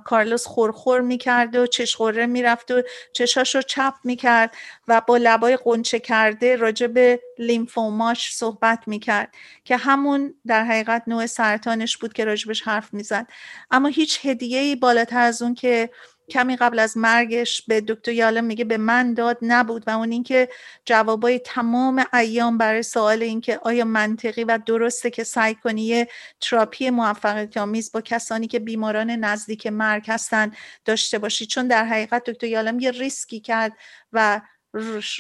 کارلوس 0.05 0.47
خورخور 0.47 1.01
می‌کرد 1.01 1.55
و 1.55 1.67
چشخوره 1.67 2.25
می‌رفت 2.25 2.71
و 2.71 2.81
چشاش 3.13 3.55
رو 3.55 3.61
چپ 3.61 3.93
می‌کرد 4.03 4.55
و 4.87 5.01
با 5.07 5.17
لبای 5.17 5.57
قنچه 5.63 5.99
کرده 5.99 6.55
راجع 6.55 6.87
به 6.87 7.19
لیمفوماش 7.39 8.35
صحبت 8.35 8.79
می‌کرد 8.87 9.35
که 9.63 9.77
همون 9.77 10.33
در 10.47 10.63
حقیقت 10.63 11.03
نوع 11.07 11.25
سرطانش 11.25 11.97
بود 11.97 12.13
که 12.13 12.25
راجبش 12.25 12.61
حرف 12.61 12.93
می‌زد. 12.93 13.27
اما 13.71 13.87
هیچ 13.87 14.25
هدیه 14.25 14.59
ای 14.59 14.75
بالاتر 14.75 15.19
از 15.19 15.41
اون 15.41 15.53
که 15.55 15.89
کمی 16.29 16.55
قبل 16.55 16.79
از 16.79 16.97
مرگش 16.97 17.61
به 17.61 17.81
دکتر 17.81 18.11
یالم 18.11 18.43
میگه 18.43 18.65
به 18.65 18.77
من 18.77 19.13
داد 19.13 19.37
نبود 19.41 19.83
و 19.87 19.89
اون 19.89 20.11
اینکه 20.11 20.49
جوابای 20.85 21.39
تمام 21.39 22.05
ایام 22.13 22.57
برای 22.57 22.83
سوال 22.83 23.23
اینکه 23.23 23.59
آیا 23.63 23.85
منطقی 23.85 24.43
و 24.43 24.59
درسته 24.65 25.09
که 25.09 25.23
سعی 25.23 25.55
کنی 25.55 25.81
یه 25.85 26.07
تراپی 26.41 26.89
موفقیت 26.89 27.57
آمیز 27.57 27.91
با 27.91 28.01
کسانی 28.01 28.47
که 28.47 28.59
بیماران 28.59 29.09
نزدیک 29.11 29.67
مرگ 29.67 30.03
هستن 30.07 30.51
داشته 30.85 31.19
باشی؟ 31.19 31.45
چون 31.45 31.67
در 31.67 31.85
حقیقت 31.85 32.29
دکتر 32.29 32.47
یالم 32.47 32.79
یه 32.79 32.91
ریسکی 32.91 33.39
کرد 33.39 33.73
و 34.13 34.41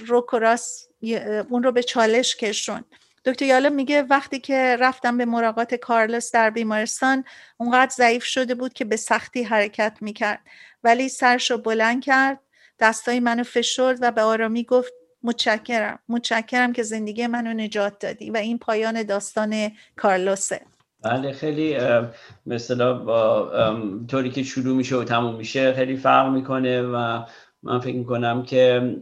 روکراس 0.07 0.87
اون 1.49 1.63
رو 1.63 1.71
به 1.71 1.83
چالش 1.83 2.35
کشون 2.35 2.83
دکتر 3.27 3.45
یالم 3.45 3.73
میگه 3.73 4.01
وقتی 4.01 4.39
که 4.39 4.77
رفتم 4.79 5.17
به 5.17 5.25
مراقات 5.25 5.75
کارلس 5.75 6.31
در 6.31 6.49
بیمارستان 6.49 7.23
اونقدر 7.57 7.91
ضعیف 7.95 8.23
شده 8.23 8.55
بود 8.55 8.73
که 8.73 8.85
به 8.85 8.95
سختی 8.97 9.43
حرکت 9.43 9.97
می‌کرد. 10.01 10.39
ولی 10.83 11.09
سرش 11.09 11.51
رو 11.51 11.57
بلند 11.57 12.03
کرد 12.03 12.39
دستای 12.79 13.19
منو 13.19 13.43
فشرد 13.43 13.97
و 14.01 14.11
به 14.11 14.21
آرامی 14.21 14.63
گفت 14.63 14.93
متشکرم 15.23 15.99
متشکرم 16.09 16.73
که 16.73 16.83
زندگی 16.83 17.27
منو 17.27 17.53
نجات 17.53 17.99
دادی 17.99 18.29
و 18.29 18.37
این 18.37 18.59
پایان 18.59 19.03
داستان 19.03 19.71
کارلوسه 19.95 20.61
بله 21.03 21.31
خیلی 21.31 21.77
مثلا 22.45 22.93
با 22.93 23.51
طوری 24.07 24.31
که 24.31 24.43
شروع 24.43 24.77
میشه 24.77 24.95
و 24.95 25.03
تموم 25.03 25.35
میشه 25.35 25.73
خیلی 25.73 25.97
فرق 25.97 26.33
می‌کنه 26.33 26.81
و 26.81 27.23
من 27.63 27.79
فکر 27.79 27.95
می‌کنم 27.95 28.43
که 28.43 28.95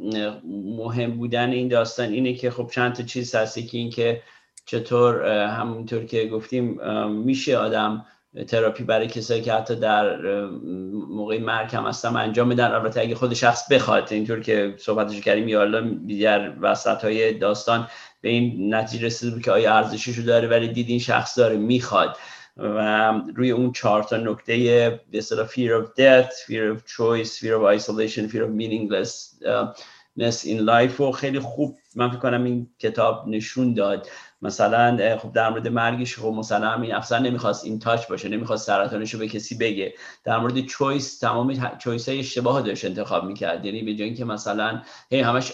مهم 0.78 1.18
بودن 1.18 1.50
این 1.50 1.68
داستان 1.68 2.10
اینه 2.10 2.34
که 2.34 2.52
خب 2.52 2.70
چند 2.72 2.94
تا 2.94 3.04
چیز 3.04 3.36
هستی 3.36 3.66
که 3.66 3.78
این 3.78 3.90
که 3.90 4.22
چطور 4.66 5.26
همونطور 5.48 6.06
که 6.06 6.28
گفتیم 6.28 6.80
میشه 7.10 7.58
آدم 7.58 8.06
تراپی 8.48 8.84
برای 8.84 9.08
کسایی 9.08 9.42
که 9.42 9.54
حتی 9.54 9.76
در 9.76 10.22
موقع 11.10 11.40
مرگ 11.40 11.76
هم 11.76 11.86
هستم 11.86 12.16
انجام 12.16 12.48
میدن 12.48 12.72
البته 12.72 13.02
اگه 13.02 13.16
خود 13.16 13.34
شخص 13.34 13.72
بخواد 13.72 14.08
اینطور 14.12 14.40
که 14.40 14.76
صحبتش 14.78 15.22
کردیم 15.22 15.48
یا 15.48 15.66
در 16.22 16.54
وسط 16.62 17.04
های 17.04 17.34
داستان 17.34 17.88
به 18.22 18.30
این 18.30 18.76
نتیجه 18.76 19.06
رسید 19.06 19.44
که 19.44 19.52
آیا 19.52 19.76
ارزشش 19.76 20.18
رو 20.18 20.24
داره 20.24 20.48
ولی 20.48 20.68
دید 20.68 20.90
این 20.90 21.00
شخص 21.00 21.38
داره 21.38 21.58
می‌خواد. 21.58 22.18
و 22.58 23.12
روی 23.36 23.52
اون 23.52 23.72
چهار 23.72 24.04
تا 24.04 24.18
نکته 24.18 24.56
به 25.12 25.18
اصطلاح 25.18 25.48
fear 25.48 25.84
of 25.84 25.86
death, 25.86 26.34
fear 26.48 26.76
of 26.76 26.86
choice, 26.86 27.38
fear 27.38 27.56
of 27.56 27.64
isolation, 27.64 28.30
fear 28.30 28.44
of 28.44 28.52
meaninglessness 28.52 30.46
in 30.46 30.66
life 30.66 31.00
و 31.00 31.12
خیلی 31.12 31.40
خوب 31.40 31.78
من 31.96 32.10
فکر 32.10 32.20
کنم 32.20 32.44
این 32.44 32.70
کتاب 32.80 33.28
نشون 33.28 33.74
داد 33.74 34.08
مثلا 34.42 35.18
خب 35.18 35.32
در 35.32 35.50
مورد 35.50 35.68
مرگش 35.68 36.20
خب 36.20 36.34
مثلا 36.38 36.70
همین 36.70 36.94
افسر 36.94 37.20
نمی‌خواست 37.20 37.66
این 37.66 37.80
تاچ 37.80 38.08
باشه 38.08 38.30
نمی‌خواست 38.30 38.68
سرطانش 38.68 39.14
رو 39.14 39.20
به 39.20 39.28
کسی 39.28 39.58
بگه. 39.58 39.94
در 40.24 40.38
مورد 40.38 40.66
چویس 40.66 41.20
تمام 41.20 41.78
چویس 41.78 42.10
های 42.10 42.20
اشتباه 42.20 42.62
داشت 42.62 42.86
انتخاب 42.86 43.26
می‌کرد. 43.26 43.66
یعنی 43.66 43.84
به 43.84 43.94
جای 43.94 44.08
اینکه 44.08 44.26
مثلا 44.26 44.82
هی 45.12 45.20
همش 45.20 45.54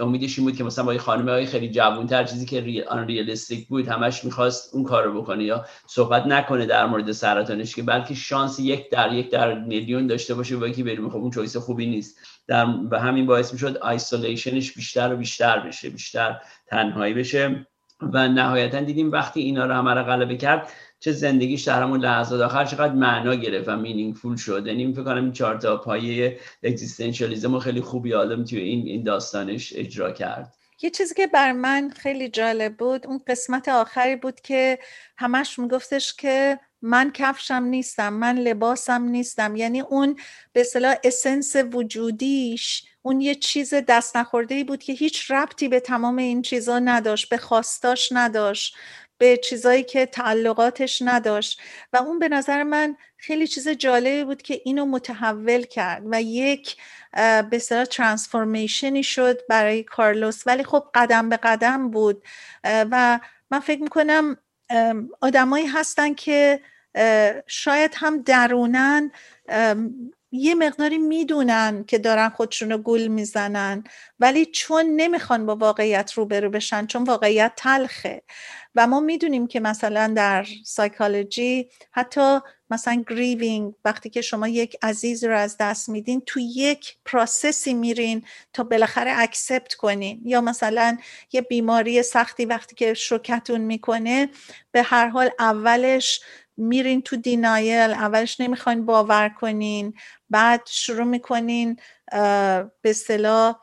امیدش 0.00 0.38
این 0.38 0.48
بود 0.48 0.56
که 0.56 0.64
مثلا 0.64 0.84
با 0.84 0.92
یه 0.92 0.98
خانم 0.98 1.28
های 1.28 1.46
خیلی 1.46 1.70
جوانتر 1.70 2.24
چیزی 2.24 2.46
که 2.46 2.60
ریالیستیک 3.06 3.68
بود 3.68 3.88
همش 3.88 4.24
می‌خواست 4.24 4.74
اون 4.74 4.84
کار 4.84 5.04
رو 5.04 5.22
بکنه 5.22 5.44
یا 5.44 5.64
صحبت 5.86 6.26
نکنه 6.26 6.66
در 6.66 6.86
مورد 6.86 7.12
سرطانش 7.12 7.74
که 7.74 7.82
بلکه 7.82 8.14
شانس 8.14 8.60
یک 8.60 8.90
در 8.90 9.12
یک 9.12 9.30
در 9.30 9.58
میلیون 9.58 10.06
داشته 10.06 10.34
باشه 10.34 10.56
با 10.56 10.68
یکی 10.68 10.82
بریم. 10.82 11.10
خب 11.10 11.16
اون 11.16 11.30
چویس 11.30 11.56
خوبی 11.56 11.86
نیست. 11.86 12.18
در 12.46 12.66
به 12.66 13.00
همین 13.00 13.26
باعث 13.26 13.52
می‌شد 13.52 13.76
آیسولیشنش 13.76 14.72
بیشتر 14.72 15.14
و 15.14 15.16
بیشتر 15.16 15.58
بشه 15.58 15.90
بیشتر 15.90 16.40
تنهایی 16.66 17.14
بشه. 17.14 17.66
و 18.02 18.28
نهایتا 18.28 18.80
دیدیم 18.80 19.12
وقتی 19.12 19.40
اینا 19.40 19.66
رو 19.66 19.74
همه 19.74 19.94
رو 19.94 20.02
غلبه 20.02 20.36
کرد 20.36 20.72
چه 21.00 21.12
زندگیش 21.12 21.62
در 21.62 21.82
همون 21.82 22.00
لحظات 22.00 22.40
آخر 22.40 22.64
چقدر 22.64 22.92
معنا 22.92 23.34
گرفت 23.34 23.68
و 23.68 23.76
مینینگفول 23.76 24.36
شد. 24.36 24.66
یعنی 24.66 24.92
فکر 24.92 25.04
کنم 25.04 25.24
این 25.24 25.32
چهار 25.32 25.56
تا 25.56 25.76
پایه 25.76 26.38
اگزیستانسیالیسم 26.62 27.58
خیلی 27.58 27.80
خوبی 27.80 28.14
آدم 28.14 28.44
توی 28.44 28.60
این 28.60 28.86
این 28.86 29.02
داستانش 29.02 29.72
اجرا 29.76 30.12
کرد. 30.12 30.54
یه 30.82 30.90
چیزی 30.90 31.14
که 31.14 31.26
بر 31.26 31.52
من 31.52 31.90
خیلی 31.96 32.28
جالب 32.28 32.76
بود 32.76 33.06
اون 33.06 33.20
قسمت 33.26 33.68
آخری 33.68 34.16
بود 34.16 34.40
که 34.40 34.78
همش 35.16 35.58
میگفتش 35.58 36.14
که 36.14 36.58
من 36.82 37.12
کفشم 37.12 37.64
نیستم 37.70 38.12
من 38.12 38.38
لباسم 38.38 39.02
نیستم. 39.02 39.56
یعنی 39.56 39.80
اون 39.80 40.16
به 40.52 40.60
اصطلاح 40.60 40.94
اسنس 41.04 41.56
وجودیش 41.72 42.84
اون 43.02 43.20
یه 43.20 43.34
چیز 43.34 43.74
دست 43.74 44.16
نخورده 44.16 44.54
ای 44.54 44.64
بود 44.64 44.82
که 44.82 44.92
هیچ 44.92 45.30
ربطی 45.30 45.68
به 45.68 45.80
تمام 45.80 46.16
این 46.16 46.42
چیزا 46.42 46.78
نداشت 46.78 47.28
به 47.28 47.36
خواستاش 47.36 48.08
نداشت 48.12 48.76
به 49.18 49.36
چیزایی 49.36 49.82
که 49.82 50.06
تعلقاتش 50.06 51.02
نداشت. 51.02 51.60
و 51.92 51.96
اون 51.96 52.18
به 52.18 52.28
نظر 52.28 52.62
من 52.62 52.96
خیلی 53.16 53.46
چیز 53.46 53.68
جالبی 53.68 54.24
بود 54.24 54.42
که 54.42 54.60
اینو 54.64 54.86
متحول 54.86 55.62
کرد 55.62 56.02
و 56.06 56.22
یک 56.22 56.76
به 57.14 57.48
اصطلاح 57.52 57.84
ترانسفورمیشنی 57.84 59.02
شد 59.02 59.40
برای 59.48 59.82
کارلوس. 59.82 60.46
ولی 60.46 60.64
خب 60.64 60.84
قدم 60.94 61.28
به 61.28 61.36
قدم 61.36 61.90
بود. 61.90 62.24
و 62.64 63.20
من 63.50 63.60
فکر 63.60 63.82
می‌کنم 63.82 64.36
آدمایی 65.20 65.66
هستن 65.66 66.14
که 66.14 66.60
شاید 67.46 67.92
هم 67.96 68.22
درونن 68.22 69.10
یه 70.32 70.54
مقداری 70.54 70.98
می‌دونن 70.98 71.84
که 71.86 71.98
دارن 71.98 72.28
خودشونو 72.28 72.78
گول 72.78 73.06
می‌زنن 73.06 73.84
ولی 74.20 74.46
چون 74.46 74.86
نمی‌خوان 74.86 75.46
با 75.46 75.56
واقعیت 75.56 76.12
روبرو 76.12 76.50
بشن 76.50 76.86
چون 76.86 77.04
واقعیت 77.04 77.52
تلخه. 77.56 78.22
و 78.74 78.86
ما 78.86 79.00
می‌دونیم 79.00 79.46
که 79.46 79.60
مثلا 79.60 80.12
در 80.16 80.46
سایکالوجی 80.64 81.68
حتی 81.92 82.38
مثلا 82.70 83.04
grieving 83.08 83.74
وقتی 83.84 84.10
که 84.10 84.20
شما 84.20 84.48
یک 84.48 84.76
عزیز 84.82 85.24
رو 85.24 85.36
از 85.38 85.56
دست 85.60 85.88
میدین 85.88 86.22
تو 86.26 86.40
یک 86.40 86.96
process 87.04 87.65
ی 87.65 87.74
میرین 87.74 88.24
تا 88.52 88.62
بالاخره 88.64 89.12
accept 89.16 89.74
کنین. 89.74 90.20
یا 90.24 90.40
مثلا 90.40 90.98
یه 91.32 91.40
بیماری 91.40 92.02
سختی 92.02 92.44
وقتی 92.44 92.74
که 92.74 92.94
شوکتون 92.94 93.60
می‌کنه 93.60 94.28
به 94.72 94.82
هر 94.82 95.08
حال 95.08 95.30
اولش 95.38 96.20
میرین 96.60 97.02
تو 97.02 97.16
denial 97.16 97.90
اولش 97.90 98.40
نمی‌خواین 98.40 98.86
باور 98.86 99.28
کنین 99.28 99.94
بعد 100.30 100.60
شروع 100.66 101.04
می‌کنین 101.04 101.76
به 102.82 102.92
صلاح 102.94 103.56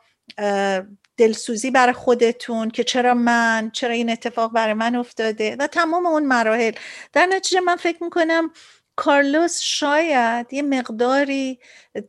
دلسوزی 1.16 1.70
برای 1.70 1.92
خودتون 1.92 2.70
که 2.70 2.84
چرا 2.84 3.14
من 3.14 3.70
چرا 3.74 3.94
این 3.94 4.10
اتفاق 4.10 4.52
برای 4.52 4.74
من 4.74 4.96
افتاده 4.96 5.56
و 5.58 5.66
تمام 5.66 6.06
اون 6.06 6.26
مراحل. 6.26 6.72
در 7.12 7.26
نتیجه 7.26 7.60
من 7.60 7.76
فکر 7.76 8.04
می‌کنم 8.04 8.50
کارلوس 8.96 9.60
شاید 9.60 10.52
یه 10.52 10.62
مقداری 10.62 11.58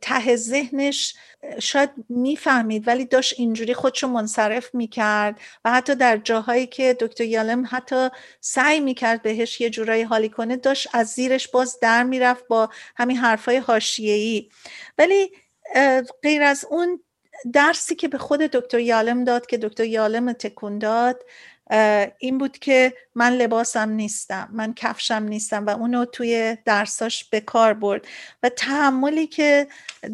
ته 0.02 0.36
ذهنش 0.36 1.16
شاید 1.60 1.90
می‌فهمید 2.10 2.88
ولی 2.88 3.06
داشت 3.06 3.34
اینجوری 3.38 3.74
خودشو 3.74 4.08
منصرف 4.08 4.76
می‌کرد 4.76 5.40
و 5.66 5.72
حتی 5.72 5.96
در 5.96 6.18
جاهایی 6.18 6.68
که 6.68 6.98
دکتر 7.00 7.24
یالم 7.24 7.64
حتی 7.70 8.10
سعی 8.42 8.80
می‌کرد 8.80 9.22
بهش 9.22 9.62
یه 9.62 9.70
جورایی 9.70 10.04
حالی 10.04 10.30
کنه 10.30 10.56
داشت 10.56 10.88
از 10.94 11.08
زیرش 11.08 11.48
باز 11.48 11.80
در 11.82 12.04
می‌رفت 12.04 12.48
با 12.48 12.70
همین 12.98 13.18
حرفای 13.18 13.58
حاشیه‌ای. 13.58 14.50
ولی 14.98 15.32
غیر 16.24 16.44
از 16.44 16.66
اون 16.70 17.00
درسی 17.54 17.96
که 17.96 18.08
به 18.08 18.18
خود 18.18 18.40
دکتر 18.40 18.80
یالم 18.80 19.24
داد 19.24 19.46
که 19.46 19.58
دکتر 19.58 19.84
یالم 19.84 20.34
تکون 20.34 20.80
داد 20.80 21.26
این 22.20 22.38
بود 22.38 22.58
که 22.58 22.94
من 23.16 23.34
لباسم 23.34 23.90
نیستم 23.90 24.50
من 24.52 24.74
کفشم 24.74 25.26
نیستم 25.30 25.66
و 25.66 25.70
اونو 25.70 26.06
توی 26.06 26.58
درساش 26.66 27.24
به 27.24 27.40
کار 27.42 27.74
برد. 27.74 28.08
و 28.44 28.50
تحملی 28.50 29.28
که 29.28 29.68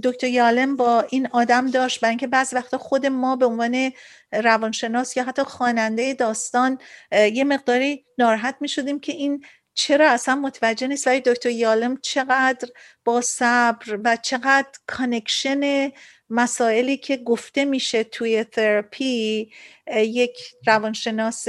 دکتر 0.04 0.28
یالم 0.28 0.76
با 0.76 1.02
این 1.10 1.28
آدم 1.32 1.72
داشت 1.72 2.00
برای 2.00 2.10
اینکه 2.10 2.28
بعضی 2.28 2.56
وقتا 2.56 2.78
خود 2.78 3.06
ما 3.06 3.36
به 3.36 3.46
عنوان 3.46 3.92
روانشناس 4.32 5.18
یا 5.18 5.24
حتی 5.24 5.44
خواننده 5.44 6.14
داستان 6.14 6.78
یه 7.12 7.44
مقداری 7.44 8.06
ناراحت 8.18 8.56
می 8.62 8.68
شدیم 8.68 9.00
که 9.00 9.12
این 9.12 9.46
چرا 9.76 10.12
اصلا 10.12 10.36
متوجه 10.36 10.88
نیست؟ 10.88 11.08
ولی 11.08 11.22
دکتر 11.26 11.50
یالم 11.50 11.98
چقدر 12.02 12.70
با 13.06 13.22
صبر 13.22 14.00
و 14.04 14.18
چقدر 14.24 14.70
connection 14.88 15.92
مسائلی 16.30 16.98
که 16.98 17.18
گفته 17.18 17.66
میشه 17.66 18.04
توی 18.04 18.44
تراپی 18.44 19.50
یک 19.98 20.38
روانشناس 20.68 21.48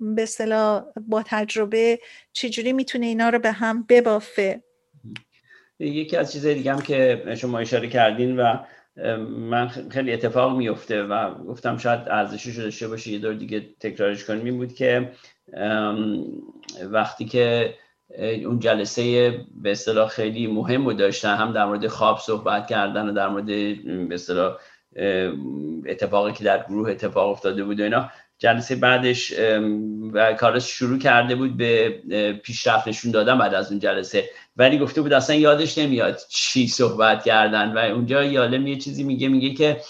به 0.00 0.26
اصطلاح 0.26 0.84
با 1.08 1.22
تجربه 1.26 1.98
چجوری 2.32 2.72
می‌تونه 2.72 3.06
اینا 3.06 3.28
رو 3.28 3.38
به 3.38 3.52
هم 3.52 3.82
ببافه؟ 3.88 4.62
یکی 5.78 6.16
از 6.16 6.32
چیزهای 6.32 6.54
دیگه 6.54 6.72
هم 6.72 6.80
که 6.80 7.24
شما 7.36 7.58
اشاره 7.58 7.88
کردین 7.88 8.40
و 8.40 8.56
من 9.28 9.68
خیلی 9.68 10.12
اتفاق 10.12 10.56
میفته 10.56 11.02
و 11.02 11.34
گفتم 11.44 11.78
شاید 11.78 12.00
ارزشش 12.08 12.58
داشته 12.58 12.88
باشه 12.88 13.10
یه 13.10 13.18
دور 13.18 13.34
دیگه 13.34 13.66
تکرارش 13.80 14.24
کنیم 14.24 14.44
این 14.44 14.56
بود 14.56 14.74
که 14.74 15.12
وقتی 16.90 17.24
که 17.24 17.74
اون 18.18 18.58
جلسه 18.58 19.30
به 19.62 19.70
اصطلاح 19.70 20.08
خیلی 20.08 20.46
مهم 20.46 20.86
رو 20.86 20.92
داشتن 20.92 21.36
هم 21.36 21.52
در 21.52 21.64
مورد 21.64 21.86
خواب 21.86 22.18
صحبت 22.18 22.66
کردن 22.66 23.08
و 23.08 23.12
در 23.12 23.28
مورد 23.28 23.46
به 24.08 24.14
اصطلاح 24.14 24.56
اتفاقی 25.86 26.32
که 26.32 26.44
در 26.44 26.64
گروه 26.68 26.90
اتفاق 26.90 27.30
افتاده 27.30 27.64
بود 27.64 27.80
و 27.80 27.82
اینا. 27.82 28.10
جلسه 28.38 28.76
بعدش 28.76 29.32
و 30.12 30.32
کارش 30.32 30.64
شروع 30.64 30.98
کرده 30.98 31.34
بود 31.34 31.56
به 31.56 31.90
پیشرفت 32.44 32.88
نشون 32.88 33.10
دادن 33.10 33.38
بعد 33.38 33.54
از 33.54 33.70
اون 33.70 33.80
جلسه. 33.80 34.24
ولی 34.56 34.78
گفته 34.78 35.02
بود 35.02 35.12
اصلا 35.12 35.36
یادش 35.36 35.78
نمیاد 35.78 36.18
چی 36.28 36.66
صحبت 36.68 37.24
کردن 37.24 37.72
و 37.72 37.78
اونجا 37.78 38.24
یالم 38.24 38.66
یه 38.66 38.76
چیزی 38.76 39.04
میگه 39.04 39.28
میگه 39.28 39.54
که 39.54 39.80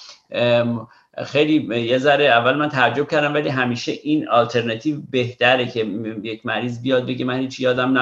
خیلی 1.18 1.84
یه 1.86 1.98
ذره 1.98 2.24
اول 2.24 2.56
من 2.56 2.68
تعجب 2.68 3.08
کردم 3.08 3.34
ولی 3.34 3.48
همیشه 3.48 3.92
این 3.92 4.28
آلترناتیو 4.28 5.00
بهتره 5.10 5.66
که 5.66 5.80
یک 6.22 6.46
مریض 6.46 6.82
بیاد 6.82 7.06
بگه 7.06 7.24
من 7.24 7.38
هیچ 7.38 7.60
یادم 7.60 7.98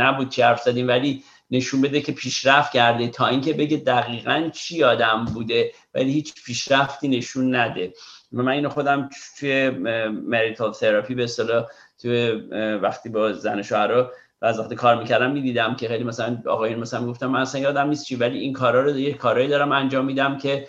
نبود 0.00 0.28
چی 0.28 0.42
حرف 0.42 0.62
زدیم 0.62 0.88
ولی 0.88 1.22
نشون 1.50 1.80
بده 1.80 2.00
که 2.00 2.12
پیشرفت 2.12 2.72
کرده 2.72 3.08
تا 3.08 3.26
اینکه 3.26 3.52
بگه 3.52 3.76
دقیقا 3.76 4.50
چی 4.52 4.76
یادم 4.76 5.24
بوده 5.24 5.72
ولی 5.94 6.12
هیچ 6.12 6.34
پیشرفتی 6.44 7.08
نشون 7.08 7.56
نده. 7.56 7.92
و 8.32 8.42
من 8.42 8.52
اینو 8.52 8.68
خودم 8.68 9.08
توی 9.38 9.70
مریتال 10.10 10.72
تراپی 10.72 11.14
به 11.14 11.24
اصطلاح 11.24 11.66
توی 12.02 12.30
وقتی 12.82 13.08
با 13.08 13.32
زن 13.32 13.62
شوهر 13.62 14.06
از 14.42 14.58
وقتی 14.60 14.74
کار 14.74 14.98
می‌کردم 14.98 15.30
می‌دیدم 15.30 15.76
که 15.76 15.88
خیلی 15.88 16.04
مثلا 16.04 16.42
آقایون 16.46 16.80
مثلا 16.80 17.00
می‌گفتم 17.00 17.26
من 17.26 17.40
اصلا 17.40 17.60
یادم 17.60 17.88
نیست 17.88 18.04
چی 18.04 18.16
ولی 18.16 18.38
این 18.38 18.52
کارا 18.52 18.82
رو 18.82 18.98
یه 18.98 19.12
کارایی 19.12 19.48
دارم 19.48 19.72
انجام 19.72 20.04
میدم 20.04 20.38
که 20.38 20.68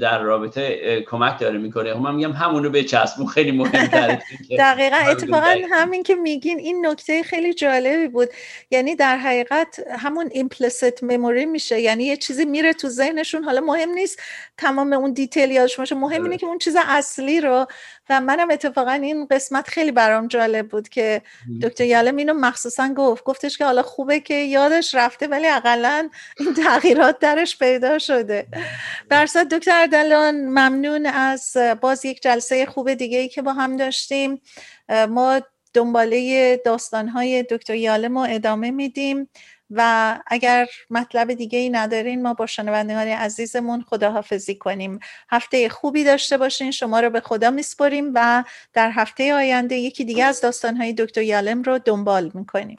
در 0.00 0.18
رابطه 0.18 1.00
کمک 1.10 1.38
داره 1.38 1.58
می‌کنه. 1.58 1.94
خب 1.94 2.00
من 2.00 2.14
میگم 2.14 2.32
همونو 2.32 2.70
بچسبون 2.70 3.26
خیلی 3.26 3.50
مهمتره 3.52 4.22
دقیقا 4.58 4.96
اتفاقا 4.96 5.54
همین 5.70 6.02
که 6.02 6.14
میگین 6.14 6.58
این 6.58 6.86
نکته 6.86 7.22
خیلی 7.22 7.54
جالبی 7.54 8.08
بود. 8.08 8.28
یعنی 8.70 8.94
در 8.94 9.16
حقیقت 9.16 9.80
همون 9.98 10.30
implicit 10.32 11.02
memory 11.02 11.46
میشه. 11.46 11.80
یعنی 11.80 12.04
یه 12.04 12.16
چیزی 12.16 12.44
میره 12.44 12.72
تو 12.72 12.88
ذهنشون. 12.88 13.44
حالا 13.44 13.60
مهم 13.60 13.90
نیست 13.90 14.22
تمام 14.56 14.92
اون 14.92 15.12
detail 15.12 15.50
یادش 15.50 15.76
باشه. 15.76 15.94
مهم 15.94 16.22
اینه 16.22 16.36
که 16.36 16.46
اون 16.46 16.58
چیز 16.58 16.76
اصلی 16.88 17.40
رو 17.40 17.66
و 18.10 18.20
منم 18.20 18.50
اتفاقا 18.50 18.90
این 18.92 19.26
قسمت 19.26 19.68
خیلی 19.68 19.92
برام 19.92 20.28
جالب 20.28 20.68
بود 20.68 20.88
که 20.88 21.22
دکتر 21.62 21.84
یالم 21.84 22.16
اینو 22.16 22.34
مخصوصا 22.34 22.88
گفت. 22.96 23.24
گفتش 23.24 23.58
که 23.58 23.64
حالا 23.64 23.82
خوبه 23.82 24.20
که 24.20 24.34
یادش 24.34 24.94
رفته 24.94 25.26
ولی 25.26 25.46
اقلا 25.48 26.08
این 26.38 26.54
تغییرات 26.54 27.18
درش 27.18 27.58
پیدا 27.58 27.98
شده. 27.98 28.46
در 29.10 29.26
دکتر 29.56 29.86
دلان 29.86 30.34
ممنون 30.34 31.06
از 31.06 31.56
باز 31.80 32.04
یک 32.04 32.22
جلسه 32.22 32.66
خوب 32.66 32.94
دیگه 32.94 33.18
ای 33.18 33.28
که 33.28 33.42
با 33.42 33.52
هم 33.52 33.76
داشتیم. 33.76 34.40
ما 35.08 35.40
دنباله 35.74 36.56
داستانهای 36.56 37.42
دکتر 37.42 37.74
یالم 37.74 38.18
رو 38.18 38.26
ادامه 38.30 38.70
میدیم 38.70 39.28
و 39.70 40.18
اگر 40.26 40.66
مطلب 40.90 41.34
دیگه 41.34 41.58
ای 41.58 41.70
ندارین 41.70 42.22
ما 42.22 42.34
با 42.34 42.46
شنوندگان 42.46 43.06
عزیزمون 43.06 43.82
خداحافظی 43.82 44.54
کنیم. 44.54 44.98
هفته 45.30 45.68
خوبی 45.68 46.04
داشته 46.04 46.38
باشین 46.38 46.70
شما 46.70 47.00
رو 47.00 47.10
به 47.10 47.20
خدا 47.20 47.50
میسپریم 47.50 48.12
و 48.14 48.44
در 48.72 48.90
هفته 48.90 49.34
آینده 49.34 49.76
یکی 49.76 50.04
دیگه 50.04 50.24
از 50.24 50.40
داستانهای 50.40 50.92
دکتر 50.92 51.22
یالم 51.22 51.62
رو 51.62 51.78
دنبال 51.78 52.30
می‌کنیم. 52.34 52.78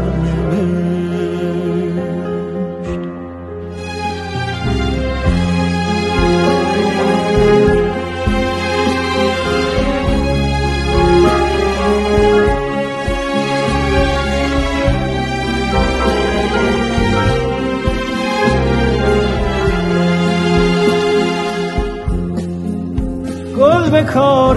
call. 24.11 24.50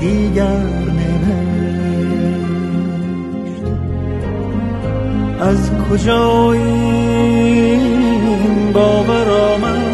دیگر 0.00 0.66
نوشت 0.98 2.06
از 5.40 5.70
کجا 5.90 6.52
این 6.52 7.82
باور 8.72 9.28
آمد 9.30 9.86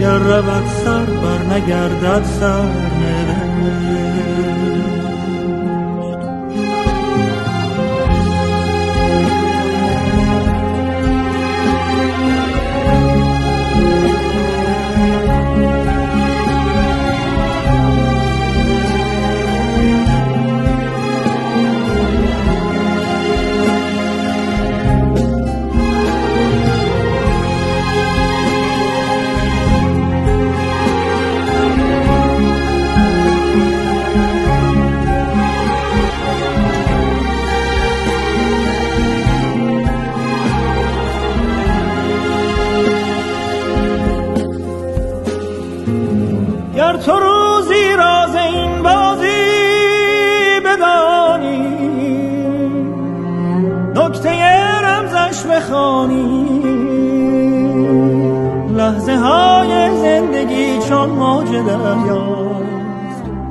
گر 0.00 0.18
رود 0.18 0.66
سر 0.84 1.04
بر 1.04 1.54
نگردد 1.54 2.24
سر 2.24 2.70
لحظه 3.00 3.99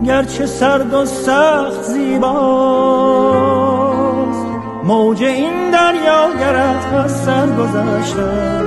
گرچه 0.09 0.45
سرد 0.45 0.93
و 0.93 1.05
سخت 1.05 1.83
زیباست. 1.83 2.29
موج 4.83 5.23
این 5.23 5.71
دریا 5.71 6.29
گرد 6.39 6.93
از 6.93 7.23
سر 7.23 7.47
گذشته 7.47 8.61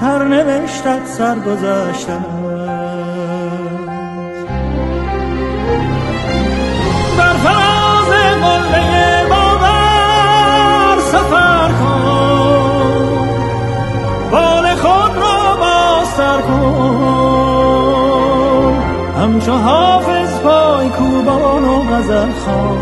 سر 0.00 0.24
نوشتت 0.24 1.06
سر 1.06 1.34
گذشته 1.38 2.18
بر 7.18 7.32
فراز 7.32 8.08
قله 8.42 9.24
باور 9.30 10.98
سفر 11.00 11.68
کن. 11.68 13.18
بال 14.30 14.74
خود 14.74 15.16
را 15.16 16.04
سر 16.16 16.40
کن. 16.40 17.20
همچو 19.22 19.52
غزل 22.00 22.32
خان 22.44 22.78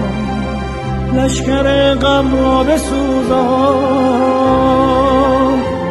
لشکر 1.16 1.94
غم 1.94 2.36
را 2.36 2.64
بسوزان. 2.64 3.88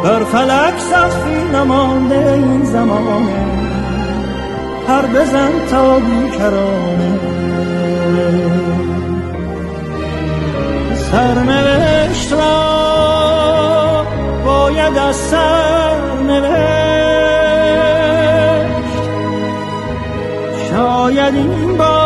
بر 0.04 0.24
فلک 0.24 0.80
سخفی 0.80 1.44
نمانده 1.54 2.32
این 2.34 2.64
زمانه 2.66 3.46
هر 4.88 5.06
بزن 5.06 5.52
تا 5.72 6.00
بیکرانه. 6.00 7.20
سرنوشت 11.12 12.34
را 12.34 14.06
باید 14.46 14.98
از 14.98 15.16
سر 15.16 15.68
شاید 20.70 21.36
این 21.36 21.78
با 21.78 21.97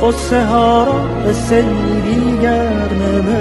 قصه 0.01 0.45
ها 0.45 0.83
را 0.83 0.93
به 1.25 1.33
سری 1.33 2.01
دیگر 2.01 2.69
نوشت. 2.99 3.33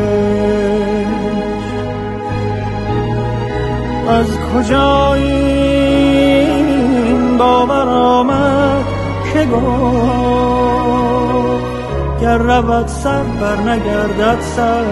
از 4.09 4.39
کجایی 4.55 5.33
باور 7.39 7.89
آمد 7.89 8.85
که 9.33 9.47
گر 12.21 12.39
رود 12.39 12.87
سر 12.87 13.23
بر 13.23 13.57
نگردد 13.57 14.41
سر 14.41 14.85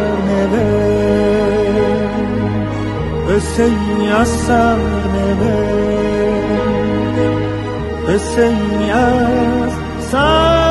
قصه 3.30 3.70
از 4.12 4.28
سر 4.28 4.76
قصه 8.08 8.56
از 8.92 9.72
سر 10.10 10.69